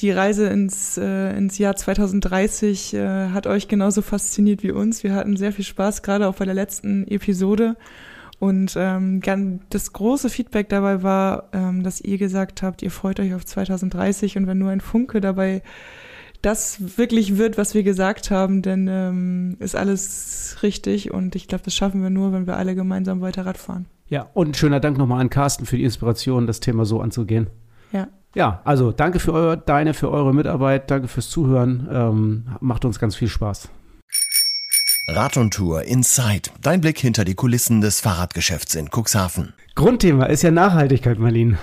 die 0.00 0.10
Reise 0.10 0.46
ins, 0.48 0.98
äh, 0.98 1.36
ins 1.36 1.58
Jahr 1.58 1.74
2030 1.74 2.94
äh, 2.94 3.28
hat 3.30 3.46
euch 3.46 3.68
genauso 3.68 4.02
fasziniert 4.02 4.62
wie 4.62 4.70
uns. 4.70 5.02
Wir 5.02 5.14
hatten 5.14 5.36
sehr 5.36 5.52
viel 5.52 5.64
Spaß, 5.64 6.02
gerade 6.02 6.28
auch 6.28 6.34
bei 6.34 6.44
der 6.44 6.54
letzten 6.54 7.06
Episode. 7.08 7.76
Und 8.38 8.74
ähm, 8.76 9.22
das 9.70 9.92
große 9.94 10.28
Feedback 10.28 10.68
dabei 10.68 11.02
war, 11.02 11.48
ähm, 11.52 11.82
dass 11.82 12.02
ihr 12.02 12.18
gesagt 12.18 12.62
habt, 12.62 12.82
ihr 12.82 12.90
freut 12.90 13.18
euch 13.18 13.32
auf 13.34 13.46
2030 13.46 14.36
und 14.36 14.46
wenn 14.46 14.58
nur 14.58 14.70
ein 14.70 14.82
Funke 14.82 15.22
dabei 15.22 15.62
das 16.42 16.98
wirklich 16.98 17.38
wird, 17.38 17.56
was 17.56 17.72
wir 17.72 17.82
gesagt 17.82 18.30
haben, 18.30 18.60
dann 18.60 18.86
ähm, 18.88 19.56
ist 19.58 19.74
alles 19.74 20.58
richtig 20.62 21.12
und 21.12 21.34
ich 21.34 21.48
glaube, 21.48 21.64
das 21.64 21.74
schaffen 21.74 22.02
wir 22.02 22.10
nur, 22.10 22.32
wenn 22.32 22.46
wir 22.46 22.58
alle 22.58 22.74
gemeinsam 22.74 23.22
weiter 23.22 23.46
Rad 23.46 23.56
fahren. 23.56 23.86
Ja, 24.08 24.28
und 24.34 24.56
schöner 24.56 24.78
Dank 24.78 24.98
nochmal 24.98 25.20
an 25.20 25.30
Carsten 25.30 25.64
für 25.64 25.78
die 25.78 25.84
Inspiration, 25.84 26.46
das 26.46 26.60
Thema 26.60 26.84
so 26.84 27.00
anzugehen. 27.00 27.48
Ja. 27.90 28.08
Ja, 28.36 28.60
also 28.64 28.92
danke 28.92 29.18
für 29.18 29.32
eure, 29.32 29.56
deine, 29.56 29.94
für 29.94 30.10
eure 30.10 30.34
Mitarbeit, 30.34 30.90
danke 30.90 31.08
fürs 31.08 31.30
Zuhören. 31.30 31.88
Ähm, 31.90 32.46
macht 32.60 32.84
uns 32.84 32.98
ganz 32.98 33.16
viel 33.16 33.28
Spaß. 33.28 33.70
Rad 35.08 35.38
und 35.38 35.54
Tour 35.54 35.84
Inside. 35.84 36.50
Dein 36.60 36.82
Blick 36.82 36.98
hinter 36.98 37.24
die 37.24 37.34
Kulissen 37.34 37.80
des 37.80 38.02
Fahrradgeschäfts 38.02 38.74
in 38.74 38.90
Cuxhaven. 38.94 39.54
Grundthema 39.74 40.26
ist 40.26 40.42
ja 40.42 40.50
Nachhaltigkeit, 40.50 41.18
Marlene. 41.18 41.56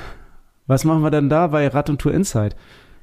Was 0.65 0.83
machen 0.83 1.03
wir 1.03 1.11
denn 1.11 1.29
da 1.29 1.45
bei 1.45 1.67
Rad 1.67 1.91
und 1.91 2.01
Tour 2.01 2.11
Inside? 2.11 2.55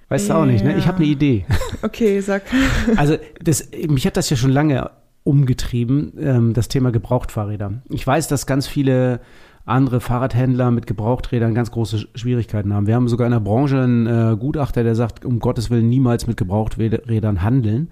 Weißt 0.09 0.31
du 0.31 0.35
auch 0.35 0.47
nicht, 0.47 0.65
ne? 0.65 0.77
Ich 0.77 0.89
habe 0.89 0.97
eine 0.97 1.07
Idee. 1.07 1.47
Okay, 1.83 2.21
sag. 2.21 2.43
Also 2.97 3.19
das, 3.41 3.69
mich 3.89 4.05
hat 4.05 4.17
das 4.17 4.31
ja 4.31 4.37
schon 4.37 4.51
lange 4.51 4.91
umgetrieben, 5.23 6.15
ähm, 6.19 6.55
das 6.55 6.67
Thema 6.67 6.91
Gebrauchtfahrräder. 6.91 7.83
Ich 7.89 8.05
weiß, 8.05 8.27
dass 8.27 8.47
ganz 8.47 8.67
viele 8.67 9.21
andere 9.71 10.01
Fahrradhändler 10.01 10.71
mit 10.71 10.87
Gebrauchträdern 10.87 11.55
ganz 11.55 11.71
große 11.71 12.09
Schwierigkeiten 12.15 12.75
haben. 12.75 12.87
Wir 12.87 12.95
haben 12.95 13.09
sogar 13.09 13.27
in 13.27 13.33
der 13.33 13.41
Branche 13.41 13.81
einen 13.81 14.07
äh, 14.07 14.37
Gutachter, 14.37 14.83
der 14.83 14.95
sagt, 14.95 15.25
um 15.25 15.39
Gottes 15.39 15.71
Willen 15.71 15.89
niemals 15.89 16.27
mit 16.27 16.37
Gebrauchträdern 16.37 17.43
handeln. 17.43 17.91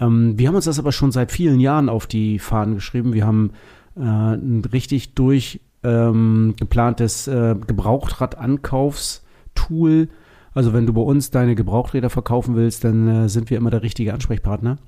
Ähm, 0.00 0.38
wir 0.38 0.48
haben 0.48 0.54
uns 0.54 0.66
das 0.66 0.78
aber 0.78 0.92
schon 0.92 1.12
seit 1.12 1.32
vielen 1.32 1.60
Jahren 1.60 1.88
auf 1.88 2.06
die 2.06 2.38
Fahnen 2.38 2.74
geschrieben. 2.76 3.12
Wir 3.12 3.26
haben 3.26 3.50
äh, 3.96 4.00
ein 4.00 4.62
richtig 4.72 5.14
durch 5.14 5.60
ähm, 5.82 6.54
äh, 6.58 7.54
Gebrauchtраdankaufstool. 7.66 10.08
Also 10.54 10.72
wenn 10.72 10.86
du 10.86 10.92
bei 10.92 11.02
uns 11.02 11.30
deine 11.30 11.54
Gebrauchträder 11.54 12.10
verkaufen 12.10 12.56
willst, 12.56 12.84
dann 12.84 13.08
äh, 13.08 13.28
sind 13.28 13.50
wir 13.50 13.58
immer 13.58 13.70
der 13.70 13.82
richtige 13.82 14.14
Ansprechpartner. 14.14 14.78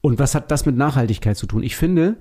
Und 0.00 0.18
was 0.18 0.34
hat 0.34 0.50
das 0.50 0.66
mit 0.66 0.76
Nachhaltigkeit 0.76 1.36
zu 1.36 1.46
tun? 1.46 1.62
Ich 1.62 1.76
finde, 1.76 2.16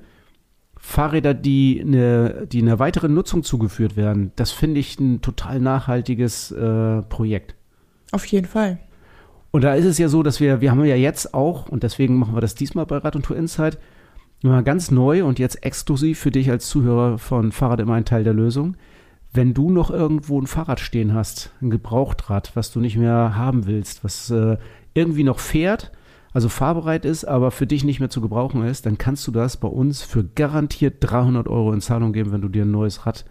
Fahrräder, 0.88 1.34
die 1.34 1.82
eine, 1.82 2.45
die 2.45 2.62
einer 2.62 2.78
weiteren 2.78 3.15
Nutzung 3.15 3.41
zugeführt 3.41 3.98
werden, 3.98 4.32
das 4.36 4.52
finde 4.52 4.80
ich 4.80 5.00
ein 5.00 5.19
total 5.19 5.60
nachhaltiges 5.60 6.52
äh, 6.52 7.02
Projekt. 7.02 7.56
Auf 8.12 8.24
jeden 8.28 8.45
Fall. 8.45 8.78
Und 9.50 9.63
da 9.63 9.74
ist 9.74 9.86
es 9.86 9.98
ja 9.98 10.10
so, 10.10 10.21
dass 10.21 10.39
wir, 10.39 10.62
wir 10.62 10.69
haben 10.69 10.86
ja 10.86 10.95
jetzt 10.95 11.34
auch, 11.34 11.67
und 11.69 11.82
deswegen 11.82 12.17
machen 12.17 12.36
wir 12.36 12.41
das 12.41 12.54
diesmal 12.54 12.86
bei 12.86 12.98
Rad 12.98 13.15
und 13.15 13.26
Tour 13.26 13.36
Insight, 13.36 13.80
ganz 14.63 14.91
neu 14.91 15.26
und 15.26 15.39
jetzt 15.39 15.65
exklusiv 15.65 16.19
für 16.19 16.30
dich 16.30 16.52
als 16.52 16.69
Zuhörer 16.69 17.17
von 17.17 17.52
Fahrrad 17.52 17.80
immer 17.80 17.95
ein 17.95 18.06
Teil 18.06 18.24
der 18.24 18.34
Lösung. 18.34 18.78
Wenn 19.34 19.56
du 19.56 19.71
noch 19.71 19.89
irgendwo 19.89 20.39
ein 20.39 20.45
Fahrrad 20.45 20.80
stehen 20.80 21.15
hast, 21.15 21.52
ein 21.63 21.71
Gebrauchtrad, 21.71 22.56
was 22.56 22.71
du 22.71 22.80
nicht 22.80 22.95
mehr 22.95 23.36
haben 23.36 23.65
willst, 23.65 24.04
was 24.04 24.30
äh, 24.30 24.58
irgendwie 24.93 25.24
noch 25.24 25.39
fährt, 25.39 25.91
also 26.36 26.50
fahrbereit 26.50 27.06
ist, 27.06 27.24
aber 27.24 27.50
für 27.50 27.65
dich 27.65 27.86
nicht 27.86 28.02
mehr 28.02 28.10
zu 28.10 28.19
gebrauchen 28.19 28.65
ist, 28.65 28.86
dann 28.86 28.98
kannst 28.98 29.26
du 29.26 29.32
das 29.32 29.56
bei 29.56 29.69
uns 29.69 30.02
für 30.02 30.26
garantiert 30.26 30.98
300 31.00 31.48
Euro 31.48 31.71
in 31.71 31.80
Zahlung 31.80 32.12
geben, 32.12 32.34
wenn 32.34 32.41
du 32.41 32.50
dir 32.50 32.65
ein 32.65 32.71
neues 32.71 33.06
Rad 33.06 33.24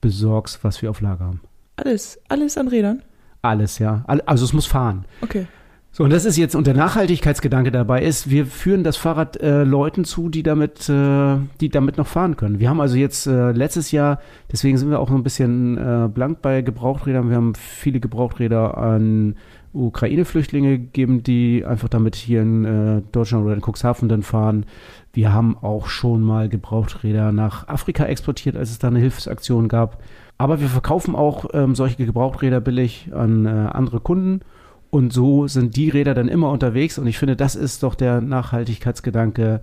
besorgst, 0.00 0.64
was 0.64 0.80
wir 0.80 0.88
auf 0.88 1.02
Lager 1.02 1.26
haben. 1.26 1.40
Alles, 1.76 2.18
alles 2.28 2.56
an 2.56 2.68
Rädern? 2.68 3.02
Alles, 3.42 3.78
ja. 3.78 4.02
Also 4.06 4.46
es 4.46 4.54
muss 4.54 4.64
fahren. 4.64 5.04
Okay. 5.20 5.46
So, 5.90 6.04
und 6.04 6.10
das 6.10 6.24
ist 6.24 6.38
jetzt, 6.38 6.54
und 6.54 6.66
der 6.66 6.72
Nachhaltigkeitsgedanke 6.72 7.70
dabei 7.70 8.02
ist, 8.02 8.30
wir 8.30 8.46
führen 8.46 8.82
das 8.82 8.96
Fahrrad 8.96 9.36
äh, 9.42 9.64
Leuten 9.64 10.04
zu, 10.04 10.30
die 10.30 10.42
damit, 10.42 10.88
äh, 10.88 11.36
die 11.60 11.68
damit 11.68 11.98
noch 11.98 12.06
fahren 12.06 12.36
können. 12.36 12.60
Wir 12.60 12.70
haben 12.70 12.80
also 12.80 12.96
jetzt 12.96 13.26
äh, 13.26 13.52
letztes 13.52 13.90
Jahr, 13.90 14.20
deswegen 14.50 14.78
sind 14.78 14.90
wir 14.90 15.00
auch 15.00 15.10
so 15.10 15.14
ein 15.14 15.22
bisschen 15.22 15.76
äh, 15.76 16.08
blank 16.08 16.40
bei 16.40 16.62
Gebrauchträdern. 16.62 17.28
Wir 17.28 17.36
haben 17.36 17.54
viele 17.54 18.00
Gebrauchträder 18.00 18.78
an 18.78 19.36
Ukraine-Flüchtlinge 19.86 20.78
gegeben, 20.78 21.22
die 21.22 21.64
einfach 21.64 21.88
damit 21.88 22.16
hier 22.16 22.42
in 22.42 22.64
äh, 22.64 23.02
Deutschland 23.12 23.44
oder 23.44 23.54
in 23.54 23.62
Cuxhaven 23.62 24.08
dann 24.08 24.22
fahren. 24.22 24.66
Wir 25.12 25.32
haben 25.32 25.56
auch 25.56 25.86
schon 25.86 26.22
mal 26.22 26.48
Gebrauchträder 26.48 27.32
nach 27.32 27.68
Afrika 27.68 28.04
exportiert, 28.04 28.56
als 28.56 28.70
es 28.70 28.78
da 28.78 28.88
eine 28.88 28.98
Hilfsaktion 28.98 29.68
gab. 29.68 30.02
Aber 30.36 30.60
wir 30.60 30.68
verkaufen 30.68 31.16
auch 31.16 31.46
ähm, 31.52 31.74
solche 31.74 32.04
Gebrauchträder 32.04 32.60
billig 32.60 33.10
an 33.12 33.46
äh, 33.46 33.48
andere 33.48 34.00
Kunden. 34.00 34.40
Und 34.90 35.12
so 35.12 35.48
sind 35.48 35.76
die 35.76 35.90
Räder 35.90 36.14
dann 36.14 36.28
immer 36.28 36.50
unterwegs. 36.50 36.98
Und 36.98 37.06
ich 37.06 37.18
finde, 37.18 37.36
das 37.36 37.56
ist 37.56 37.82
doch 37.82 37.94
der 37.94 38.20
Nachhaltigkeitsgedanke 38.20 39.60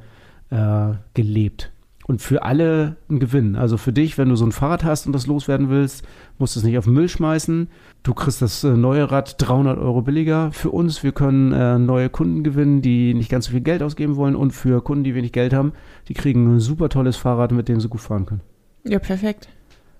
äh, 0.50 0.88
gelebt. 1.14 1.72
Und 2.08 2.22
für 2.22 2.44
alle 2.44 2.98
ein 3.10 3.20
Gewinn. 3.20 3.56
Also 3.56 3.78
für 3.78 3.92
dich, 3.92 4.18
wenn 4.20 4.30
du 4.30 4.36
so 4.36 4.46
ein 4.46 4.52
Fahrrad 4.52 4.84
hast 4.84 5.08
und 5.08 5.14
das 5.14 5.26
loswerden 5.26 5.70
willst, 5.70 6.06
musst 6.38 6.56
du 6.56 6.60
es 6.60 6.64
nicht 6.64 6.78
auf 6.78 6.86
den 6.86 6.94
Müll 6.94 7.10
schmeißen. 7.10 7.68
Du 8.04 8.14
kriegst 8.14 8.44
das 8.44 8.64
äh, 8.64 8.70
neue 8.70 9.10
Rad 9.10 9.36
300 9.40 9.80
Euro 9.80 10.04
billiger. 10.04 10.52
Für 10.52 10.70
uns, 10.70 11.02
wir 11.02 11.14
können 11.14 11.52
äh, 11.52 11.80
neue 11.80 12.10
Kunden 12.10 12.44
gewinnen, 12.44 12.84
die 12.84 13.16
nicht 13.16 13.30
ganz 13.30 13.46
so 13.46 13.52
viel 13.52 13.62
Geld 13.62 13.82
ausgeben 13.82 14.18
wollen. 14.18 14.36
Und 14.36 14.52
für 14.52 14.84
Kunden, 14.84 15.04
die 15.04 15.16
wenig 15.16 15.32
Geld 15.32 15.52
haben, 15.54 15.74
die 16.08 16.14
kriegen 16.14 16.56
ein 16.56 16.60
super 16.60 16.90
tolles 16.90 17.18
Fahrrad, 17.18 17.52
mit 17.52 17.68
dem 17.68 17.80
sie 17.80 17.90
gut 17.90 18.02
fahren 18.02 18.28
können. 18.28 18.42
Ja, 18.84 19.00
perfekt. 19.00 19.48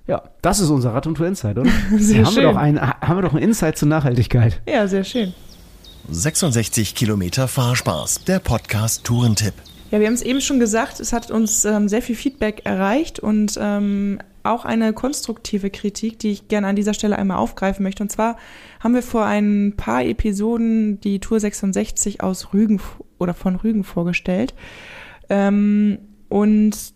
Ja, 0.08 0.22
das 0.44 0.60
ist 0.60 0.70
unser 0.70 0.94
Rad 0.94 1.08
und 1.08 1.16
Tour 1.16 1.26
Insight, 1.26 1.58
oder? 1.58 1.72
Sehr 1.98 2.24
haben 2.24 2.32
schön. 2.32 2.44
Wir 2.44 2.52
doch 2.52 2.58
ein, 2.58 2.80
haben 2.80 3.18
wir 3.18 3.24
doch 3.24 3.34
ein 3.34 3.42
Insight 3.42 3.80
zur 3.80 3.88
Nachhaltigkeit. 3.88 4.62
Ja, 4.68 4.88
sehr 4.88 5.04
schön. 5.04 5.34
66 6.10 6.94
Kilometer 6.94 7.48
Fahrspaß, 7.48 8.26
der 8.26 8.38
Podcast 8.38 9.04
Tourentipp. 9.06 9.56
Ja, 9.92 10.00
wir 10.00 10.08
haben 10.08 10.16
es 10.16 10.24
eben 10.24 10.42
schon 10.42 10.60
gesagt, 10.60 11.00
es 11.00 11.14
hat 11.14 11.30
uns 11.30 11.64
ähm, 11.64 11.88
sehr 11.88 12.02
viel 12.02 12.16
Feedback 12.16 12.62
erreicht 12.66 13.20
und 13.20 13.58
ähm, 13.62 14.20
auch 14.44 14.66
eine 14.66 14.94
konstruktive 14.94 15.70
Kritik, 15.70 16.20
die 16.20 16.32
ich 16.32 16.48
gerne 16.48 16.68
an 16.68 16.76
dieser 16.76 16.94
Stelle 16.94 17.18
einmal 17.18 17.38
aufgreifen 17.38 17.84
möchte. 17.84 18.04
Und 18.04 18.12
zwar 18.12 18.38
haben 18.80 18.94
wir 18.94 19.04
vor 19.04 19.26
ein 19.26 19.74
paar 19.78 20.04
Episoden 20.04 21.00
die 21.02 21.20
Tour 21.20 21.40
66 21.40 22.22
aus 22.22 22.54
Rügen 22.54 22.82
oder 23.18 23.34
von 23.34 23.56
Rügen 23.56 23.84
vorgestellt. 23.84 24.54
Ähm, 25.30 26.00
und 26.30 26.94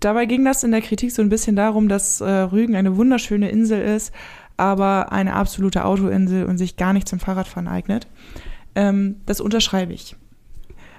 dabei 0.00 0.26
ging 0.26 0.44
das 0.44 0.62
in 0.62 0.70
der 0.70 0.82
Kritik 0.82 1.12
so 1.12 1.22
ein 1.22 1.28
bisschen 1.28 1.56
darum, 1.56 1.88
dass 1.88 2.20
äh, 2.20 2.28
Rügen 2.28 2.76
eine 2.76 2.96
wunderschöne 2.96 3.50
Insel 3.50 3.80
ist, 3.80 4.12
aber 4.56 5.12
eine 5.12 5.34
absolute 5.34 5.84
Autoinsel 5.84 6.44
und 6.44 6.58
sich 6.58 6.76
gar 6.76 6.92
nicht 6.92 7.08
zum 7.08 7.18
Fahrradfahren 7.18 7.68
eignet. 7.68 8.06
Ähm, 8.74 9.16
das 9.26 9.40
unterschreibe 9.40 9.92
ich. 9.92 10.16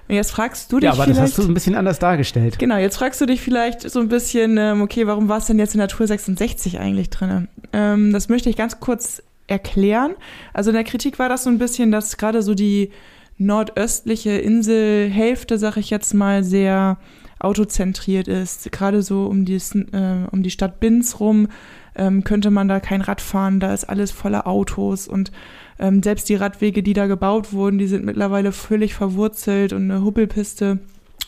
Und 0.08 0.14
jetzt 0.14 0.30
fragst 0.30 0.72
du 0.72 0.78
dich 0.80 0.84
Ja, 0.84 0.92
aber 0.92 1.04
vielleicht. 1.04 1.20
das 1.20 1.30
hast 1.30 1.38
du 1.38 1.42
ein 1.42 1.54
bisschen 1.54 1.74
anders 1.74 1.98
dargestellt. 1.98 2.58
Genau, 2.58 2.76
jetzt 2.76 2.96
fragst 2.96 3.20
du 3.20 3.26
dich 3.26 3.40
vielleicht 3.40 3.88
so 3.88 4.00
ein 4.00 4.08
bisschen, 4.08 4.56
ähm, 4.56 4.80
okay, 4.80 5.06
warum 5.06 5.28
war 5.28 5.38
es 5.38 5.46
denn 5.46 5.58
jetzt 5.58 5.74
in 5.74 5.78
der 5.78 5.88
Tour 5.88 6.06
66 6.06 6.80
eigentlich 6.80 7.10
drin? 7.10 7.48
Ähm, 7.72 8.12
das 8.12 8.28
möchte 8.28 8.48
ich 8.48 8.56
ganz 8.56 8.80
kurz 8.80 9.22
erklären. 9.46 10.14
Also 10.54 10.70
in 10.70 10.74
der 10.74 10.84
Kritik 10.84 11.18
war 11.18 11.28
das 11.28 11.44
so 11.44 11.50
ein 11.50 11.58
bisschen, 11.58 11.90
dass 11.90 12.16
gerade 12.16 12.42
so 12.42 12.54
die 12.54 12.90
nordöstliche 13.36 14.30
Inselhälfte, 14.30 15.58
sag 15.58 15.76
ich 15.76 15.90
jetzt 15.90 16.14
mal, 16.14 16.42
sehr 16.42 16.98
autozentriert 17.38 18.28
ist. 18.28 18.72
Gerade 18.72 19.02
so 19.02 19.26
um 19.26 19.44
die, 19.44 19.56
äh, 19.56 20.26
um 20.30 20.42
die 20.42 20.50
Stadt 20.50 20.80
Binz 20.80 21.20
rum 21.20 21.48
ähm, 21.94 22.24
könnte 22.24 22.50
man 22.50 22.68
da 22.68 22.80
kein 22.80 23.00
Rad 23.00 23.20
fahren, 23.20 23.60
da 23.60 23.74
ist 23.74 23.84
alles 23.84 24.10
voller 24.10 24.46
Autos 24.46 25.06
und 25.08 25.32
ähm, 25.78 26.02
selbst 26.02 26.28
die 26.28 26.34
Radwege, 26.34 26.82
die 26.82 26.92
da 26.92 27.06
gebaut 27.06 27.52
wurden, 27.52 27.78
die 27.78 27.86
sind 27.86 28.04
mittlerweile 28.04 28.52
völlig 28.52 28.94
verwurzelt 28.94 29.72
und 29.72 29.90
eine 29.90 30.02
Hubbelpiste. 30.02 30.78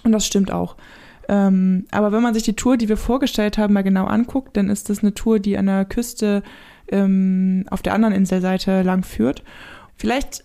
Und 0.02 0.12
das 0.12 0.26
stimmt 0.26 0.50
auch. 0.50 0.76
Ähm, 1.28 1.86
aber 1.90 2.10
wenn 2.12 2.22
man 2.22 2.34
sich 2.34 2.42
die 2.42 2.56
Tour, 2.56 2.76
die 2.76 2.88
wir 2.88 2.96
vorgestellt 2.96 3.58
haben, 3.58 3.74
mal 3.74 3.82
genau 3.82 4.06
anguckt, 4.06 4.56
dann 4.56 4.68
ist 4.68 4.90
das 4.90 5.00
eine 5.00 5.14
Tour, 5.14 5.38
die 5.38 5.56
an 5.56 5.66
der 5.66 5.84
Küste 5.84 6.42
ähm, 6.88 7.64
auf 7.70 7.82
der 7.82 7.94
anderen 7.94 8.14
Inselseite 8.14 8.82
lang 8.82 9.04
führt. 9.04 9.44
Vielleicht 9.96 10.44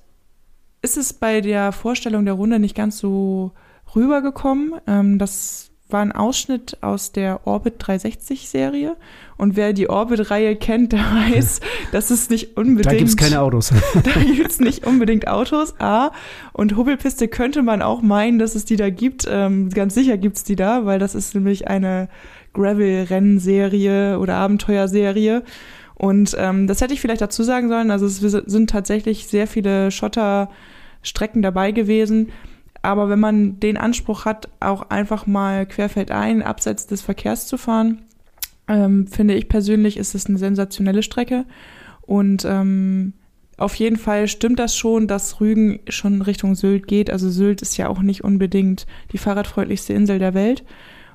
ist 0.81 0.97
es 0.97 1.13
bei 1.13 1.41
der 1.41 1.71
Vorstellung 1.71 2.25
der 2.25 2.35
Runde 2.35 2.59
nicht 2.59 2.75
ganz 2.75 2.99
so 2.99 3.53
rübergekommen. 3.95 4.73
Ähm, 4.85 5.17
das 5.17 5.71
war 5.89 6.01
ein 6.01 6.11
Ausschnitt 6.11 6.77
aus 6.81 7.11
der 7.11 7.45
Orbit 7.45 7.75
360 7.77 8.49
Serie. 8.49 8.95
Und 9.37 9.55
wer 9.55 9.73
die 9.73 9.89
Orbit-Reihe 9.89 10.55
kennt, 10.55 10.93
der 10.93 10.99
weiß, 11.33 11.59
dass 11.91 12.09
es 12.09 12.29
nicht 12.29 12.57
unbedingt. 12.57 12.85
Da 12.85 12.97
gibt 12.97 13.09
es 13.09 13.17
keine 13.17 13.41
Autos. 13.41 13.71
da 13.93 14.19
gibt 14.19 14.49
es 14.49 14.59
nicht 14.59 14.85
unbedingt 14.85 15.27
Autos. 15.27 15.79
A. 15.79 16.11
Und 16.53 16.75
Hubbelpiste 16.75 17.27
könnte 17.27 17.61
man 17.61 17.81
auch 17.81 18.01
meinen, 18.01 18.39
dass 18.39 18.55
es 18.55 18.65
die 18.65 18.77
da 18.77 18.89
gibt. 18.89 19.27
Ähm, 19.29 19.69
ganz 19.69 19.93
sicher 19.93 20.17
gibt 20.17 20.37
es 20.37 20.43
die 20.43 20.55
da, 20.55 20.85
weil 20.85 20.99
das 20.99 21.13
ist 21.13 21.35
nämlich 21.35 21.67
eine 21.67 22.09
Gravel-Rennserie 22.53 24.17
oder 24.19 24.35
Abenteuerserie. 24.35 25.43
Und 25.93 26.35
ähm, 26.37 26.67
das 26.67 26.81
hätte 26.81 26.93
ich 26.93 27.01
vielleicht 27.01 27.21
dazu 27.21 27.43
sagen 27.43 27.69
sollen. 27.69 27.91
Also 27.91 28.05
es 28.05 28.19
sind 28.19 28.69
tatsächlich 28.69 29.27
sehr 29.27 29.47
viele 29.47 29.91
Schotterstrecken 29.91 31.41
dabei 31.41 31.71
gewesen. 31.71 32.31
Aber 32.85 33.09
wenn 33.09 33.19
man 33.19 33.59
den 33.59 33.77
Anspruch 33.77 34.25
hat, 34.25 34.47
auch 34.59 34.91
einfach 34.91 35.25
mal 35.25 35.65
querfeldein, 35.65 36.43
abseits 36.43 36.85
des 36.85 37.01
Verkehrs 37.01 37.47
zu 37.47 37.57
fahren, 37.57 38.03
ähm, 38.67 39.07
finde 39.07 39.33
ich 39.33 39.49
persönlich, 39.49 39.97
ist 39.97 40.13
es 40.13 40.27
eine 40.27 40.37
sensationelle 40.37 41.01
Strecke. 41.01 41.45
Und 42.01 42.45
ähm, 42.45 43.13
auf 43.57 43.73
jeden 43.75 43.97
Fall 43.97 44.27
stimmt 44.27 44.59
das 44.59 44.77
schon, 44.77 45.07
dass 45.07 45.41
Rügen 45.41 45.79
schon 45.89 46.21
Richtung 46.21 46.53
Sylt 46.53 46.87
geht. 46.87 47.09
Also 47.09 47.29
Sylt 47.31 47.63
ist 47.63 47.75
ja 47.77 47.87
auch 47.89 48.03
nicht 48.03 48.23
unbedingt 48.23 48.85
die 49.11 49.17
fahrradfreundlichste 49.17 49.93
Insel 49.93 50.19
der 50.19 50.35
Welt. 50.35 50.63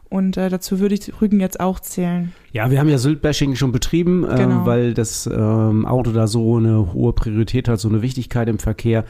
Und 0.08 0.36
äh, 0.36 0.48
dazu 0.48 0.80
würde 0.80 0.96
ich 0.96 1.20
Rügen 1.20 1.38
jetzt 1.38 1.60
auch 1.60 1.78
zählen. 1.78 2.32
Ja, 2.52 2.68
wir 2.72 2.80
haben 2.80 2.88
ja 2.88 2.98
Sylt-Bashing 2.98 3.54
schon 3.54 3.70
betrieben, 3.70 4.22
Genau. 4.22 4.40
ähm, 4.42 4.66
weil 4.66 4.92
das 4.92 5.30
ähm, 5.32 5.86
Auto 5.86 6.10
da 6.10 6.26
so 6.26 6.56
eine 6.56 6.92
hohe 6.92 7.12
Priorität 7.12 7.68
hat, 7.68 7.78
so 7.78 7.88
eine 7.88 8.02
Wichtigkeit 8.02 8.48
im 8.48 8.58
Verkehr. 8.58 9.04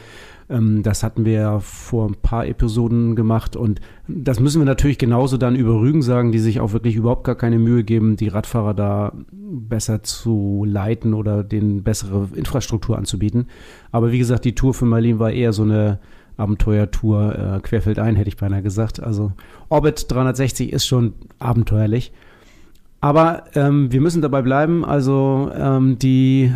Ähm, 0.50 0.82
das 0.82 1.02
hatten 1.02 1.24
wir 1.24 1.32
ja 1.32 1.60
vor 1.60 2.08
ein 2.08 2.16
paar 2.16 2.46
Episoden 2.46 3.14
gemacht 3.14 3.56
und 3.56 3.80
das 4.08 4.40
müssen 4.40 4.60
wir 4.60 4.66
natürlich 4.66 4.98
genauso 4.98 5.36
dann 5.36 5.54
über 5.54 5.80
Rügen 5.80 6.02
sagen, 6.02 6.32
die 6.32 6.40
sich 6.40 6.60
auch 6.60 6.72
wirklich 6.72 6.96
überhaupt 6.96 7.24
gar 7.24 7.36
keine 7.36 7.58
Mühe 7.58 7.84
geben, 7.84 8.16
die 8.16 8.28
Radfahrer 8.28 8.74
da 8.74 9.12
besser 9.32 10.02
zu 10.02 10.64
leiten 10.66 11.14
oder 11.14 11.44
denen 11.44 11.84
bessere 11.84 12.28
Infrastruktur 12.34 12.98
anzubieten. 12.98 13.46
Aber 13.92 14.10
wie 14.10 14.18
gesagt, 14.18 14.44
die 14.44 14.54
Tour 14.54 14.74
für 14.74 14.84
Marlin 14.84 15.20
war 15.20 15.30
eher 15.30 15.52
so 15.52 15.62
eine 15.62 16.00
Abenteuertour 16.36 17.38
äh, 17.38 17.60
querfeldein, 17.60 18.16
hätte 18.16 18.28
ich 18.28 18.36
beinahe 18.36 18.62
gesagt. 18.62 19.00
Also 19.00 19.32
Orbit 19.68 20.06
360 20.10 20.72
ist 20.72 20.86
schon 20.86 21.12
abenteuerlich. 21.38 22.12
Aber 23.00 23.44
ähm, 23.54 23.92
wir 23.92 24.00
müssen 24.00 24.22
dabei 24.22 24.42
bleiben. 24.42 24.84
Also 24.84 25.50
ähm, 25.54 25.98
die 25.98 26.52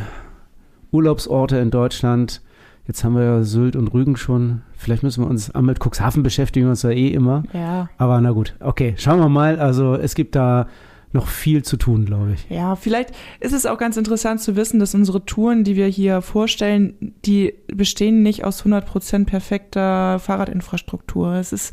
Urlaubsorte 0.90 1.58
in 1.58 1.70
Deutschland, 1.70 2.42
jetzt 2.86 3.04
haben 3.04 3.14
wir 3.14 3.24
ja 3.24 3.42
Sylt 3.42 3.76
und 3.76 3.88
Rügen 3.88 4.16
schon. 4.16 4.62
Vielleicht 4.76 5.02
müssen 5.02 5.24
wir 5.24 5.30
uns 5.30 5.52
mit 5.54 5.78
Cuxhaven 5.82 6.22
beschäftigen, 6.22 6.66
wir 6.66 6.70
uns 6.70 6.82
ja 6.82 6.90
eh 6.90 7.08
immer. 7.08 7.44
Ja. 7.52 7.88
Aber 7.98 8.20
na 8.20 8.32
gut, 8.32 8.54
okay, 8.60 8.94
schauen 8.96 9.20
wir 9.20 9.28
mal. 9.28 9.58
Also 9.58 9.94
es 9.94 10.14
gibt 10.14 10.34
da 10.34 10.66
noch 11.14 11.28
viel 11.28 11.62
zu 11.62 11.76
tun, 11.76 12.06
glaube 12.06 12.32
ich. 12.34 12.50
Ja, 12.50 12.74
vielleicht 12.74 13.12
ist 13.38 13.52
es 13.52 13.66
auch 13.66 13.78
ganz 13.78 13.96
interessant 13.96 14.40
zu 14.40 14.56
wissen, 14.56 14.80
dass 14.80 14.94
unsere 14.94 15.24
Touren, 15.24 15.62
die 15.62 15.76
wir 15.76 15.86
hier 15.86 16.20
vorstellen, 16.22 17.14
die 17.24 17.54
bestehen 17.68 18.22
nicht 18.22 18.44
aus 18.44 18.64
100% 18.64 19.24
perfekter 19.24 20.18
Fahrradinfrastruktur. 20.18 21.34
Es 21.34 21.52
ist 21.52 21.72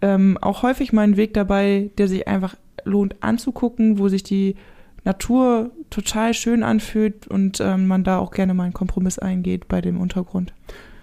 ähm, 0.00 0.36
auch 0.40 0.64
häufig 0.64 0.92
mal 0.92 1.02
ein 1.02 1.16
Weg 1.16 1.32
dabei, 1.32 1.90
der 1.96 2.08
sich 2.08 2.26
einfach 2.26 2.56
lohnt 2.84 3.14
anzugucken, 3.20 4.00
wo 4.00 4.08
sich 4.08 4.24
die 4.24 4.56
Natur 5.04 5.70
total 5.90 6.34
schön 6.34 6.62
anfühlt 6.62 7.26
und 7.26 7.60
ähm, 7.60 7.86
man 7.86 8.04
da 8.04 8.18
auch 8.18 8.30
gerne 8.30 8.54
mal 8.54 8.64
einen 8.64 8.72
Kompromiss 8.72 9.18
eingeht 9.18 9.68
bei 9.68 9.80
dem 9.80 10.00
Untergrund. 10.00 10.52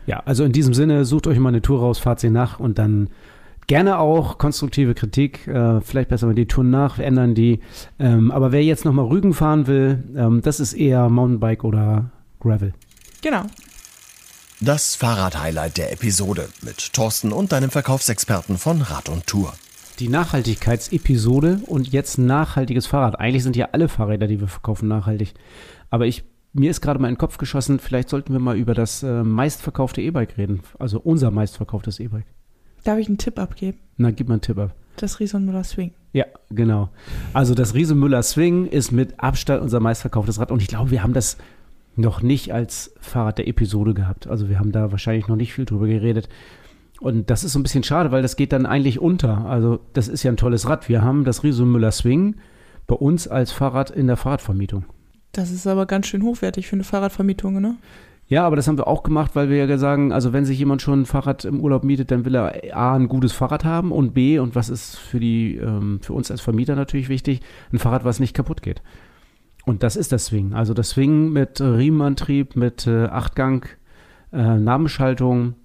Ja, 0.05 0.21
also 0.25 0.43
in 0.43 0.51
diesem 0.51 0.73
Sinne, 0.73 1.05
sucht 1.05 1.27
euch 1.27 1.37
mal 1.37 1.49
eine 1.49 1.61
Tour 1.61 1.81
raus, 1.81 1.99
fahrt 1.99 2.19
sie 2.19 2.29
nach 2.29 2.59
und 2.59 2.79
dann 2.79 3.09
gerne 3.67 3.99
auch 3.99 4.37
konstruktive 4.37 4.95
Kritik. 4.95 5.47
Äh, 5.47 5.81
vielleicht 5.81 6.09
besser 6.09 6.25
mal 6.25 6.35
die 6.35 6.47
Touren 6.47 6.71
nach, 6.71 6.97
wir 6.97 7.05
ändern 7.05 7.35
die. 7.35 7.59
Ähm, 7.99 8.31
aber 8.31 8.51
wer 8.51 8.63
jetzt 8.63 8.85
nochmal 8.85 9.05
Rügen 9.05 9.33
fahren 9.33 9.67
will, 9.67 10.03
ähm, 10.15 10.41
das 10.41 10.59
ist 10.59 10.73
eher 10.73 11.09
Mountainbike 11.09 11.63
oder 11.63 12.09
Gravel. 12.39 12.73
Genau. 13.21 13.43
Das 14.61 14.95
Fahrrad-Highlight 14.95 15.77
der 15.77 15.93
Episode 15.93 16.49
mit 16.63 16.93
Thorsten 16.93 17.31
und 17.31 17.51
deinem 17.51 17.69
Verkaufsexperten 17.69 18.57
von 18.57 18.81
Rad 18.81 19.07
und 19.07 19.27
Tour. 19.27 19.53
Die 19.99 20.07
Nachhaltigkeitsepisode 20.07 21.59
und 21.65 21.91
jetzt 21.91 22.17
nachhaltiges 22.17 22.87
Fahrrad. 22.87 23.19
Eigentlich 23.19 23.43
sind 23.43 23.57
ja 23.57 23.69
alle 23.73 23.89
Fahrräder, 23.89 24.27
die 24.27 24.39
wir 24.39 24.47
verkaufen, 24.47 24.87
nachhaltig. 24.87 25.33
Aber 25.89 26.05
ich, 26.07 26.23
mir 26.53 26.71
ist 26.71 26.79
gerade 26.79 26.99
mal 26.99 27.09
in 27.09 27.15
den 27.15 27.19
Kopf 27.19 27.37
geschossen, 27.37 27.79
vielleicht 27.79 28.07
sollten 28.07 28.31
wir 28.31 28.39
mal 28.39 28.55
über 28.55 28.73
das 28.73 29.03
äh, 29.03 29.23
meistverkaufte 29.23 30.01
E-Bike 30.01 30.37
reden. 30.37 30.61
Also 30.79 31.01
unser 31.01 31.31
meistverkauftes 31.31 31.99
E-Bike. 31.99 32.27
Darf 32.85 32.97
ich 32.97 33.09
einen 33.09 33.17
Tipp 33.17 33.37
abgeben? 33.37 33.77
Na, 33.97 34.11
gib 34.11 34.29
mal 34.29 34.35
einen 34.35 34.41
Tipp 34.41 34.57
ab. 34.57 34.73
Das 34.95 35.19
Rieson 35.19 35.43
Müller 35.43 35.65
Swing. 35.65 35.91
Ja, 36.13 36.25
genau. 36.49 36.89
Also 37.33 37.53
das 37.53 37.75
Riesenmüller 37.75 38.23
Swing 38.23 38.67
ist 38.67 38.91
mit 38.91 39.19
Abstand 39.19 39.61
unser 39.61 39.81
meistverkauftes 39.81 40.39
Rad 40.39 40.51
und 40.51 40.61
ich 40.61 40.69
glaube, 40.69 40.91
wir 40.91 41.03
haben 41.03 41.13
das 41.13 41.37
noch 41.97 42.21
nicht 42.21 42.53
als 42.53 42.93
Fahrrad 43.01 43.37
der 43.37 43.49
Episode 43.49 43.93
gehabt. 43.93 44.27
Also 44.27 44.47
wir 44.47 44.59
haben 44.59 44.71
da 44.71 44.91
wahrscheinlich 44.91 45.27
noch 45.27 45.35
nicht 45.35 45.53
viel 45.53 45.65
drüber 45.65 45.87
geredet. 45.87 46.29
Und 46.99 47.29
das 47.29 47.43
ist 47.43 47.53
so 47.53 47.59
ein 47.59 47.63
bisschen 47.63 47.83
schade, 47.83 48.11
weil 48.11 48.21
das 48.21 48.35
geht 48.35 48.51
dann 48.51 48.65
eigentlich 48.65 48.99
unter. 48.99 49.45
Also 49.45 49.79
das 49.93 50.07
ist 50.07 50.23
ja 50.23 50.31
ein 50.31 50.37
tolles 50.37 50.67
Rad. 50.67 50.89
Wir 50.89 51.01
haben 51.01 51.23
das 51.23 51.43
Riesenmüller 51.43 51.91
Swing 51.91 52.35
bei 52.87 52.95
uns 52.95 53.27
als 53.27 53.51
Fahrrad 53.51 53.89
in 53.89 54.07
der 54.07 54.17
Fahrradvermietung. 54.17 54.85
Das 55.31 55.51
ist 55.51 55.67
aber 55.67 55.85
ganz 55.85 56.07
schön 56.07 56.23
hochwertig 56.23 56.67
für 56.67 56.75
eine 56.75 56.83
Fahrradvermietung, 56.83 57.61
ne? 57.61 57.77
Ja, 58.27 58.45
aber 58.45 58.55
das 58.55 58.67
haben 58.67 58.77
wir 58.77 58.87
auch 58.87 59.01
gemacht, 59.01 59.31
weil 59.33 59.49
wir 59.49 59.65
ja 59.65 59.77
sagen, 59.79 60.11
also 60.11 60.33
wenn 60.33 60.45
sich 60.45 60.59
jemand 60.59 60.83
schon 60.83 61.01
ein 61.01 61.05
Fahrrad 61.07 61.45
im 61.45 61.61
Urlaub 61.61 61.83
mietet, 61.83 62.11
dann 62.11 62.25
will 62.25 62.35
er 62.35 62.77
A, 62.77 62.95
ein 62.95 63.07
gutes 63.07 63.31
Fahrrad 63.31 63.65
haben 63.65 63.91
und 63.91 64.13
B, 64.13 64.37
und 64.37 64.53
was 64.53 64.69
ist 64.69 64.97
für 64.97 65.19
die, 65.19 65.55
ähm, 65.55 65.99
für 66.03 66.13
uns 66.13 66.29
als 66.29 66.39
Vermieter 66.39 66.75
natürlich 66.75 67.09
wichtig, 67.09 67.41
ein 67.73 67.79
Fahrrad, 67.79 68.05
was 68.05 68.19
nicht 68.19 68.35
kaputt 68.35 68.61
geht. 68.61 68.83
Und 69.65 69.81
das 69.81 69.95
ist 69.95 70.11
das 70.11 70.27
Swing. 70.27 70.53
Also 70.53 70.75
das 70.75 70.91
Swing 70.91 71.31
mit 71.31 71.59
Riemenantrieb, 71.59 72.55
mit 72.55 72.85
äh, 72.85 73.05
Achtgang, 73.05 73.65
äh, 74.31 74.57
Nabenschaltung, 74.57 75.55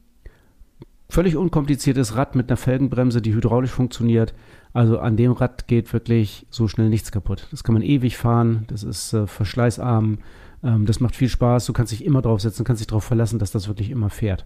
völlig 1.09 1.37
unkompliziertes 1.37 2.17
Rad 2.17 2.35
mit 2.35 2.49
einer 2.49 2.57
Felgenbremse, 2.57 3.23
die 3.23 3.35
hydraulisch 3.35 3.71
funktioniert. 3.71 4.35
Also 4.73 4.99
an 4.99 5.17
dem 5.17 5.33
Rad 5.33 5.69
geht 5.69 5.93
wirklich 5.93 6.47
so 6.51 6.67
schnell 6.67 6.89
nichts 6.89 7.13
kaputt. 7.13 7.47
Das 7.51 7.63
kann 7.63 7.75
man 7.75 7.83
ewig 7.83 8.17
fahren, 8.17 8.65
das 8.67 8.83
ist 8.83 9.13
äh, 9.13 9.27
verschleißarm, 9.27 10.19
ähm, 10.65 10.87
das 10.87 11.01
macht 11.01 11.15
viel 11.15 11.29
Spaß, 11.29 11.67
du 11.67 11.73
kannst 11.73 11.93
dich 11.93 12.05
immer 12.05 12.23
draufsetzen, 12.23 12.65
kannst 12.65 12.81
dich 12.81 12.89
darauf 12.89 13.05
verlassen, 13.05 13.39
dass 13.39 13.53
das 13.53 13.69
wirklich 13.69 13.91
immer 13.91 14.11
fährt. 14.11 14.45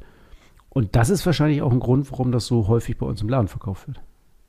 Und 0.69 0.97
das 0.97 1.09
ist 1.09 1.25
wahrscheinlich 1.25 1.63
auch 1.63 1.73
ein 1.73 1.81
Grund, 1.81 2.11
warum 2.13 2.31
das 2.31 2.47
so 2.47 2.69
häufig 2.69 2.99
bei 2.99 3.07
uns 3.07 3.23
im 3.23 3.29
Laden 3.29 3.49
verkauft 3.49 3.89
wird. 3.89 4.01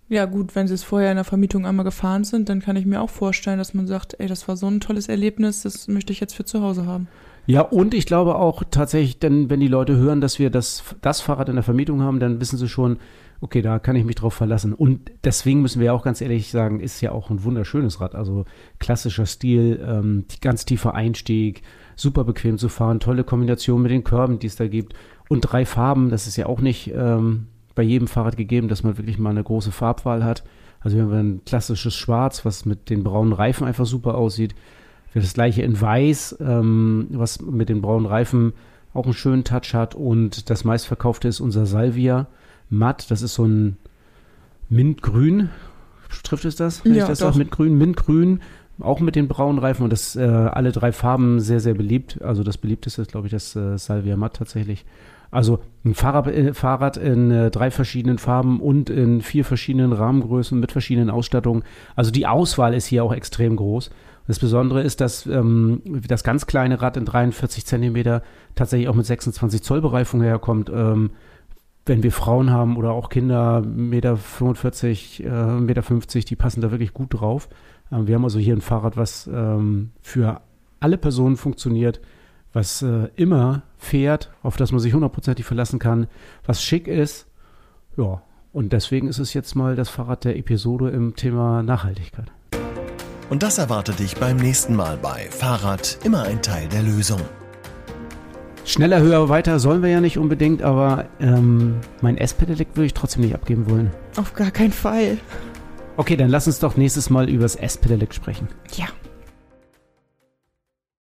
Ja, 0.10 0.26
gut, 0.26 0.56
wenn 0.56 0.68
sie 0.68 0.74
es 0.74 0.84
vorher 0.84 1.12
in 1.12 1.18
der 1.18 1.24
Vermietung 1.24 1.68
einmal 1.68 1.86
gefahren 1.86 2.24
sind, 2.24 2.50
dann 2.50 2.62
kann 2.62 2.76
ich 2.76 2.86
mir 2.86 3.00
auch 3.00 3.12
vorstellen, 3.12 3.60
dass 3.60 3.76
man 3.76 3.86
sagt, 3.86 4.20
ey, 4.20 4.28
das 4.28 4.48
war 4.48 4.58
so 4.58 4.68
ein 4.68 4.80
tolles 4.80 5.08
Erlebnis, 5.08 5.62
das 5.62 5.88
möchte 5.88 6.12
ich 6.12 6.20
jetzt 6.20 6.36
für 6.36 6.46
zu 6.46 6.62
Hause 6.62 6.88
haben. 6.88 7.08
Ja, 7.50 7.62
und 7.62 7.96
ich 7.96 8.06
glaube 8.06 8.36
auch 8.36 8.64
tatsächlich, 8.70 9.18
denn 9.18 9.50
wenn 9.50 9.60
die 9.60 9.68
Leute 9.68 9.96
hören, 9.96 10.22
dass 10.22 10.38
wir 10.38 10.52
das, 10.52 10.84
das 11.02 11.20
Fahrrad 11.20 11.50
in 11.50 11.56
der 11.56 11.64
Vermietung 11.64 12.04
haben, 12.04 12.20
dann 12.20 12.40
wissen 12.40 12.60
sie 12.60 12.70
schon, 12.70 13.00
okay, 13.42 13.64
da 13.64 13.80
kann 13.80 13.96
ich 13.96 14.06
mich 14.06 14.18
drauf 14.18 14.36
verlassen. 14.36 14.72
Und 14.72 15.10
deswegen 15.24 15.64
müssen 15.64 15.82
wir 15.82 15.96
auch 15.96 16.04
ganz 16.04 16.22
ehrlich 16.22 16.52
sagen, 16.52 16.80
ist 16.80 17.02
ja 17.02 17.12
auch 17.12 17.32
ein 17.32 17.44
wunderschönes 17.44 18.02
Rad. 18.02 18.14
Also 18.14 18.46
klassischer 18.78 19.26
Stil, 19.26 19.84
ähm, 19.84 20.26
ganz 20.42 20.64
tiefer 20.64 20.94
Einstieg, 20.94 21.64
super 21.96 22.24
bequem 22.24 22.60
zu 22.60 22.70
fahren, 22.70 23.00
tolle 23.00 23.24
Kombination 23.24 23.82
mit 23.82 23.90
den 23.90 24.04
Körben, 24.04 24.38
die 24.38 24.46
es 24.46 24.56
da 24.56 24.68
gibt. 24.68 24.94
Und 25.28 25.42
drei 25.42 25.66
Farben, 25.66 26.12
das 26.12 26.28
ist 26.28 26.38
ja 26.38 26.46
auch 26.46 26.62
nicht 26.62 26.92
ähm, 26.94 27.48
bei 27.74 27.82
jedem 27.82 28.08
Fahrrad 28.08 28.38
gegeben, 28.38 28.68
dass 28.68 28.84
man 28.84 29.00
wirklich 29.00 29.18
mal 29.18 29.32
eine 29.32 29.44
große 29.44 29.72
Farbwahl 29.72 30.24
hat. 30.24 30.44
Also 30.82 30.98
wir 30.98 31.04
haben 31.06 31.14
ein 31.14 31.42
klassisches 31.48 31.96
Schwarz, 31.96 32.46
was 32.46 32.66
mit 32.66 32.92
den 32.92 33.04
braunen 33.04 33.34
Reifen 33.34 33.66
einfach 33.66 33.88
super 33.88 34.14
aussieht. 34.14 34.54
Wir 35.12 35.20
haben 35.22 35.26
das 35.26 35.34
gleiche 35.34 35.62
in 35.62 35.80
Weiß, 35.80 36.38
ähm, 36.40 37.08
was 37.12 37.42
mit 37.42 37.70
den 37.70 37.82
braunen 37.82 38.06
Reifen 38.06 38.54
auch 38.94 39.06
einen 39.06 39.14
schönen 39.14 39.44
Touch 39.44 39.74
hat. 39.74 39.96
Und 39.96 40.50
das 40.50 40.64
meistverkaufte 40.64 41.28
ist 41.28 41.40
unser 41.40 41.66
Salvia 41.66 42.28
Matt. 42.70 43.10
Das 43.12 43.22
ist 43.22 43.34
so 43.34 43.46
ein 43.46 43.78
Mintgrün. 44.70 45.50
Trifft 46.24 46.46
es 46.46 46.56
das? 46.56 46.84
Wenn 46.86 46.96
Ja, 46.96 47.04
ich 47.04 47.10
das 47.10 47.20
doch. 47.20 47.28
sage? 47.28 47.40
Mintgrün, 47.40 47.78
Mintgrün. 47.78 48.42
Auch 48.80 49.02
mit 49.02 49.16
den 49.18 49.28
braunen 49.28 49.60
Reifen 49.60 49.84
und 49.84 49.90
das 49.92 50.16
äh, 50.16 50.22
alle 50.22 50.72
drei 50.72 50.94
Farben 50.94 51.42
sehr, 51.42 51.60
sehr 51.60 51.74
beliebt. 51.74 52.22
Also 52.22 52.44
das 52.44 52.58
beliebteste 52.58 53.02
ist, 53.02 53.12
glaube 53.12 53.28
ich, 53.28 53.32
das 53.32 53.54
äh, 53.56 53.78
Salvia 53.78 54.16
Matt 54.16 54.38
tatsächlich. 54.38 54.86
Also 55.32 55.60
ein 55.84 55.96
Fahrrad, 55.96 56.28
äh, 56.28 56.54
Fahrrad 56.54 56.96
in 56.96 57.30
äh, 57.30 57.52
drei 57.52 57.72
verschiedenen 57.72 58.20
Farben 58.20 58.62
und 58.62 58.90
in 58.90 59.22
vier 59.22 59.44
verschiedenen 59.44 59.92
Rahmengrößen 59.92 60.58
mit 60.58 60.72
verschiedenen 60.72 61.10
Ausstattungen. 61.10 61.64
Also 61.98 62.10
die 62.12 62.26
Auswahl 62.26 62.74
ist 62.74 62.86
hier 62.86 63.04
auch 63.04 63.14
extrem 63.14 63.58
groß. 63.58 63.90
Das 64.30 64.38
Besondere 64.38 64.84
ist, 64.84 65.02
dass 65.02 65.26
ähm, 65.26 65.82
das 66.08 66.24
ganz 66.24 66.46
kleine 66.46 66.84
Rad 66.84 66.98
in 66.98 67.06
43 67.06 67.66
Zentimeter 67.66 68.22
tatsächlich 68.54 68.88
auch 68.88 68.94
mit 68.94 69.08
26 69.08 69.64
Zoll 69.64 69.82
Bereifung 69.82 70.22
herkommt. 70.22 70.70
Ähm, 70.72 71.10
wenn 71.88 72.04
wir 72.04 72.12
Frauen 72.12 72.52
haben 72.52 72.78
oder 72.78 72.92
auch 72.92 73.10
Kinder, 73.10 73.62
Meter 73.62 74.18
45, 74.18 75.26
äh, 75.26 75.30
Meter 75.60 75.82
50, 75.82 76.26
die 76.26 76.36
passen 76.36 76.62
da 76.62 76.70
wirklich 76.70 76.94
gut 76.94 77.12
drauf. 77.12 77.50
Ähm, 77.92 78.06
wir 78.06 78.14
haben 78.14 78.24
also 78.24 78.38
hier 78.38 78.56
ein 78.56 78.62
Fahrrad, 78.62 78.98
was 78.98 79.26
ähm, 79.26 79.94
für 80.00 80.42
alle 80.80 81.00
Personen 81.00 81.36
funktioniert, 81.36 82.00
was 82.54 82.84
äh, 82.84 83.08
immer 83.16 83.64
fährt, 83.80 84.32
auf 84.44 84.58
das 84.58 84.72
man 84.72 84.80
sich 84.80 84.94
hundertprozentig 84.94 85.44
verlassen 85.44 85.80
kann, 85.80 86.06
was 86.46 86.62
schick 86.62 86.88
ist. 86.88 87.26
Ja, 87.98 88.22
und 88.54 88.74
deswegen 88.74 89.08
ist 89.08 89.18
es 89.18 89.34
jetzt 89.34 89.56
mal 89.56 89.76
das 89.76 89.90
Fahrrad 89.90 90.24
der 90.24 90.38
Episode 90.38 90.92
im 90.92 91.16
Thema 91.16 91.64
Nachhaltigkeit. 91.64 92.32
Und 93.30 93.44
das 93.44 93.60
erwartet 93.60 94.00
dich 94.00 94.16
beim 94.16 94.38
nächsten 94.38 94.76
Mal 94.76 94.98
bei 94.98 95.28
Fahrrad 95.30 96.00
immer 96.04 96.24
ein 96.24 96.42
Teil 96.42 96.68
der 96.68 96.82
Lösung. 96.82 97.22
Schneller, 98.66 99.02
höher, 99.02 99.30
weiter 99.30 99.60
sollen 99.60 99.82
wir 99.82 99.90
ja 99.90 100.02
nicht 100.02 100.18
unbedingt, 100.18 100.62
aber 100.62 101.06
ähm, 101.20 101.80
mein 102.02 102.18
S-Pedelec 102.18 102.70
würde 102.76 102.88
ich 102.88 102.94
trotzdem 102.94 103.24
nicht 103.24 103.36
abgeben 103.36 103.70
wollen. 103.70 103.92
Auf 104.18 104.34
gar 104.34 104.52
keinen 104.52 104.72
Fall. 104.72 105.18
Okay, 105.98 106.16
dann 106.16 106.30
lass 106.30 106.48
uns 106.48 106.60
doch 106.60 106.76
nächstes 106.76 107.10
Mal 107.10 107.30
über 107.30 107.44
das 107.44 107.56
S-Pedelec 107.56 108.14
sprechen. 108.14 108.48
Ja. 108.76 108.88